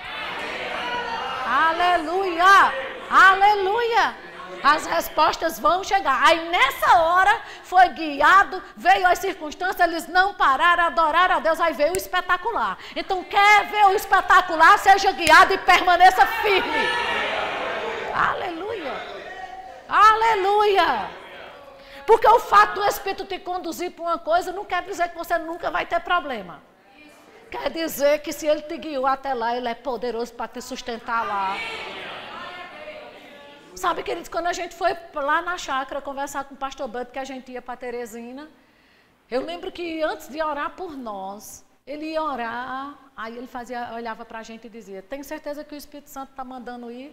Aleluia! 1.45 2.73
Aleluia! 3.09 4.15
As 4.63 4.85
respostas 4.85 5.59
vão 5.59 5.83
chegar. 5.83 6.21
Aí 6.23 6.49
nessa 6.49 6.99
hora 6.99 7.41
foi 7.63 7.89
guiado, 7.89 8.61
veio 8.75 9.07
as 9.07 9.19
circunstâncias, 9.19 9.87
eles 9.87 10.07
não 10.07 10.33
pararam, 10.33 10.85
adoraram 10.85 11.35
a 11.37 11.39
Deus, 11.39 11.59
aí 11.59 11.73
veio 11.73 11.93
o 11.93 11.97
espetacular. 11.97 12.77
Então 12.95 13.23
quer 13.23 13.67
ver 13.67 13.85
o 13.85 13.93
espetacular, 13.93 14.77
seja 14.77 15.11
guiado 15.11 15.53
e 15.53 15.57
permaneça 15.57 16.25
firme. 16.25 16.87
Aleluia! 18.13 18.93
Aleluia! 19.89 21.09
Porque 22.05 22.27
o 22.27 22.39
fato 22.39 22.75
do 22.75 22.85
Espírito 22.85 23.25
te 23.25 23.39
conduzir 23.39 23.91
para 23.91 24.03
uma 24.03 24.17
coisa 24.17 24.51
não 24.51 24.65
quer 24.65 24.83
dizer 24.83 25.09
que 25.09 25.17
você 25.17 25.37
nunca 25.37 25.71
vai 25.71 25.85
ter 25.85 25.99
problema. 26.01 26.61
Quer 27.49 27.69
dizer 27.69 28.19
que 28.19 28.31
se 28.31 28.47
ele 28.47 28.61
te 28.61 28.77
guiou 28.77 29.05
até 29.05 29.33
lá, 29.33 29.55
ele 29.55 29.67
é 29.67 29.75
poderoso 29.75 30.33
para 30.33 30.47
te 30.47 30.61
sustentar 30.61 31.25
lá. 31.25 31.57
Sabe, 33.81 34.03
queridos, 34.03 34.29
quando 34.29 34.45
a 34.45 34.53
gente 34.53 34.75
foi 34.75 34.95
lá 35.15 35.41
na 35.41 35.57
chácara 35.57 35.99
conversar 35.99 36.43
com 36.43 36.53
o 36.53 36.57
pastor 36.65 36.87
Bud, 36.87 37.09
que 37.09 37.17
a 37.17 37.23
gente 37.23 37.51
ia 37.51 37.63
para 37.63 37.75
Teresina, 37.75 38.47
eu 39.27 39.41
lembro 39.43 39.71
que 39.71 40.03
antes 40.03 40.27
de 40.27 40.39
orar 40.39 40.75
por 40.75 40.95
nós, 40.95 41.65
ele 41.87 42.11
ia 42.11 42.21
orar, 42.21 42.95
aí 43.17 43.35
ele 43.35 43.47
fazia, 43.47 43.91
olhava 43.95 44.23
para 44.23 44.37
a 44.37 44.43
gente 44.43 44.67
e 44.67 44.69
dizia: 44.69 45.01
Tem 45.01 45.23
certeza 45.23 45.63
que 45.63 45.73
o 45.73 45.75
Espírito 45.75 46.11
Santo 46.11 46.29
está 46.29 46.43
mandando 46.43 46.91
ir? 46.91 47.11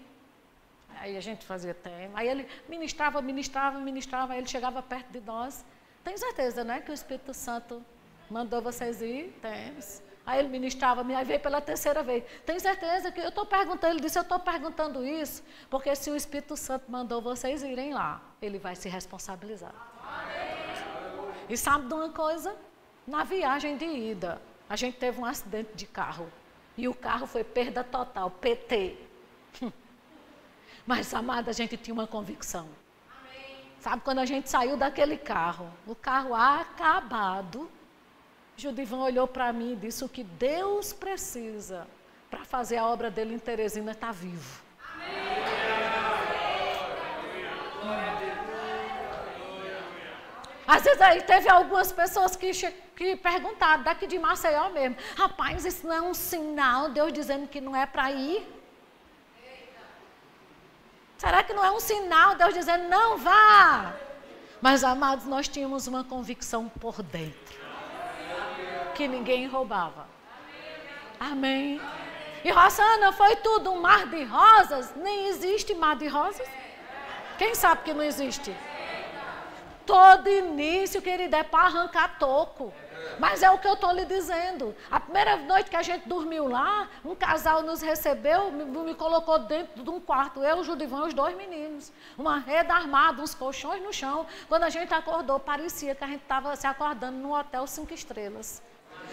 Aí 1.00 1.16
a 1.16 1.22
gente 1.22 1.46
fazia 1.46 1.72
tema. 1.72 2.18
Aí 2.18 2.28
ele 2.28 2.46
ministrava, 2.68 3.22
ministrava, 3.22 3.78
ministrava, 3.78 4.34
aí 4.34 4.40
ele 4.40 4.46
chegava 4.46 4.82
perto 4.82 5.10
de 5.10 5.22
nós. 5.22 5.64
Tem 6.04 6.18
certeza, 6.18 6.64
né, 6.64 6.82
que 6.82 6.90
o 6.90 6.94
Espírito 7.00 7.32
Santo 7.32 7.82
mandou 8.28 8.60
vocês 8.60 9.00
ir? 9.00 9.34
Temos. 9.40 10.02
Aí 10.28 10.40
ele 10.40 10.48
ministrava, 10.50 11.02
aí 11.16 11.24
veio 11.24 11.40
pela 11.40 11.58
terceira 11.58 12.02
vez. 12.02 12.22
Tem 12.44 12.60
certeza 12.60 13.10
que 13.10 13.18
eu 13.18 13.30
estou 13.30 13.46
perguntando, 13.46 13.94
ele 13.94 14.02
disse, 14.02 14.18
eu 14.18 14.22
estou 14.22 14.38
perguntando 14.38 15.02
isso, 15.02 15.42
porque 15.70 15.96
se 15.96 16.10
o 16.10 16.14
Espírito 16.14 16.54
Santo 16.54 16.84
mandou 16.90 17.22
vocês 17.22 17.62
irem 17.62 17.94
lá, 17.94 18.20
ele 18.42 18.58
vai 18.58 18.76
se 18.76 18.90
responsabilizar. 18.90 19.72
E 21.48 21.56
sabe 21.56 21.88
de 21.88 21.94
uma 21.94 22.10
coisa? 22.10 22.54
Na 23.06 23.24
viagem 23.24 23.78
de 23.78 23.86
ida, 23.86 24.38
a 24.68 24.76
gente 24.76 24.98
teve 24.98 25.18
um 25.18 25.24
acidente 25.24 25.70
de 25.74 25.86
carro. 25.86 26.30
E 26.76 26.86
o 26.86 26.92
carro 26.92 27.26
foi 27.26 27.42
perda 27.42 27.82
total, 27.82 28.30
PT. 28.30 28.98
Mas, 30.86 31.14
amada, 31.14 31.52
a 31.52 31.54
gente 31.54 31.74
tinha 31.78 31.94
uma 31.94 32.06
convicção. 32.06 32.68
Amém. 33.18 33.64
Sabe, 33.80 34.02
quando 34.02 34.18
a 34.18 34.26
gente 34.26 34.50
saiu 34.50 34.76
daquele 34.76 35.16
carro, 35.16 35.70
o 35.86 35.94
carro 35.94 36.34
acabado, 36.34 37.70
Judivan 38.59 38.98
olhou 38.98 39.26
para 39.26 39.52
mim 39.52 39.72
e 39.72 39.76
disse: 39.76 40.04
o 40.04 40.09
que 40.09 40.24
Deus 40.24 40.92
precisa 40.92 41.86
para 42.28 42.44
fazer 42.44 42.76
a 42.76 42.86
obra 42.86 43.11
dele 43.11 43.34
em 43.34 43.38
Teresina 43.38 43.92
está 43.92 44.12
vivo. 44.12 44.68
Às 50.66 50.82
vezes 50.82 51.00
aí 51.00 51.22
teve 51.22 51.48
algumas 51.48 51.90
pessoas 51.90 52.36
que, 52.36 52.50
que 52.94 53.16
perguntaram, 53.16 53.82
daqui 53.82 54.06
de 54.06 54.18
Maceió 54.18 54.68
mesmo, 54.68 54.96
rapaz, 55.16 55.64
isso 55.64 55.86
não 55.86 55.94
é 55.94 56.02
um 56.02 56.12
sinal, 56.12 56.90
Deus 56.90 57.11
dizendo 57.11 57.48
que 57.48 57.59
não 57.59 57.74
é 57.74 57.86
para 57.86 58.12
ir? 58.12 58.46
Será 61.16 61.42
que 61.42 61.54
não 61.54 61.64
é 61.64 61.70
um 61.70 61.80
sinal, 61.80 62.36
Deus 62.36 62.52
dizendo, 62.52 62.86
não 62.88 63.16
vá? 63.16 63.94
Mas, 64.61 64.84
amados, 64.84 65.24
nós 65.24 65.48
tínhamos 65.48 65.86
uma 65.86 66.04
convicção 66.04 66.68
por 66.68 67.02
dentro, 67.02 67.59
que 68.99 69.07
ninguém 69.07 69.46
roubava. 69.46 70.09
Amém. 71.20 71.80
E 72.44 72.51
Rosana, 72.51 73.12
foi 73.12 73.36
tudo 73.36 73.70
um 73.70 73.80
mar 73.80 74.07
de 74.07 74.24
rosas? 74.24 74.92
Nem 74.96 75.28
existe 75.28 75.72
mar 75.72 75.94
de 75.94 76.09
rosas. 76.09 76.49
Quem 77.38 77.55
sabe 77.55 77.84
que 77.84 77.94
não 77.94 78.03
existe? 78.03 78.53
Todo 79.86 80.28
início, 80.28 81.01
querido, 81.01 81.36
é 81.36 81.44
para 81.44 81.66
arrancar 81.66 82.18
toco. 82.18 82.72
Mas 83.20 83.40
é 83.40 83.51
o 83.51 83.59
que 83.59 83.68
eu 83.68 83.74
estou 83.74 83.92
lhe 83.92 84.05
dizendo. 84.05 84.74
A 84.90 84.99
primeira 84.99 85.36
noite 85.36 85.70
que 85.70 85.76
a 85.76 85.82
gente 85.82 86.09
dormiu 86.09 86.49
lá, 86.49 86.88
um 87.05 87.14
casal 87.14 87.62
nos 87.62 87.80
recebeu, 87.80 88.51
me, 88.51 88.64
me 88.64 88.94
colocou 88.96 89.38
dentro 89.38 89.80
de 89.80 89.90
um 89.90 90.01
quarto, 90.01 90.42
eu, 90.42 90.59
o 90.59 90.64
Judivão 90.64 91.05
e 91.05 91.09
os 91.09 91.14
dois 91.14 91.36
meninos. 91.36 91.92
Uma 92.18 92.38
rede 92.38 92.72
armada, 92.72 93.22
uns 93.22 93.32
colchões 93.32 93.80
no 93.80 93.92
chão. 93.92 94.26
Quando 94.49 94.64
a 94.64 94.70
gente 94.70 94.92
acordou, 94.92 95.38
parecia 95.38 95.94
que 95.94 96.03
a 96.03 96.09
gente 96.09 96.22
estava 96.22 96.57
se 96.57 96.66
acordando 96.66 97.16
num 97.16 97.32
hotel 97.32 97.64
cinco 97.68 97.94
estrelas. 97.94 98.61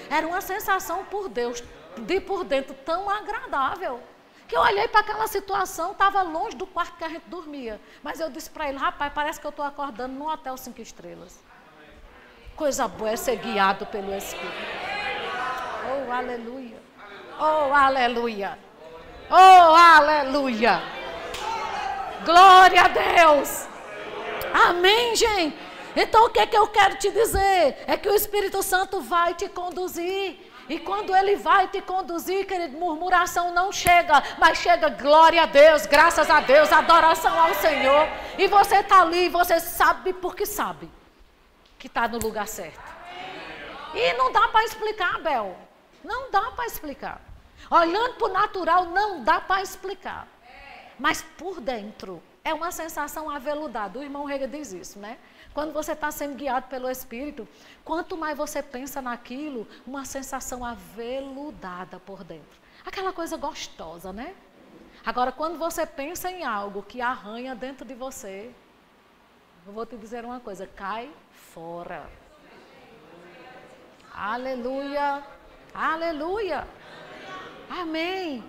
Era 0.09 0.27
uma 0.27 0.41
sensação 0.41 1.05
por 1.05 1.29
Deus, 1.29 1.63
de 1.97 2.19
por 2.19 2.43
dentro, 2.43 2.73
tão 2.85 3.09
agradável. 3.09 4.01
Que 4.47 4.55
eu 4.55 4.61
olhei 4.61 4.87
para 4.87 5.01
aquela 5.01 5.27
situação, 5.27 5.91
estava 5.91 6.21
longe 6.21 6.55
do 6.55 6.67
quarto 6.67 6.97
que 6.97 7.03
a 7.03 7.09
gente 7.09 7.27
dormia. 7.27 7.81
Mas 8.03 8.19
eu 8.19 8.29
disse 8.29 8.49
para 8.49 8.69
ele, 8.69 8.77
rapaz, 8.77 9.11
parece 9.13 9.39
que 9.39 9.45
eu 9.47 9.49
estou 9.49 9.65
acordando 9.65 10.13
num 10.13 10.27
hotel 10.27 10.55
cinco 10.57 10.81
estrelas. 10.81 11.43
Coisa 12.55 12.87
boa 12.87 13.09
é 13.09 13.15
ser 13.15 13.37
guiado 13.37 13.85
pelo 13.87 14.13
Espírito. 14.13 14.53
Oh, 15.87 16.11
aleluia. 16.11 16.77
Oh, 17.39 17.73
aleluia. 17.73 18.57
Oh, 19.29 19.75
aleluia. 19.75 20.81
Glória 22.23 22.81
a 22.81 22.87
Deus. 22.87 23.67
Amém, 24.53 25.15
gente. 25.15 25.64
Então 25.95 26.25
o 26.25 26.29
que 26.29 26.39
é 26.39 26.47
que 26.47 26.57
eu 26.57 26.67
quero 26.67 26.97
te 26.97 27.09
dizer? 27.11 27.83
É 27.87 27.95
que 27.97 28.09
o 28.09 28.15
Espírito 28.15 28.61
Santo 28.61 29.01
vai 29.01 29.33
te 29.33 29.47
conduzir. 29.47 30.37
E 30.67 30.79
quando 30.79 31.15
ele 31.15 31.35
vai 31.35 31.67
te 31.67 31.79
conduzir, 31.79 32.47
querido, 32.47 32.75
murmuração 32.77 33.53
não 33.53 33.71
chega, 33.71 34.21
mas 34.39 34.57
chega 34.57 34.89
glória 34.89 35.43
a 35.43 35.45
Deus, 35.45 35.85
graças 35.85 36.27
a 36.29 36.39
Deus, 36.39 36.71
adoração 36.71 37.39
ao 37.39 37.53
Senhor. 37.53 38.07
E 38.37 38.47
você 38.47 38.77
está 38.77 39.01
ali, 39.01 39.29
você 39.29 39.59
sabe 39.59 40.11
porque 40.13 40.45
sabe 40.45 40.89
que 41.77 41.85
está 41.85 42.07
no 42.07 42.17
lugar 42.17 42.47
certo. 42.47 42.95
E 43.93 44.13
não 44.13 44.31
dá 44.31 44.47
para 44.47 44.65
explicar, 44.65 45.19
Bel. 45.21 45.55
Não 46.03 46.31
dá 46.31 46.51
para 46.51 46.65
explicar. 46.65 47.21
Olhando 47.69 48.15
para 48.15 48.27
o 48.27 48.33
natural, 48.33 48.85
não 48.85 49.23
dá 49.23 49.39
para 49.39 49.61
explicar. 49.61 50.27
Mas 50.99 51.21
por 51.37 51.61
dentro, 51.61 52.21
é 52.43 52.53
uma 52.53 52.71
sensação 52.71 53.29
aveludada. 53.29 53.99
O 53.99 54.03
irmão 54.03 54.25
Rega 54.25 54.47
diz 54.47 54.73
isso, 54.73 54.99
né? 54.99 55.17
Quando 55.55 55.71
você 55.71 55.93
está 55.93 56.11
sendo 56.11 56.35
guiado 56.35 56.67
pelo 56.67 56.89
Espírito, 56.89 57.47
quanto 57.81 58.17
mais 58.17 58.37
você 58.37 58.61
pensa 58.61 59.01
naquilo, 59.01 59.65
uma 59.87 60.03
sensação 60.03 60.65
aveludada 60.65 61.97
por 61.97 62.25
dentro. 62.25 62.59
Aquela 62.85 63.13
coisa 63.13 63.37
gostosa, 63.37 64.11
né? 64.11 64.35
Agora, 65.05 65.31
quando 65.31 65.57
você 65.57 65.85
pensa 65.85 66.29
em 66.29 66.43
algo 66.43 66.83
que 66.83 66.99
arranha 66.99 67.55
dentro 67.55 67.85
de 67.85 67.93
você, 67.93 68.51
eu 69.65 69.71
vou 69.71 69.85
te 69.85 69.95
dizer 69.95 70.25
uma 70.25 70.41
coisa: 70.41 70.67
cai 70.67 71.09
fora. 71.31 72.05
Aleluia, 74.13 75.23
aleluia, 75.73 76.67
amém. 77.69 78.43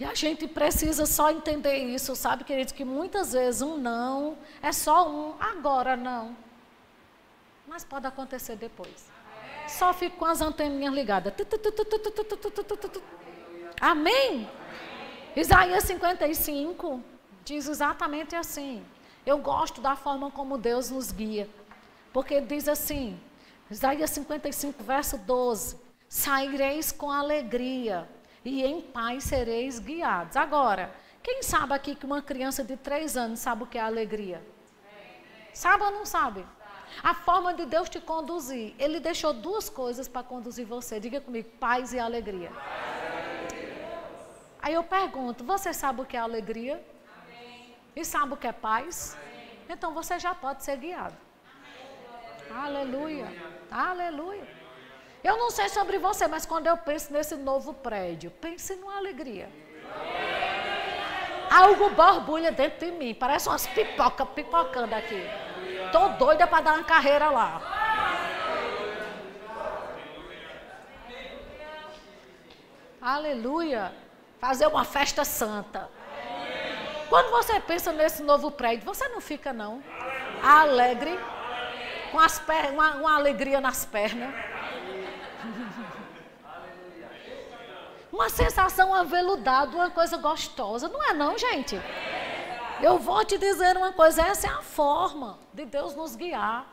E 0.00 0.04
a 0.04 0.14
gente 0.14 0.46
precisa 0.46 1.06
só 1.06 1.30
entender 1.30 1.76
isso, 1.76 2.14
sabe, 2.14 2.44
queridos? 2.44 2.72
Que 2.72 2.84
muitas 2.84 3.32
vezes 3.32 3.62
um 3.62 3.76
não 3.76 4.38
é 4.62 4.70
só 4.70 5.10
um, 5.10 5.34
agora 5.40 5.96
não. 5.96 6.36
Mas 7.66 7.84
pode 7.84 8.06
acontecer 8.06 8.54
depois. 8.56 9.10
Só 9.66 9.92
fico 9.92 10.16
com 10.16 10.24
as 10.24 10.40
anteninhas 10.40 10.94
ligadas. 10.94 11.34
Amém? 13.80 14.48
Isaías 15.34 15.84
55 15.84 17.02
diz 17.44 17.68
exatamente 17.68 18.36
assim. 18.36 18.84
Eu 19.26 19.38
gosto 19.38 19.80
da 19.80 19.96
forma 19.96 20.30
como 20.30 20.56
Deus 20.56 20.90
nos 20.90 21.10
guia. 21.10 21.48
Porque 22.12 22.40
diz 22.40 22.68
assim, 22.68 23.20
Isaías 23.68 24.10
55, 24.10 24.82
verso 24.82 25.18
12: 25.18 25.76
Saireis 26.08 26.90
com 26.92 27.10
alegria 27.10 28.08
e 28.44 28.64
em 28.64 28.80
paz 28.80 29.24
sereis 29.24 29.78
guiados. 29.78 30.36
Agora, 30.36 30.92
quem 31.22 31.42
sabe 31.42 31.74
aqui 31.74 31.94
que 31.94 32.06
uma 32.06 32.22
criança 32.22 32.64
de 32.64 32.76
três 32.76 33.16
anos 33.16 33.40
sabe 33.40 33.64
o 33.64 33.66
que 33.66 33.78
é 33.78 33.80
alegria? 33.80 34.42
Sabe 35.52 35.82
ou 35.84 35.90
não 35.90 36.06
sabe? 36.06 36.44
A 37.02 37.14
forma 37.14 37.52
de 37.54 37.66
Deus 37.66 37.88
te 37.88 38.00
conduzir. 38.00 38.74
Ele 38.78 38.98
deixou 39.00 39.32
duas 39.32 39.68
coisas 39.68 40.08
para 40.08 40.22
conduzir 40.22 40.66
você. 40.66 40.98
Diga 40.98 41.20
comigo, 41.20 41.48
paz 41.60 41.92
e 41.92 41.98
alegria. 41.98 42.50
Aí 44.60 44.74
eu 44.74 44.82
pergunto, 44.82 45.44
você 45.44 45.72
sabe 45.72 46.00
o 46.00 46.04
que 46.04 46.16
é 46.16 46.20
alegria? 46.20 46.84
E 47.94 48.04
sabe 48.04 48.34
o 48.34 48.36
que 48.36 48.46
é 48.46 48.52
paz? 48.52 49.16
Então 49.68 49.92
você 49.92 50.18
já 50.18 50.34
pode 50.34 50.64
ser 50.64 50.76
guiado. 50.76 51.16
Aleluia. 52.50 53.26
Aleluia. 53.70 54.57
Eu 55.28 55.36
não 55.36 55.50
sei 55.50 55.68
sobre 55.68 55.98
você, 55.98 56.26
mas 56.26 56.46
quando 56.46 56.68
eu 56.68 56.76
penso 56.78 57.12
nesse 57.12 57.36
novo 57.36 57.74
prédio, 57.74 58.30
pense 58.30 58.74
numa 58.76 58.96
alegria. 58.96 59.50
Algo 61.50 61.90
borbulha 61.90 62.50
dentro 62.50 62.86
de 62.86 62.92
mim, 62.92 63.12
parece 63.14 63.46
umas 63.46 63.66
pipoca 63.66 64.24
pipocando 64.24 64.94
aqui. 64.94 65.22
Tô 65.92 66.08
doida 66.20 66.46
para 66.46 66.62
dar 66.62 66.74
uma 66.76 66.84
carreira 66.84 67.28
lá. 67.28 67.60
Aleluia. 73.02 73.92
Fazer 74.40 74.66
uma 74.66 74.84
festa 74.86 75.26
santa. 75.26 75.90
Quando 77.10 77.30
você 77.30 77.60
pensa 77.60 77.92
nesse 77.92 78.22
novo 78.22 78.50
prédio, 78.50 78.86
você 78.86 79.06
não 79.08 79.20
fica 79.20 79.52
não 79.52 79.82
alegre, 80.42 81.20
com 82.10 82.18
as 82.18 82.38
per 82.38 82.72
uma, 82.72 82.94
uma 82.94 83.16
alegria 83.16 83.60
nas 83.60 83.84
pernas. 83.84 84.47
Uma 88.12 88.28
sensação 88.30 88.94
aveludada, 88.94 89.76
uma 89.76 89.90
coisa 89.90 90.16
gostosa. 90.16 90.88
Não 90.88 91.02
é 91.02 91.12
não, 91.12 91.36
gente? 91.36 91.76
Eu 92.80 92.98
vou 92.98 93.24
te 93.24 93.36
dizer 93.36 93.76
uma 93.76 93.92
coisa, 93.92 94.22
essa 94.22 94.46
é 94.46 94.50
a 94.50 94.62
forma 94.62 95.38
de 95.52 95.64
Deus 95.64 95.94
nos 95.94 96.16
guiar. 96.16 96.66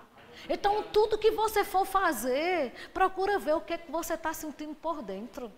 Então, 0.48 0.84
tudo 0.84 1.18
que 1.18 1.32
você 1.32 1.64
for 1.64 1.86
fazer, 1.86 2.74
procura 2.94 3.40
ver 3.40 3.56
o 3.56 3.62
que, 3.62 3.74
é 3.74 3.78
que 3.78 3.92
você 3.92 4.14
está 4.14 4.32
sentindo 4.34 4.76
por 4.76 5.02
dentro. 5.02 5.52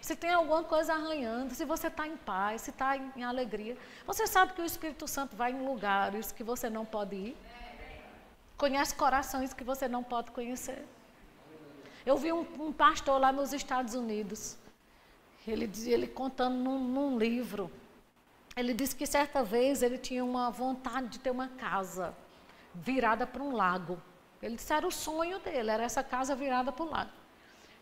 Se 0.00 0.16
tem 0.16 0.32
alguma 0.32 0.64
coisa 0.64 0.94
arranhando, 0.94 1.54
se 1.54 1.64
você 1.64 1.88
está 1.88 2.06
em 2.06 2.16
paz, 2.16 2.62
se 2.62 2.70
está 2.70 2.96
em, 2.96 3.22
alegria. 3.22 3.76
Você 4.06 4.26
sabe 4.26 4.52
que 4.52 4.62
o 4.62 4.64
Espírito 4.64 5.06
Santo 5.06 5.36
vai 5.36 5.52
em 5.52 5.66
lugares 5.66 6.32
que 6.32 6.42
você 6.42 6.70
não 6.70 6.84
pode 6.84 7.14
ir. 7.14 7.36
Conhece 8.56 8.94
corações 8.94 9.52
que 9.52 9.62
você 9.62 9.86
não 9.86 10.02
pode 10.02 10.30
conhecer. 10.30 10.84
Eu 12.06 12.16
vi 12.16 12.32
um, 12.32 12.46
um 12.58 12.72
pastor 12.72 13.20
lá 13.20 13.30
nos 13.30 13.52
Estados 13.52 13.94
Unidos. 13.94 14.56
Ele, 15.46 15.70
ele 15.86 16.06
contando 16.06 16.56
num, 16.56 16.78
num 16.78 17.18
livro. 17.18 17.70
Ele 18.56 18.74
disse 18.74 18.94
que 18.94 19.06
certa 19.06 19.42
vez 19.42 19.82
ele 19.82 19.98
tinha 19.98 20.24
uma 20.24 20.50
vontade 20.50 21.08
de 21.08 21.18
ter 21.18 21.30
uma 21.30 21.48
casa 21.48 22.14
virada 22.74 23.26
para 23.26 23.42
um 23.42 23.54
lago. 23.54 24.00
Ele 24.42 24.56
disse 24.56 24.72
era 24.72 24.86
o 24.86 24.90
sonho 24.90 25.38
dele, 25.40 25.70
era 25.70 25.84
essa 25.84 26.02
casa 26.02 26.34
virada 26.34 26.70
para 26.72 26.84
o 26.84 26.90
lago. 26.90 27.10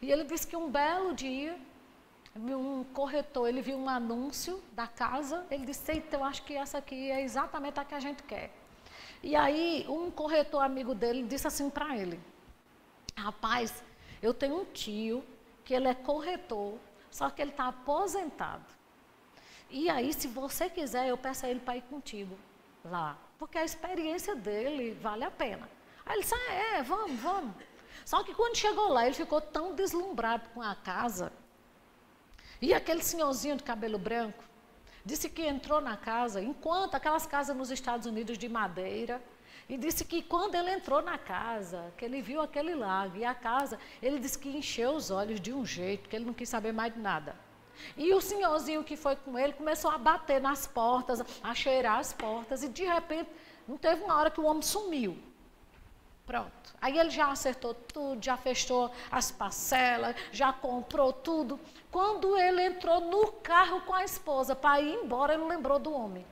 E 0.01 0.11
ele 0.11 0.25
disse 0.25 0.47
que 0.47 0.57
um 0.57 0.71
belo 0.71 1.15
dia, 1.15 1.59
um 2.35 2.85
corretor, 2.85 3.49
ele 3.49 3.63
viu 3.63 3.77
um 3.79 3.89
anúncio 3.89 4.63
da 4.73 4.87
casa, 4.87 5.47
ele 5.51 5.65
disse, 5.65 6.03
eu 6.13 6.23
acho 6.23 6.43
que 6.45 6.55
essa 6.55 6.79
aqui 6.79 7.11
é 7.11 7.23
exatamente 7.23 7.81
a 7.81 7.85
que 7.85 7.95
a 7.95 8.01
gente 8.01 8.23
quer. 8.23 8.53
E 9.23 9.35
aí, 9.35 9.87
um 9.89 10.11
corretor 10.11 10.63
amigo 10.63 10.95
dele 10.95 11.23
disse 11.23 11.47
assim 11.47 11.71
para 11.71 11.97
ele, 11.97 12.21
rapaz, 13.17 13.83
eu 14.23 14.35
tenho 14.35 14.61
um 14.61 14.65
tio 14.67 15.25
que 15.65 15.75
ele 15.75 15.89
é 15.89 15.95
corretor 15.95 16.79
só 17.17 17.31
que 17.31 17.41
ele 17.41 17.51
está 17.51 17.69
aposentado. 17.69 18.67
E 19.71 19.89
aí, 19.89 20.13
se 20.13 20.29
você 20.29 20.69
quiser, 20.69 21.09
eu 21.09 21.17
peço 21.17 21.47
a 21.47 21.49
ele 21.49 21.61
para 21.61 21.79
ir 21.79 21.81
contigo 21.85 22.37
lá. 22.85 23.17
Porque 23.39 23.57
a 23.57 23.65
experiência 23.65 24.37
dele 24.37 24.93
vale 25.01 25.25
a 25.25 25.31
pena. 25.31 25.67
Aí 26.05 26.17
ele 26.17 26.23
disse, 26.23 26.35
ah, 26.35 26.53
é, 26.53 26.83
vamos, 26.83 27.19
vamos. 27.19 27.55
Só 28.05 28.23
que 28.23 28.35
quando 28.35 28.55
chegou 28.55 28.89
lá, 28.89 29.07
ele 29.07 29.15
ficou 29.15 29.41
tão 29.41 29.75
deslumbrado 29.75 30.51
com 30.51 30.61
a 30.61 30.75
casa. 30.75 31.33
E 32.61 32.75
aquele 32.75 33.03
senhorzinho 33.03 33.57
de 33.57 33.63
cabelo 33.63 33.99
branco 33.99 34.45
disse 35.07 35.29
que 35.31 35.43
entrou 35.47 35.81
na 35.81 35.97
casa, 35.97 36.43
enquanto 36.43 36.97
aquelas 36.97 37.27
casas 37.27 37.57
nos 37.57 37.71
Estados 37.71 38.07
Unidos 38.07 38.37
de 38.37 38.49
madeira, 38.49 39.23
E 39.69 39.77
disse 39.77 40.05
que 40.05 40.23
quando 40.23 40.55
ele 40.55 40.71
entrou 40.71 41.03
na 41.03 41.19
casa, 41.19 41.93
que 41.97 42.05
ele 42.05 42.23
viu 42.23 42.41
aquele 42.41 42.75
lago 42.75 43.17
e 43.17 43.25
a 43.25 43.35
casa, 43.35 43.79
ele 44.01 44.19
disse 44.21 44.39
que 44.39 44.49
encheu 44.49 44.93
os 44.93 45.11
olhos 45.11 45.41
de 45.41 45.53
um 45.53 45.67
jeito 45.67 46.09
que 46.09 46.15
ele 46.15 46.25
não 46.25 46.33
quis 46.33 46.49
saber 46.49 46.73
mais 46.73 46.95
de 46.95 47.01
nada. 47.01 47.35
E 47.97 48.15
o 48.15 48.21
senhorzinho 48.21 48.85
que 48.85 48.97
foi 48.97 49.17
com 49.17 49.37
ele 49.37 49.53
começou 49.53 49.91
a 49.91 49.99
bater 49.99 50.41
nas 50.41 50.67
portas, 50.67 51.21
a 51.43 51.55
cheirar 51.55 51.99
as 51.99 52.13
portas, 52.13 52.63
e 52.63 52.69
de 52.69 52.85
repente, 52.85 53.29
não 53.67 53.77
teve 53.77 54.05
uma 54.05 54.15
hora 54.17 54.31
que 54.31 54.41
o 54.41 54.45
homem 54.45 54.63
sumiu. 54.63 55.19
Pronto. 56.27 56.75
Aí 56.83 56.99
ele 56.99 57.11
já 57.11 57.31
acertou 57.31 57.73
tudo, 57.73 58.23
já 58.23 58.37
fechou 58.37 58.91
as 59.11 59.31
parcelas, 59.31 60.17
já 60.33 60.53
comprou 60.53 61.13
tudo. 61.13 61.59
Quando 61.91 62.37
ele 62.37 62.63
entrou 62.65 63.01
no 63.01 63.33
carro 63.33 63.81
com 63.83 63.95
a 63.95 64.05
esposa 64.05 64.57
para 64.57 64.81
ir 64.81 64.95
embora, 64.95 65.35
ele 65.35 65.45
lembrou 65.45 65.79
do 65.79 65.93
homem. 65.93 66.27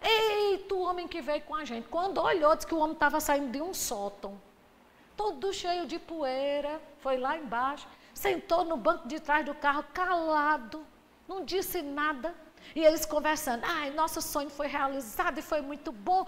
Eita, 0.00 0.72
o 0.74 0.82
homem 0.82 1.08
que 1.08 1.20
veio 1.20 1.42
com 1.42 1.56
a 1.56 1.64
gente. 1.64 1.88
Quando 1.88 2.18
olhou, 2.18 2.54
disse 2.54 2.66
que 2.66 2.74
o 2.74 2.78
homem 2.78 2.94
estava 2.94 3.18
saindo 3.18 3.50
de 3.50 3.60
um 3.60 3.74
sótão. 3.74 4.40
Todo 5.16 5.52
cheio 5.52 5.86
de 5.86 5.98
poeira. 5.98 6.80
Foi 6.98 7.16
lá 7.16 7.36
embaixo. 7.36 7.88
Sentou 8.14 8.64
no 8.64 8.76
banco 8.76 9.08
de 9.08 9.18
trás 9.18 9.44
do 9.44 9.54
carro, 9.54 9.84
calado. 9.92 10.86
Não 11.26 11.44
disse 11.44 11.82
nada. 11.82 12.34
E 12.74 12.84
eles 12.84 13.06
conversando, 13.06 13.64
ai, 13.64 13.90
nosso 13.90 14.20
sonho 14.20 14.50
foi 14.50 14.66
realizado 14.66 15.38
e 15.38 15.42
foi 15.42 15.60
muito 15.60 15.92
bom, 15.92 16.26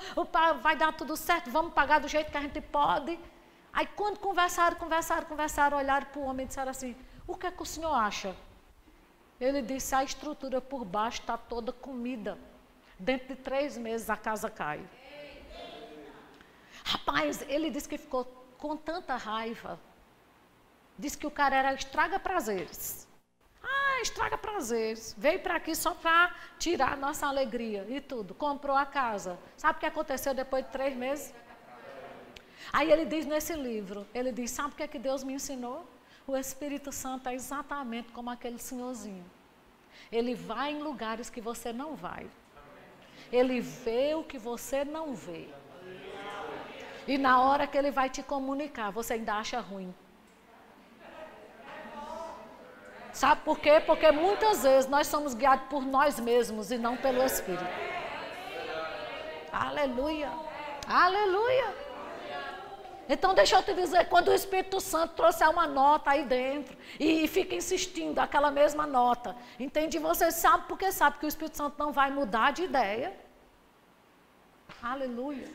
vai 0.63 0.77
dar 0.77 0.93
tudo 0.93 1.17
certo, 1.17 1.51
vamos 1.51 1.73
pagar 1.73 2.01
do 2.01 2.09
jeito 2.09 2.31
que 2.31 2.37
a 2.37 2.41
gente 2.41 2.61
pode. 2.61 3.19
Aí 3.73 3.87
quando 3.87 4.19
conversaram, 4.19 4.77
conversaram, 4.77 5.27
conversaram, 5.27 5.79
olharam 5.79 6.07
para 6.07 6.21
o 6.21 6.25
homem 6.25 6.45
e 6.45 6.49
disseram 6.49 6.71
assim, 6.71 6.97
o 7.27 7.37
que 7.37 7.47
é 7.47 7.51
que 7.51 7.63
o 7.63 7.67
senhor 7.67 7.93
acha? 7.93 8.35
Ele 9.41 9.63
disse, 9.63 9.95
a 9.95 10.05
estrutura 10.05 10.61
por 10.61 10.85
baixo 10.85 11.21
está 11.21 11.37
toda 11.37 11.73
comida. 11.73 12.39
Dentro 12.99 13.29
de 13.29 13.37
três 13.37 13.79
meses 13.79 14.11
a 14.11 14.17
casa 14.17 14.51
cai. 14.51 14.81
Rapaz, 16.85 17.45
ele 17.49 17.71
disse 17.71 17.89
que 17.89 17.99
ficou 17.99 18.25
com 18.57 18.77
tanta 18.77 19.17
raiva. 19.17 19.79
Disse 20.99 21.17
que 21.17 21.27
o 21.27 21.31
cara 21.31 21.55
era 21.57 21.75
estraga 21.75 22.19
prazeres. 22.19 23.08
Ah, 23.71 24.01
estraga 24.01 24.39
prazeres. 24.39 25.15
Veio 25.19 25.41
para 25.41 25.57
aqui 25.57 25.75
só 25.75 25.93
para 25.95 26.35
tirar 26.59 26.93
a 26.93 26.97
nossa 26.97 27.27
alegria 27.27 27.87
e 27.89 28.01
tudo. 28.01 28.35
Comprou 28.35 28.77
a 28.77 28.87
casa. 28.87 29.39
Sabe 29.57 29.77
o 29.77 29.81
que 29.81 29.87
aconteceu 29.87 30.33
depois 30.33 30.65
de 30.65 30.71
três 30.71 30.97
meses? 30.97 31.35
Aí 32.73 32.91
ele 32.91 33.05
diz 33.05 33.25
nesse 33.27 33.55
livro, 33.55 34.07
ele 34.13 34.31
diz, 34.31 34.51
sabe 34.51 34.73
o 34.73 34.77
que 34.77 34.83
é 34.83 34.89
que 34.89 34.99
Deus 34.99 35.23
me 35.25 35.33
ensinou? 35.33 35.87
O 36.27 36.37
Espírito 36.37 36.93
Santo 36.93 37.29
é 37.29 37.35
exatamente 37.35 38.13
como 38.13 38.31
aquele 38.31 38.59
senhorzinho. 38.59 39.25
Ele 40.13 40.35
vai 40.35 40.73
em 40.73 40.83
lugares 40.83 41.31
que 41.31 41.41
você 41.41 41.73
não 41.73 41.95
vai. 41.95 42.27
Ele 43.33 43.61
vê 43.61 44.15
o 44.15 44.23
que 44.23 44.39
você 44.39 44.85
não 44.85 45.15
vê. 45.15 45.49
E 47.07 47.17
na 47.17 47.41
hora 47.43 47.67
que 47.67 47.79
ele 47.79 47.91
vai 47.91 48.11
te 48.11 48.23
comunicar, 48.23 48.91
você 48.91 49.15
ainda 49.15 49.35
acha 49.35 49.59
ruim. 49.61 49.95
Sabe 53.19 53.41
por 53.43 53.59
quê? 53.59 53.81
Porque 53.85 54.13
muitas 54.13 54.63
vezes 54.63 54.89
nós 54.89 55.09
somos 55.09 55.35
guiados 55.35 55.67
por 55.69 55.85
nós 55.85 56.21
mesmos 56.21 56.71
e 56.71 56.79
não 56.79 56.97
pelo 56.97 57.21
Espírito. 57.25 57.67
Aleluia. 59.53 60.31
Aleluia. 60.87 61.75
Então, 63.09 63.35
deixa 63.35 63.57
eu 63.57 63.63
te 63.65 63.75
dizer, 63.75 64.09
quando 64.09 64.29
o 64.29 64.33
Espírito 64.33 64.81
Santo 64.81 65.15
trouxer 65.15 65.51
uma 65.51 65.67
nota 65.67 66.13
aí 66.13 66.23
dentro 66.23 66.77
e 67.01 67.27
fica 67.27 67.57
insistindo 67.57 68.21
aquela 68.21 68.53
mesma 68.53 68.87
nota, 68.87 69.35
entende? 69.59 69.99
Você 69.99 70.31
sabe 70.31 70.67
porque 70.69 70.93
sabe 70.93 71.19
que 71.19 71.27
o 71.27 71.33
Espírito 71.35 71.57
Santo 71.57 71.75
não 71.77 71.91
vai 71.91 72.13
mudar 72.13 72.53
de 72.53 72.63
ideia. 72.63 73.13
Aleluia. 74.81 75.49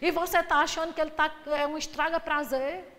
E 0.00 0.10
você 0.10 0.38
está 0.38 0.60
achando 0.60 0.94
que 0.94 1.00
ele 1.00 1.10
tá, 1.10 1.30
é 1.48 1.66
um 1.66 1.76
estraga 1.76 2.18
prazer? 2.18 2.91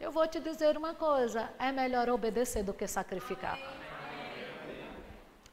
Eu 0.00 0.12
vou 0.12 0.26
te 0.28 0.38
dizer 0.38 0.76
uma 0.76 0.94
coisa: 0.94 1.50
é 1.58 1.72
melhor 1.72 2.08
obedecer 2.08 2.62
do 2.62 2.72
que 2.72 2.86
sacrificar. 2.86 3.58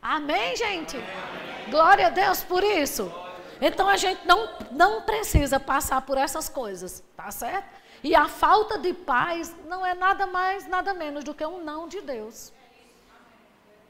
Amém, 0.01 0.55
gente? 0.55 0.97
Glória 1.71 2.07
a 2.07 2.09
Deus 2.11 2.43
por 2.43 2.63
isso. 2.63 3.11
Então 3.59 3.89
a 3.89 3.97
gente 3.97 4.25
não, 4.27 4.49
não 4.71 5.01
precisa 5.01 5.59
passar 5.59 6.01
por 6.01 6.17
essas 6.17 6.47
coisas, 6.47 7.03
tá 7.17 7.31
certo? 7.31 7.67
E 8.03 8.13
a 8.13 8.27
falta 8.27 8.77
de 8.77 8.93
paz 8.93 9.55
não 9.65 9.83
é 9.83 9.95
nada 9.95 10.27
mais, 10.27 10.67
nada 10.67 10.93
menos 10.93 11.23
do 11.23 11.33
que 11.33 11.43
um 11.43 11.63
não 11.63 11.87
de 11.87 12.01
Deus. 12.01 12.53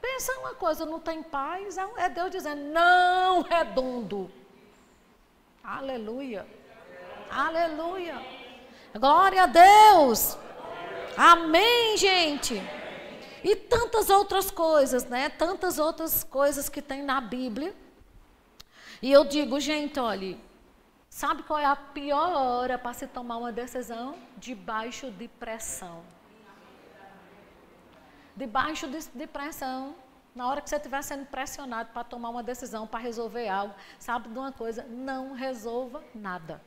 Pensa 0.01 0.39
uma 0.39 0.53
coisa, 0.53 0.85
não 0.85 0.99
tem 0.99 1.21
paz, 1.21 1.77
é, 1.77 1.85
é 1.97 2.07
Deus 2.07 2.31
dizendo 2.31 2.61
não 2.61 3.41
redondo. 3.41 4.31
Aleluia. 5.61 6.47
Aleluia. 7.29 8.15
Glória 8.93 9.43
a 9.43 9.47
Deus. 9.47 10.37
Amém, 11.17 11.97
gente. 11.97 12.61
E 13.43 13.55
tantas 13.55 14.09
outras 14.09 14.49
coisas, 14.51 15.05
né? 15.05 15.29
Tantas 15.29 15.79
outras 15.79 16.23
coisas 16.23 16.67
que 16.67 16.81
tem 16.81 17.03
na 17.03 17.21
Bíblia. 17.21 17.75
E 19.01 19.11
eu 19.11 19.23
digo, 19.23 19.59
gente, 19.59 19.99
olhe, 19.99 20.39
Sabe 21.15 21.43
qual 21.43 21.57
é 21.57 21.63
a 21.63 21.77
pior 21.77 22.33
hora 22.33 22.77
para 22.77 22.91
se 22.91 23.07
tomar 23.07 23.37
uma 23.37 23.49
decisão? 23.49 24.17
Debaixo 24.35 25.09
de 25.09 25.29
pressão. 25.29 26.03
Debaixo 28.35 28.85
de, 28.85 28.99
de 28.99 29.25
pressão. 29.25 29.95
Na 30.35 30.45
hora 30.49 30.59
que 30.59 30.69
você 30.69 30.75
estiver 30.75 31.01
sendo 31.01 31.25
pressionado 31.25 31.91
para 31.93 32.03
tomar 32.03 32.31
uma 32.31 32.43
decisão, 32.43 32.85
para 32.85 32.99
resolver 32.99 33.47
algo, 33.47 33.73
sabe 33.97 34.27
de 34.27 34.37
uma 34.37 34.51
coisa? 34.51 34.83
Não 34.89 35.31
resolva 35.31 36.03
nada. 36.13 36.61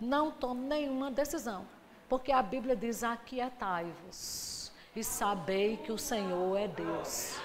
Não 0.00 0.30
tome 0.30 0.60
nenhuma 0.60 1.10
decisão. 1.10 1.66
Porque 2.12 2.30
a 2.30 2.42
Bíblia 2.42 2.76
diz: 2.76 3.02
Aquietai-vos 3.02 4.70
e 4.94 5.02
sabei 5.02 5.78
que 5.78 5.90
o 5.90 5.96
Senhor 5.96 6.58
é 6.58 6.68
Deus. 6.68 7.38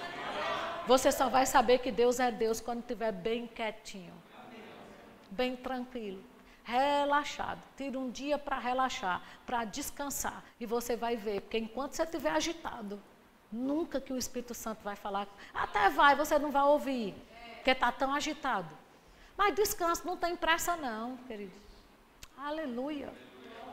Você 0.86 1.09
só 1.09 1.30
vai 1.30 1.45
saber 1.45 1.78
que 1.80 1.91
Deus 1.91 2.20
é 2.20 2.30
Deus 2.30 2.59
quando 2.59 2.82
estiver 2.82 3.13
bem 3.13 3.47
quietinho 3.47 4.13
bem 5.30 5.55
tranquilo, 5.55 6.24
relaxado. 6.63 7.61
Tira 7.76 7.97
um 7.99 8.09
dia 8.09 8.38
para 8.38 8.57
relaxar, 8.57 9.22
para 9.45 9.63
descansar. 9.65 10.43
E 10.59 10.65
você 10.65 10.95
vai 10.95 11.15
ver, 11.15 11.41
porque 11.41 11.57
enquanto 11.57 11.93
você 11.93 12.03
estiver 12.03 12.32
agitado, 12.32 13.01
nunca 13.51 14.01
que 14.01 14.13
o 14.13 14.18
Espírito 14.18 14.53
Santo 14.53 14.84
vai 14.84 14.95
falar. 14.95 15.28
Até 15.53 15.89
vai, 15.89 16.15
você 16.15 16.39
não 16.39 16.51
vai 16.51 16.63
ouvir, 16.63 17.13
porque 17.55 17.72
está 17.72 17.91
tão 17.91 18.13
agitado. 18.13 18.70
Mas 19.38 19.55
descanso, 19.55 20.05
não 20.05 20.18
tem 20.18 20.36
pressa 20.36 20.76
não, 20.76 21.18
querido. 21.28 21.53
Aleluia. 22.38 23.26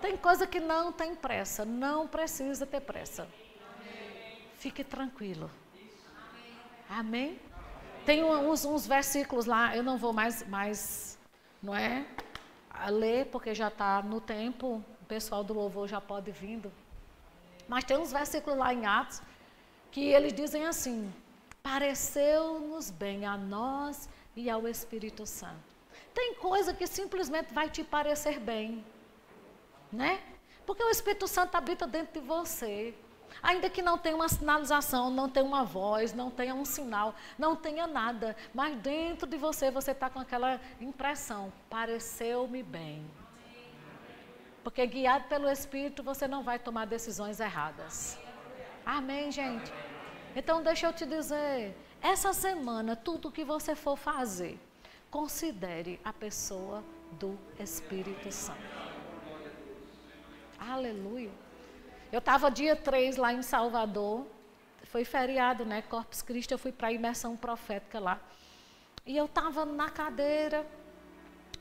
Tem 0.04 0.18
coisa 0.18 0.46
que 0.46 0.60
não 0.60 0.92
tem 0.92 1.14
pressa, 1.14 1.64
não 1.64 2.06
precisa 2.06 2.66
ter 2.66 2.80
pressa. 2.80 3.26
Fique 4.58 4.84
tranquilo. 4.84 5.50
Amém? 6.90 7.40
Tem 8.04 8.22
uns, 8.22 8.66
uns 8.66 8.86
versículos 8.86 9.46
lá, 9.46 9.74
eu 9.74 9.82
não 9.82 9.96
vou 9.96 10.12
mais, 10.12 10.46
mais 10.46 11.18
não 11.62 11.74
é? 11.74 12.06
Ler, 12.90 13.28
porque 13.28 13.54
já 13.54 13.68
está 13.68 14.02
no 14.02 14.20
tempo, 14.20 14.84
o 15.00 15.04
pessoal 15.06 15.42
do 15.42 15.54
louvor 15.54 15.88
já 15.88 16.02
pode 16.02 16.30
vindo. 16.30 16.70
Mas 17.66 17.84
tem 17.84 17.96
uns 17.96 18.12
versículos 18.12 18.58
lá 18.58 18.74
em 18.74 18.84
Atos 18.84 19.22
que 19.90 20.04
eles 20.04 20.34
dizem 20.34 20.66
assim: 20.66 21.10
pareceu-nos 21.62 22.90
bem 22.90 23.24
a 23.24 23.38
nós 23.38 24.06
e 24.36 24.50
ao 24.50 24.68
Espírito 24.68 25.24
Santo. 25.24 25.74
Tem 26.12 26.34
coisa 26.34 26.74
que 26.74 26.86
simplesmente 26.86 27.54
vai 27.54 27.70
te 27.70 27.82
parecer 27.82 28.38
bem, 28.38 28.84
né? 29.94 30.20
Porque 30.66 30.82
o 30.82 30.90
Espírito 30.90 31.26
Santo 31.28 31.54
habita 31.54 31.86
dentro 31.86 32.20
de 32.20 32.26
você. 32.26 32.94
Ainda 33.42 33.68
que 33.68 33.82
não 33.82 33.98
tenha 33.98 34.14
uma 34.14 34.28
sinalização, 34.28 35.10
não 35.10 35.28
tenha 35.28 35.44
uma 35.44 35.64
voz, 35.64 36.12
não 36.12 36.30
tenha 36.30 36.54
um 36.54 36.64
sinal, 36.64 37.14
não 37.38 37.56
tenha 37.56 37.86
nada, 37.86 38.36
mas 38.54 38.76
dentro 38.78 39.26
de 39.26 39.36
você 39.36 39.70
você 39.70 39.90
está 39.90 40.08
com 40.08 40.20
aquela 40.20 40.60
impressão: 40.80 41.52
pareceu-me 41.68 42.62
bem. 42.62 43.04
Porque 44.62 44.86
guiado 44.86 45.24
pelo 45.28 45.48
Espírito 45.48 46.02
você 46.02 46.26
não 46.26 46.42
vai 46.42 46.58
tomar 46.58 46.86
decisões 46.86 47.40
erradas. 47.40 48.18
Amém, 48.86 49.30
gente? 49.30 49.72
Então 50.34 50.62
deixa 50.62 50.86
eu 50.86 50.92
te 50.92 51.04
dizer: 51.04 51.76
essa 52.00 52.32
semana, 52.32 52.96
tudo 52.96 53.32
que 53.32 53.44
você 53.44 53.74
for 53.74 53.96
fazer, 53.96 54.58
considere 55.10 56.00
a 56.04 56.12
pessoa 56.12 56.82
do 57.12 57.38
Espírito 57.58 58.30
Santo. 58.32 58.83
Aleluia. 60.70 61.30
Eu 62.10 62.20
estava 62.20 62.50
dia 62.50 62.74
3 62.74 63.16
lá 63.16 63.32
em 63.32 63.42
Salvador, 63.42 64.26
foi 64.84 65.04
feriado, 65.04 65.64
né? 65.64 65.82
Corpus 65.82 66.22
Christi, 66.22 66.52
eu 66.52 66.58
fui 66.58 66.72
para 66.72 66.88
a 66.88 66.92
imersão 66.92 67.36
profética 67.36 67.98
lá. 67.98 68.20
E 69.04 69.16
eu 69.16 69.26
estava 69.26 69.66
na 69.66 69.90
cadeira, 69.90 70.66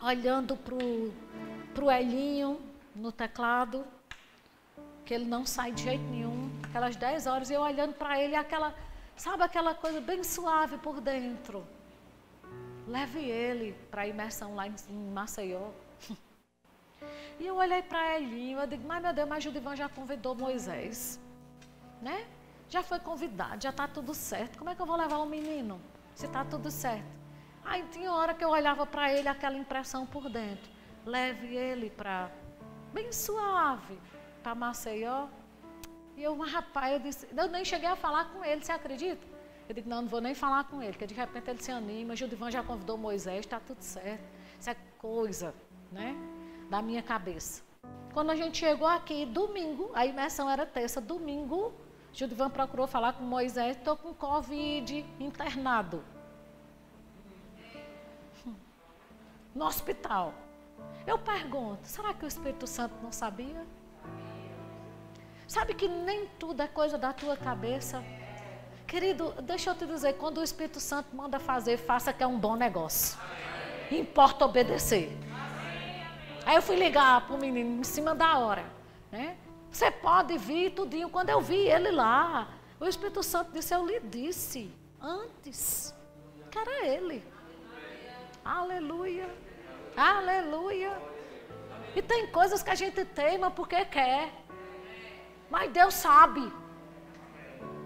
olhando 0.01 0.55
para 0.55 1.83
o 1.83 1.91
Elinho 1.91 2.61
no 2.95 3.11
teclado, 3.11 3.85
que 5.05 5.13
ele 5.13 5.25
não 5.25 5.45
sai 5.45 5.71
de 5.71 5.83
jeito 5.83 6.03
nenhum, 6.05 6.49
aquelas 6.63 6.95
10 6.95 7.27
horas, 7.27 7.51
eu 7.51 7.61
olhando 7.61 7.93
para 7.93 8.21
ele, 8.21 8.35
aquela, 8.35 8.73
sabe 9.17 9.43
aquela 9.43 9.75
coisa 9.75 9.99
bem 9.99 10.23
suave 10.23 10.77
por 10.77 11.01
dentro. 11.01 11.65
Leve 12.87 13.19
ele 13.19 13.75
para 13.91 14.03
a 14.03 14.07
imersão 14.07 14.55
lá 14.55 14.67
em 14.67 14.73
Maceió. 15.11 15.71
E 17.39 17.47
eu 17.47 17.55
olhei 17.55 17.81
para 17.81 18.17
Elinho, 18.17 18.59
eu 18.59 18.67
digo, 18.67 18.87
mas 18.87 19.01
meu 19.01 19.13
Deus, 19.13 19.27
mas 19.27 19.43
Judivan 19.43 19.75
já 19.75 19.89
convidou 19.89 20.35
Moisés. 20.35 21.19
Né? 22.01 22.25
Já 22.69 22.81
foi 22.83 22.99
convidado, 22.99 23.61
já 23.61 23.69
está 23.69 23.87
tudo 23.87 24.13
certo. 24.13 24.57
Como 24.57 24.69
é 24.69 24.75
que 24.75 24.81
eu 24.81 24.85
vou 24.85 24.95
levar 24.95 25.17
o 25.17 25.25
menino? 25.25 25.79
Se 26.15 26.25
está 26.25 26.43
tudo 26.43 26.69
certo. 26.69 27.23
Aí 27.65 27.83
tinha 27.91 28.11
hora 28.11 28.33
que 28.33 28.43
eu 28.43 28.49
olhava 28.49 28.85
para 28.85 29.11
ele, 29.11 29.27
aquela 29.27 29.57
impressão 29.57 30.05
por 30.05 30.29
dentro. 30.29 30.69
Leve 31.05 31.55
ele 31.55 31.89
para, 31.89 32.29
bem 32.93 33.11
suave, 33.11 33.97
para 34.41 34.53
Maceió. 34.53 35.27
E 36.15 36.23
eu, 36.23 36.37
rapaz, 36.39 36.93
eu 36.93 36.99
disse, 36.99 37.27
eu 37.35 37.47
nem 37.47 37.65
cheguei 37.65 37.89
a 37.89 37.95
falar 37.95 38.25
com 38.25 38.43
ele, 38.43 38.63
você 38.63 38.71
acredita? 38.71 39.25
Eu 39.67 39.73
digo, 39.73 39.89
não, 39.89 40.01
não 40.01 40.09
vou 40.09 40.21
nem 40.21 40.35
falar 40.35 40.65
com 40.65 40.81
ele, 40.81 40.91
porque 40.91 41.07
de 41.07 41.13
repente 41.13 41.49
ele 41.49 41.61
se 41.61 41.71
anima, 41.71 42.15
Judivan 42.15 42.51
já 42.51 42.61
convidou 42.61 42.97
Moisés, 42.97 43.39
está 43.39 43.59
tudo 43.59 43.81
certo. 43.81 44.23
Isso 44.59 44.69
é 44.69 44.75
coisa, 44.97 45.55
né? 45.91 46.15
Da 46.73 46.81
minha 46.81 47.03
cabeça. 47.03 47.61
Quando 48.15 48.31
a 48.31 48.35
gente 48.35 48.57
chegou 48.57 48.87
aqui, 48.87 49.27
domingo, 49.27 49.91
a 49.93 50.07
imersão 50.07 50.49
era 50.49 50.65
terça, 50.65 50.99
domingo, 50.99 51.71
Judivan 52.11 52.49
procurou 52.49 52.87
falar 52.87 53.13
com 53.13 53.23
Moisés, 53.23 53.77
estou 53.77 53.95
com 53.95 54.11
Covid 54.11 55.05
internado. 55.19 56.03
No 59.53 59.65
hospital. 59.65 60.33
Eu 61.05 61.19
pergunto, 61.19 61.87
será 61.87 62.11
que 62.11 62.25
o 62.25 62.27
Espírito 62.27 62.65
Santo 62.65 62.95
não 63.03 63.11
sabia? 63.11 63.67
Sabe 65.47 65.75
que 65.75 65.87
nem 65.87 66.25
tudo 66.39 66.63
é 66.63 66.67
coisa 66.67 66.97
da 66.97 67.13
tua 67.13 67.37
cabeça. 67.37 68.03
Querido, 68.87 69.31
deixa 69.43 69.69
eu 69.69 69.75
te 69.75 69.85
dizer, 69.85 70.13
quando 70.13 70.39
o 70.39 70.43
Espírito 70.43 70.79
Santo 70.79 71.15
manda 71.15 71.39
fazer, 71.39 71.77
faça 71.77 72.11
que 72.11 72.23
é 72.23 72.25
um 72.25 72.39
bom 72.39 72.55
negócio. 72.55 73.15
Importa 73.91 74.45
obedecer. 74.45 75.15
Aí 76.45 76.55
eu 76.55 76.61
fui 76.61 76.75
ligar 76.75 77.25
para 77.25 77.35
o 77.35 77.39
menino 77.39 77.79
em 77.79 77.83
cima 77.83 78.13
da 78.13 78.37
hora. 78.37 78.65
Né? 79.11 79.37
Você 79.71 79.89
pode 79.89 80.37
vir 80.37 80.71
tudinho. 80.71 81.09
Quando 81.09 81.29
eu 81.29 81.41
vi 81.41 81.67
ele 81.67 81.91
lá, 81.91 82.47
o 82.79 82.85
Espírito 82.85 83.23
Santo 83.23 83.51
disse, 83.51 83.73
eu 83.73 83.85
lhe 83.85 83.99
disse 83.99 84.71
antes 85.01 85.93
que 86.51 86.59
era 86.59 86.85
ele. 86.85 87.23
Aleluia. 88.43 89.29
Aleluia. 89.95 90.91
E 91.95 92.01
tem 92.01 92.27
coisas 92.27 92.61
que 92.61 92.69
a 92.69 92.75
gente 92.75 93.05
teima 93.05 93.49
porque 93.49 93.85
quer. 93.85 94.31
Mas 95.49 95.71
Deus 95.71 95.93
sabe. 95.93 96.51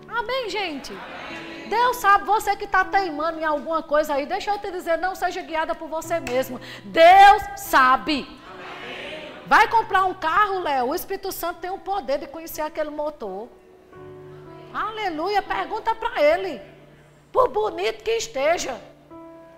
Amém, 0.08 0.50
gente? 0.50 0.94
Deus 1.70 1.98
sabe, 1.98 2.24
você 2.24 2.56
que 2.56 2.64
está 2.64 2.86
teimando 2.86 3.40
em 3.40 3.44
alguma 3.44 3.84
coisa 3.84 4.14
aí, 4.14 4.26
deixa 4.26 4.52
eu 4.52 4.60
te 4.60 4.72
dizer, 4.72 4.98
não 4.98 5.14
seja 5.14 5.42
guiada 5.42 5.76
por 5.76 5.90
você 5.90 6.20
mesmo. 6.20 6.60
Deus 6.86 7.44
sabe. 7.58 8.26
Vai 9.48 9.70
comprar 9.70 10.04
um 10.04 10.14
carro, 10.14 10.60
Léo, 10.60 10.88
o 10.88 10.96
Espírito 10.96 11.32
Santo 11.32 11.62
tem 11.62 11.70
o 11.70 11.78
poder 11.78 12.18
de 12.18 12.28
conhecer 12.28 12.62
aquele 12.62 12.90
motor. 12.90 13.48
Aleluia, 14.74 15.42
pergunta 15.42 15.96
para 15.96 16.22
ele. 16.22 16.62
Por 17.32 17.48
bonito 17.48 18.04
que 18.04 18.12
esteja. 18.12 18.80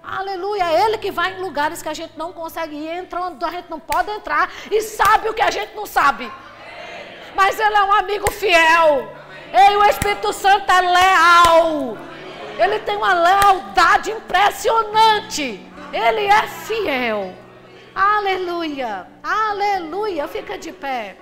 Aleluia, 0.03 0.63
é 0.63 0.85
ele 0.85 0.99
que 0.99 1.09
vai 1.09 1.33
em 1.33 1.41
lugares 1.41 1.81
que 1.81 1.89
a 1.89 1.93
gente 1.93 2.15
não 2.17 2.31
consegue 2.31 2.75
ir, 2.75 2.99
entrando, 2.99 3.43
a 3.43 3.49
gente 3.49 3.69
não 3.69 3.79
pode 3.79 4.11
entrar 4.11 4.51
e 4.69 4.79
sabe 4.81 5.27
o 5.27 5.33
que 5.33 5.41
a 5.41 5.49
gente 5.49 5.75
não 5.75 5.87
sabe. 5.87 6.31
Mas 7.35 7.59
ele 7.59 7.75
é 7.75 7.83
um 7.83 7.93
amigo 7.93 8.31
fiel. 8.31 9.11
Ei, 9.51 9.75
o 9.75 9.83
Espírito 9.85 10.31
Santo 10.33 10.71
é 10.71 10.81
leal. 10.81 11.97
Ele 12.59 12.79
tem 12.79 12.95
uma 12.95 13.13
lealdade 13.13 14.11
impressionante. 14.11 15.65
Ele 15.91 16.25
é 16.27 16.47
fiel. 16.47 17.33
Aleluia. 17.95 19.07
Aleluia. 19.23 20.27
Fica 20.27 20.57
de 20.57 20.71
pé. 20.71 21.17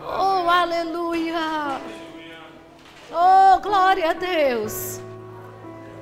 Oh, 0.00 0.48
aleluia. 0.48 1.80
Oh, 3.12 3.60
glória 3.60 4.10
a 4.10 4.12
Deus. 4.12 5.00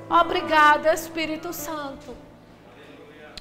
Obrigado, 0.09 0.87
Espírito 0.87 1.53
Santo. 1.53 2.15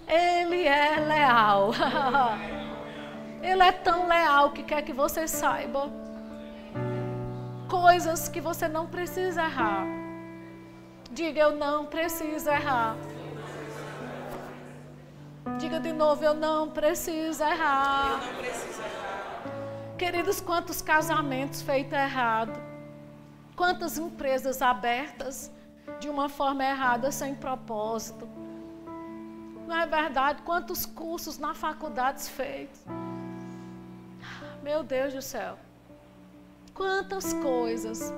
Ele 0.06 0.64
é 0.66 1.00
leal. 1.00 1.70
Ele 3.42 3.62
é 3.62 3.72
tão 3.72 4.08
leal 4.08 4.50
que 4.50 4.62
quer 4.62 4.82
que 4.82 4.92
você 4.92 5.28
saiba 5.28 5.88
coisas 7.68 8.28
que 8.28 8.40
você 8.40 8.66
não 8.66 8.86
precisa 8.86 9.42
errar. 9.42 9.86
Diga, 11.10 11.40
eu 11.40 11.52
não 11.56 11.86
preciso 11.86 12.48
errar. 12.50 12.96
Diga 15.58 15.80
de 15.80 15.92
novo, 15.92 16.24
eu 16.24 16.34
não 16.34 16.70
preciso 16.70 17.42
errar. 17.42 18.20
Eu 18.20 18.32
não 18.32 18.36
preciso 18.36 18.80
errar. 18.80 19.96
Queridos, 19.96 20.40
quantos 20.40 20.80
casamentos 20.80 21.62
feitos 21.62 21.92
errado. 21.92 22.52
Quantas 23.56 23.98
empresas 23.98 24.62
abertas 24.62 25.50
de 25.98 26.08
uma 26.08 26.28
forma 26.28 26.64
errada, 26.64 27.10
sem 27.10 27.34
propósito. 27.34 28.28
Não 29.66 29.76
é 29.76 29.86
verdade? 29.86 30.42
Quantos 30.42 30.86
cursos 30.86 31.38
na 31.38 31.54
faculdade 31.54 32.22
feitos. 32.22 32.80
Meu 34.62 34.82
Deus 34.82 35.12
do 35.12 35.22
céu. 35.22 35.58
Quantas 36.72 37.32
coisas 37.32 38.12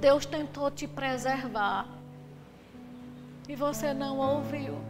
Deus 0.00 0.26
tentou 0.26 0.70
te 0.70 0.88
preservar 0.88 1.86
e 3.48 3.54
você 3.54 3.92
não 3.92 4.18
ouviu. 4.18 4.89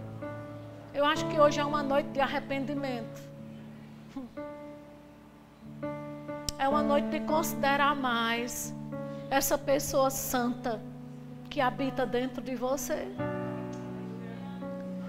Eu 0.93 1.05
acho 1.05 1.27
que 1.29 1.41
hoje 1.41 1.61
é 1.61 1.65
uma 1.65 1.83
noite 1.83 2.09
de 2.11 2.21
arrependimento. 2.21 3.23
É 6.59 6.69
uma 6.69 6.83
noite 6.83 7.09
de 7.09 7.21
considerar 7.21 7.97
mais 7.97 8.75
essa 9.31 9.57
pessoa 9.57 10.11
santa 10.11 10.81
que 11.49 11.61
habita 11.61 12.05
dentro 12.05 12.43
de 12.43 12.55
você. 12.55 13.09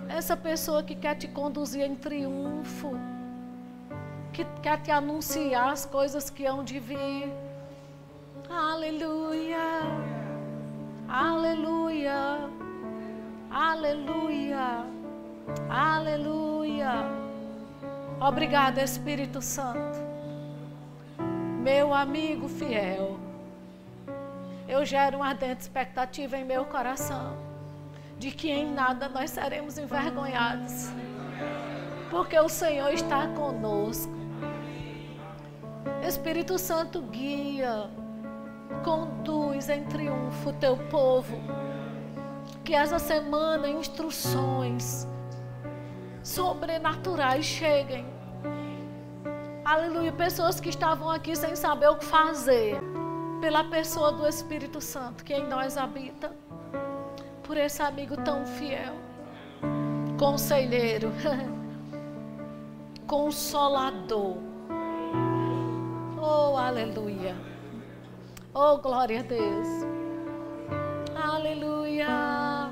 Essa 0.07 0.37
pessoa 0.37 0.81
que 0.83 0.95
quer 0.95 1.15
te 1.15 1.27
conduzir 1.27 1.81
em 1.81 1.95
triunfo, 1.95 2.91
que 4.31 4.45
quer 4.61 4.81
te 4.81 4.91
anunciar 4.91 5.71
as 5.71 5.85
coisas 5.85 6.29
que 6.29 6.45
hão 6.45 6.63
de 6.63 6.79
vir 6.79 7.29
Aleluia. 8.51 9.81
Aleluia. 11.07 12.49
Aleluia. 13.49 15.00
Aleluia. 15.69 17.05
Obrigado, 18.19 18.77
Espírito 18.77 19.41
Santo. 19.41 19.99
Meu 21.61 21.93
amigo 21.93 22.47
fiel. 22.47 23.19
Eu 24.67 24.85
gero 24.85 25.17
uma 25.17 25.27
ardente 25.27 25.61
expectativa 25.61 26.37
em 26.37 26.45
meu 26.45 26.65
coração 26.65 27.35
de 28.17 28.29
que 28.29 28.51
em 28.51 28.71
nada 28.71 29.09
nós 29.09 29.31
seremos 29.31 29.77
envergonhados. 29.79 30.89
Porque 32.11 32.39
o 32.39 32.47
Senhor 32.47 32.93
está 32.93 33.27
conosco. 33.29 34.13
Espírito 36.07 36.59
Santo 36.59 37.01
guia 37.01 37.89
conduz 38.83 39.69
em 39.69 39.83
triunfo 39.85 40.49
o 40.49 40.53
teu 40.53 40.77
povo. 40.89 41.37
Que 42.63 42.75
essa 42.75 42.99
semana 42.99 43.67
instruções 43.67 45.07
sobrenaturais 46.23 47.45
cheguem. 47.45 48.05
Aleluia. 49.65 50.11
Pessoas 50.11 50.59
que 50.59 50.69
estavam 50.69 51.09
aqui 51.09 51.35
sem 51.35 51.55
saber 51.55 51.89
o 51.89 51.97
que 51.97 52.05
fazer. 52.05 52.79
Pela 53.39 53.63
pessoa 53.63 54.11
do 54.11 54.27
Espírito 54.27 54.79
Santo 54.79 55.23
que 55.23 55.33
em 55.33 55.47
nós 55.47 55.77
habita. 55.77 56.31
Por 57.43 57.57
esse 57.57 57.81
amigo 57.81 58.17
tão 58.17 58.45
fiel. 58.45 58.93
Conselheiro. 60.19 61.11
Consolador. 63.07 64.37
Oh, 66.21 66.55
aleluia. 66.55 67.35
Oh, 68.53 68.77
glória 68.77 69.21
a 69.21 69.23
Deus. 69.23 69.67
Aleluia. 71.15 72.69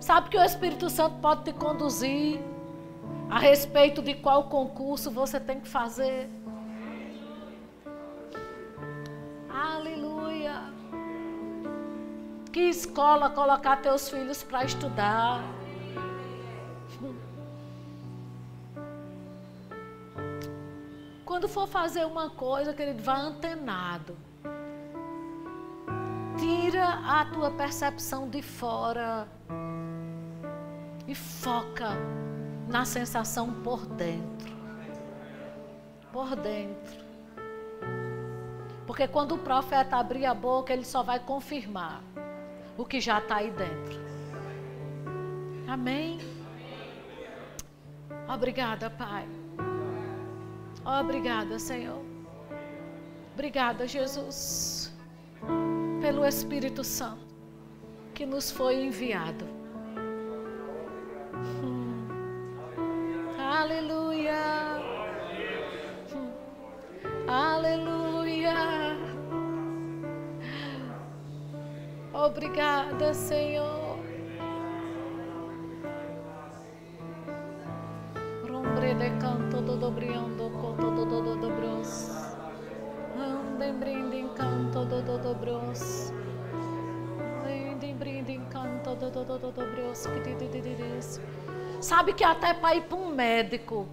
Sabe 0.00 0.30
que 0.30 0.36
o 0.36 0.42
Espírito 0.42 0.90
Santo 0.90 1.16
pode 1.20 1.44
te 1.44 1.52
conduzir 1.52 2.51
a 3.32 3.38
respeito 3.38 4.02
de 4.02 4.12
qual 4.12 4.44
concurso 4.44 5.10
você 5.10 5.40
tem 5.40 5.58
que 5.58 5.66
fazer. 5.66 6.28
Aleluia. 9.48 10.52
Que 12.52 12.68
escola 12.68 13.30
colocar 13.30 13.76
teus 13.76 14.10
filhos 14.10 14.42
para 14.42 14.66
estudar. 14.66 15.40
Quando 21.24 21.48
for 21.48 21.66
fazer 21.66 22.04
uma 22.04 22.28
coisa, 22.28 22.74
querido, 22.74 23.02
vá 23.02 23.16
antenado. 23.16 24.14
Tira 26.38 27.00
a 27.02 27.24
tua 27.32 27.50
percepção 27.50 28.28
de 28.28 28.42
fora 28.42 29.26
e 31.08 31.14
foca 31.14 31.96
na 32.72 32.86
sensação 32.86 33.52
por 33.62 33.84
dentro. 33.84 34.50
por 36.10 36.34
dentro. 36.36 37.02
Porque 38.86 39.06
quando 39.06 39.34
o 39.34 39.38
profeta 39.38 39.96
abrir 39.96 40.24
a 40.24 40.34
boca, 40.34 40.72
ele 40.72 40.84
só 40.84 41.02
vai 41.02 41.20
confirmar 41.20 42.02
o 42.76 42.84
que 42.84 42.98
já 42.98 43.18
está 43.18 43.36
aí 43.36 43.50
dentro. 43.50 44.00
Amém? 45.68 46.18
Obrigada, 48.26 48.88
Pai. 48.88 49.28
Obrigada, 50.84 51.58
Senhor. 51.58 52.02
Obrigada, 53.34 53.86
Jesus, 53.86 54.92
pelo 56.00 56.24
Espírito 56.24 56.82
Santo 56.82 57.32
que 58.14 58.26
nos 58.26 58.50
foi 58.50 58.82
enviado. 58.84 59.46
Hum. 61.62 61.81
Aleluia. 63.52 64.80
Aleluia. 67.28 68.56
Obrigada, 72.14 73.12
Senhor. 73.12 73.98
Rombre 78.48 78.94
de 78.94 79.10
canto 79.20 79.60
do 79.60 79.76
dobriando, 79.76 80.48
conto 80.56 80.90
do 80.90 81.04
do 81.04 81.20
do 81.20 81.36
dobros. 81.36 82.08
Andem 83.20 83.74
brindem 83.78 84.28
canto 84.28 84.86
do 84.86 85.02
do 85.02 85.18
dobros. 85.18 86.10
Andem 87.44 87.96
brindem 87.96 88.40
canto 88.48 88.96
do 88.96 89.10
do 89.10 89.24
do 89.26 89.38
do 89.38 89.52
dobros. 89.52 90.08
Sabe 91.82 92.12
que 92.12 92.22
até 92.22 92.54
para 92.54 92.76
ir 92.76 92.82
para 92.82 92.96
um 92.96 93.12
médico, 93.12 93.88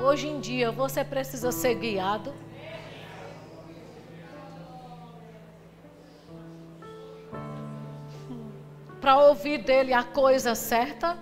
hoje 0.00 0.28
em 0.28 0.38
dia, 0.38 0.70
você 0.70 1.02
precisa 1.02 1.50
ser 1.50 1.74
guiado. 1.74 2.32
Para 9.00 9.18
ouvir 9.18 9.58
dele 9.58 9.92
a 9.92 10.04
coisa 10.04 10.54
certa. 10.54 11.18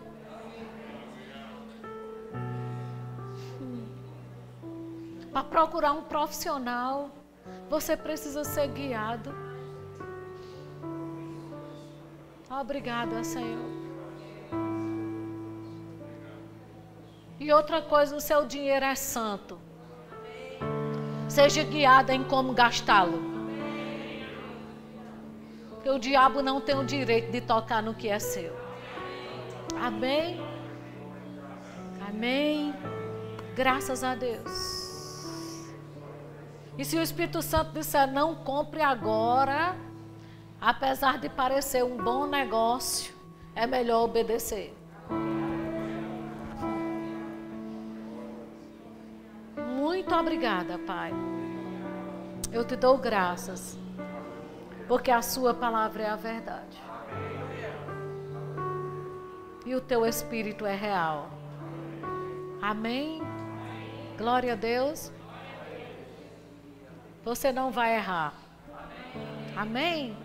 Para 5.32 5.44
procurar 5.44 5.92
um 5.92 6.02
profissional, 6.02 7.10
você 7.70 7.96
precisa 7.96 8.44
ser 8.44 8.68
guiado. 8.68 9.34
Obrigada, 12.50 13.24
Senhor. 13.24 13.81
E 17.42 17.52
outra 17.52 17.82
coisa, 17.82 18.14
o 18.14 18.20
seu 18.20 18.46
dinheiro 18.46 18.84
é 18.84 18.94
santo. 18.94 19.58
Seja 21.28 21.64
guiada 21.64 22.14
em 22.14 22.22
como 22.22 22.52
gastá-lo. 22.52 23.20
Porque 25.70 25.90
o 25.90 25.98
diabo 25.98 26.40
não 26.40 26.60
tem 26.60 26.76
o 26.76 26.84
direito 26.84 27.32
de 27.32 27.40
tocar 27.40 27.82
no 27.82 27.94
que 27.94 28.08
é 28.08 28.20
seu. 28.20 28.54
Amém? 29.74 30.40
Amém. 32.08 32.72
Graças 33.56 34.04
a 34.04 34.14
Deus. 34.14 35.66
E 36.78 36.84
se 36.84 36.96
o 36.96 37.02
Espírito 37.02 37.42
Santo 37.42 37.72
disser 37.72 38.06
não 38.06 38.36
compre 38.36 38.82
agora, 38.82 39.74
apesar 40.60 41.18
de 41.18 41.28
parecer 41.28 41.82
um 41.82 41.96
bom 41.96 42.24
negócio, 42.24 43.12
é 43.52 43.66
melhor 43.66 44.04
obedecer. 44.04 44.72
Muito 50.02 50.16
obrigada, 50.16 50.80
Pai. 50.80 51.12
Eu 52.50 52.64
te 52.64 52.74
dou 52.74 52.98
graças, 52.98 53.78
porque 54.88 55.12
a 55.12 55.22
Sua 55.22 55.54
palavra 55.54 56.02
é 56.02 56.08
a 56.08 56.16
verdade. 56.16 56.76
E 59.64 59.76
o 59.76 59.80
teu 59.80 60.04
Espírito 60.04 60.66
é 60.66 60.74
real. 60.74 61.30
Amém? 62.60 63.22
Glória 64.18 64.54
a 64.54 64.56
Deus. 64.56 65.12
Você 67.24 67.52
não 67.52 67.70
vai 67.70 67.94
errar. 67.94 68.34
Amém? 69.56 70.16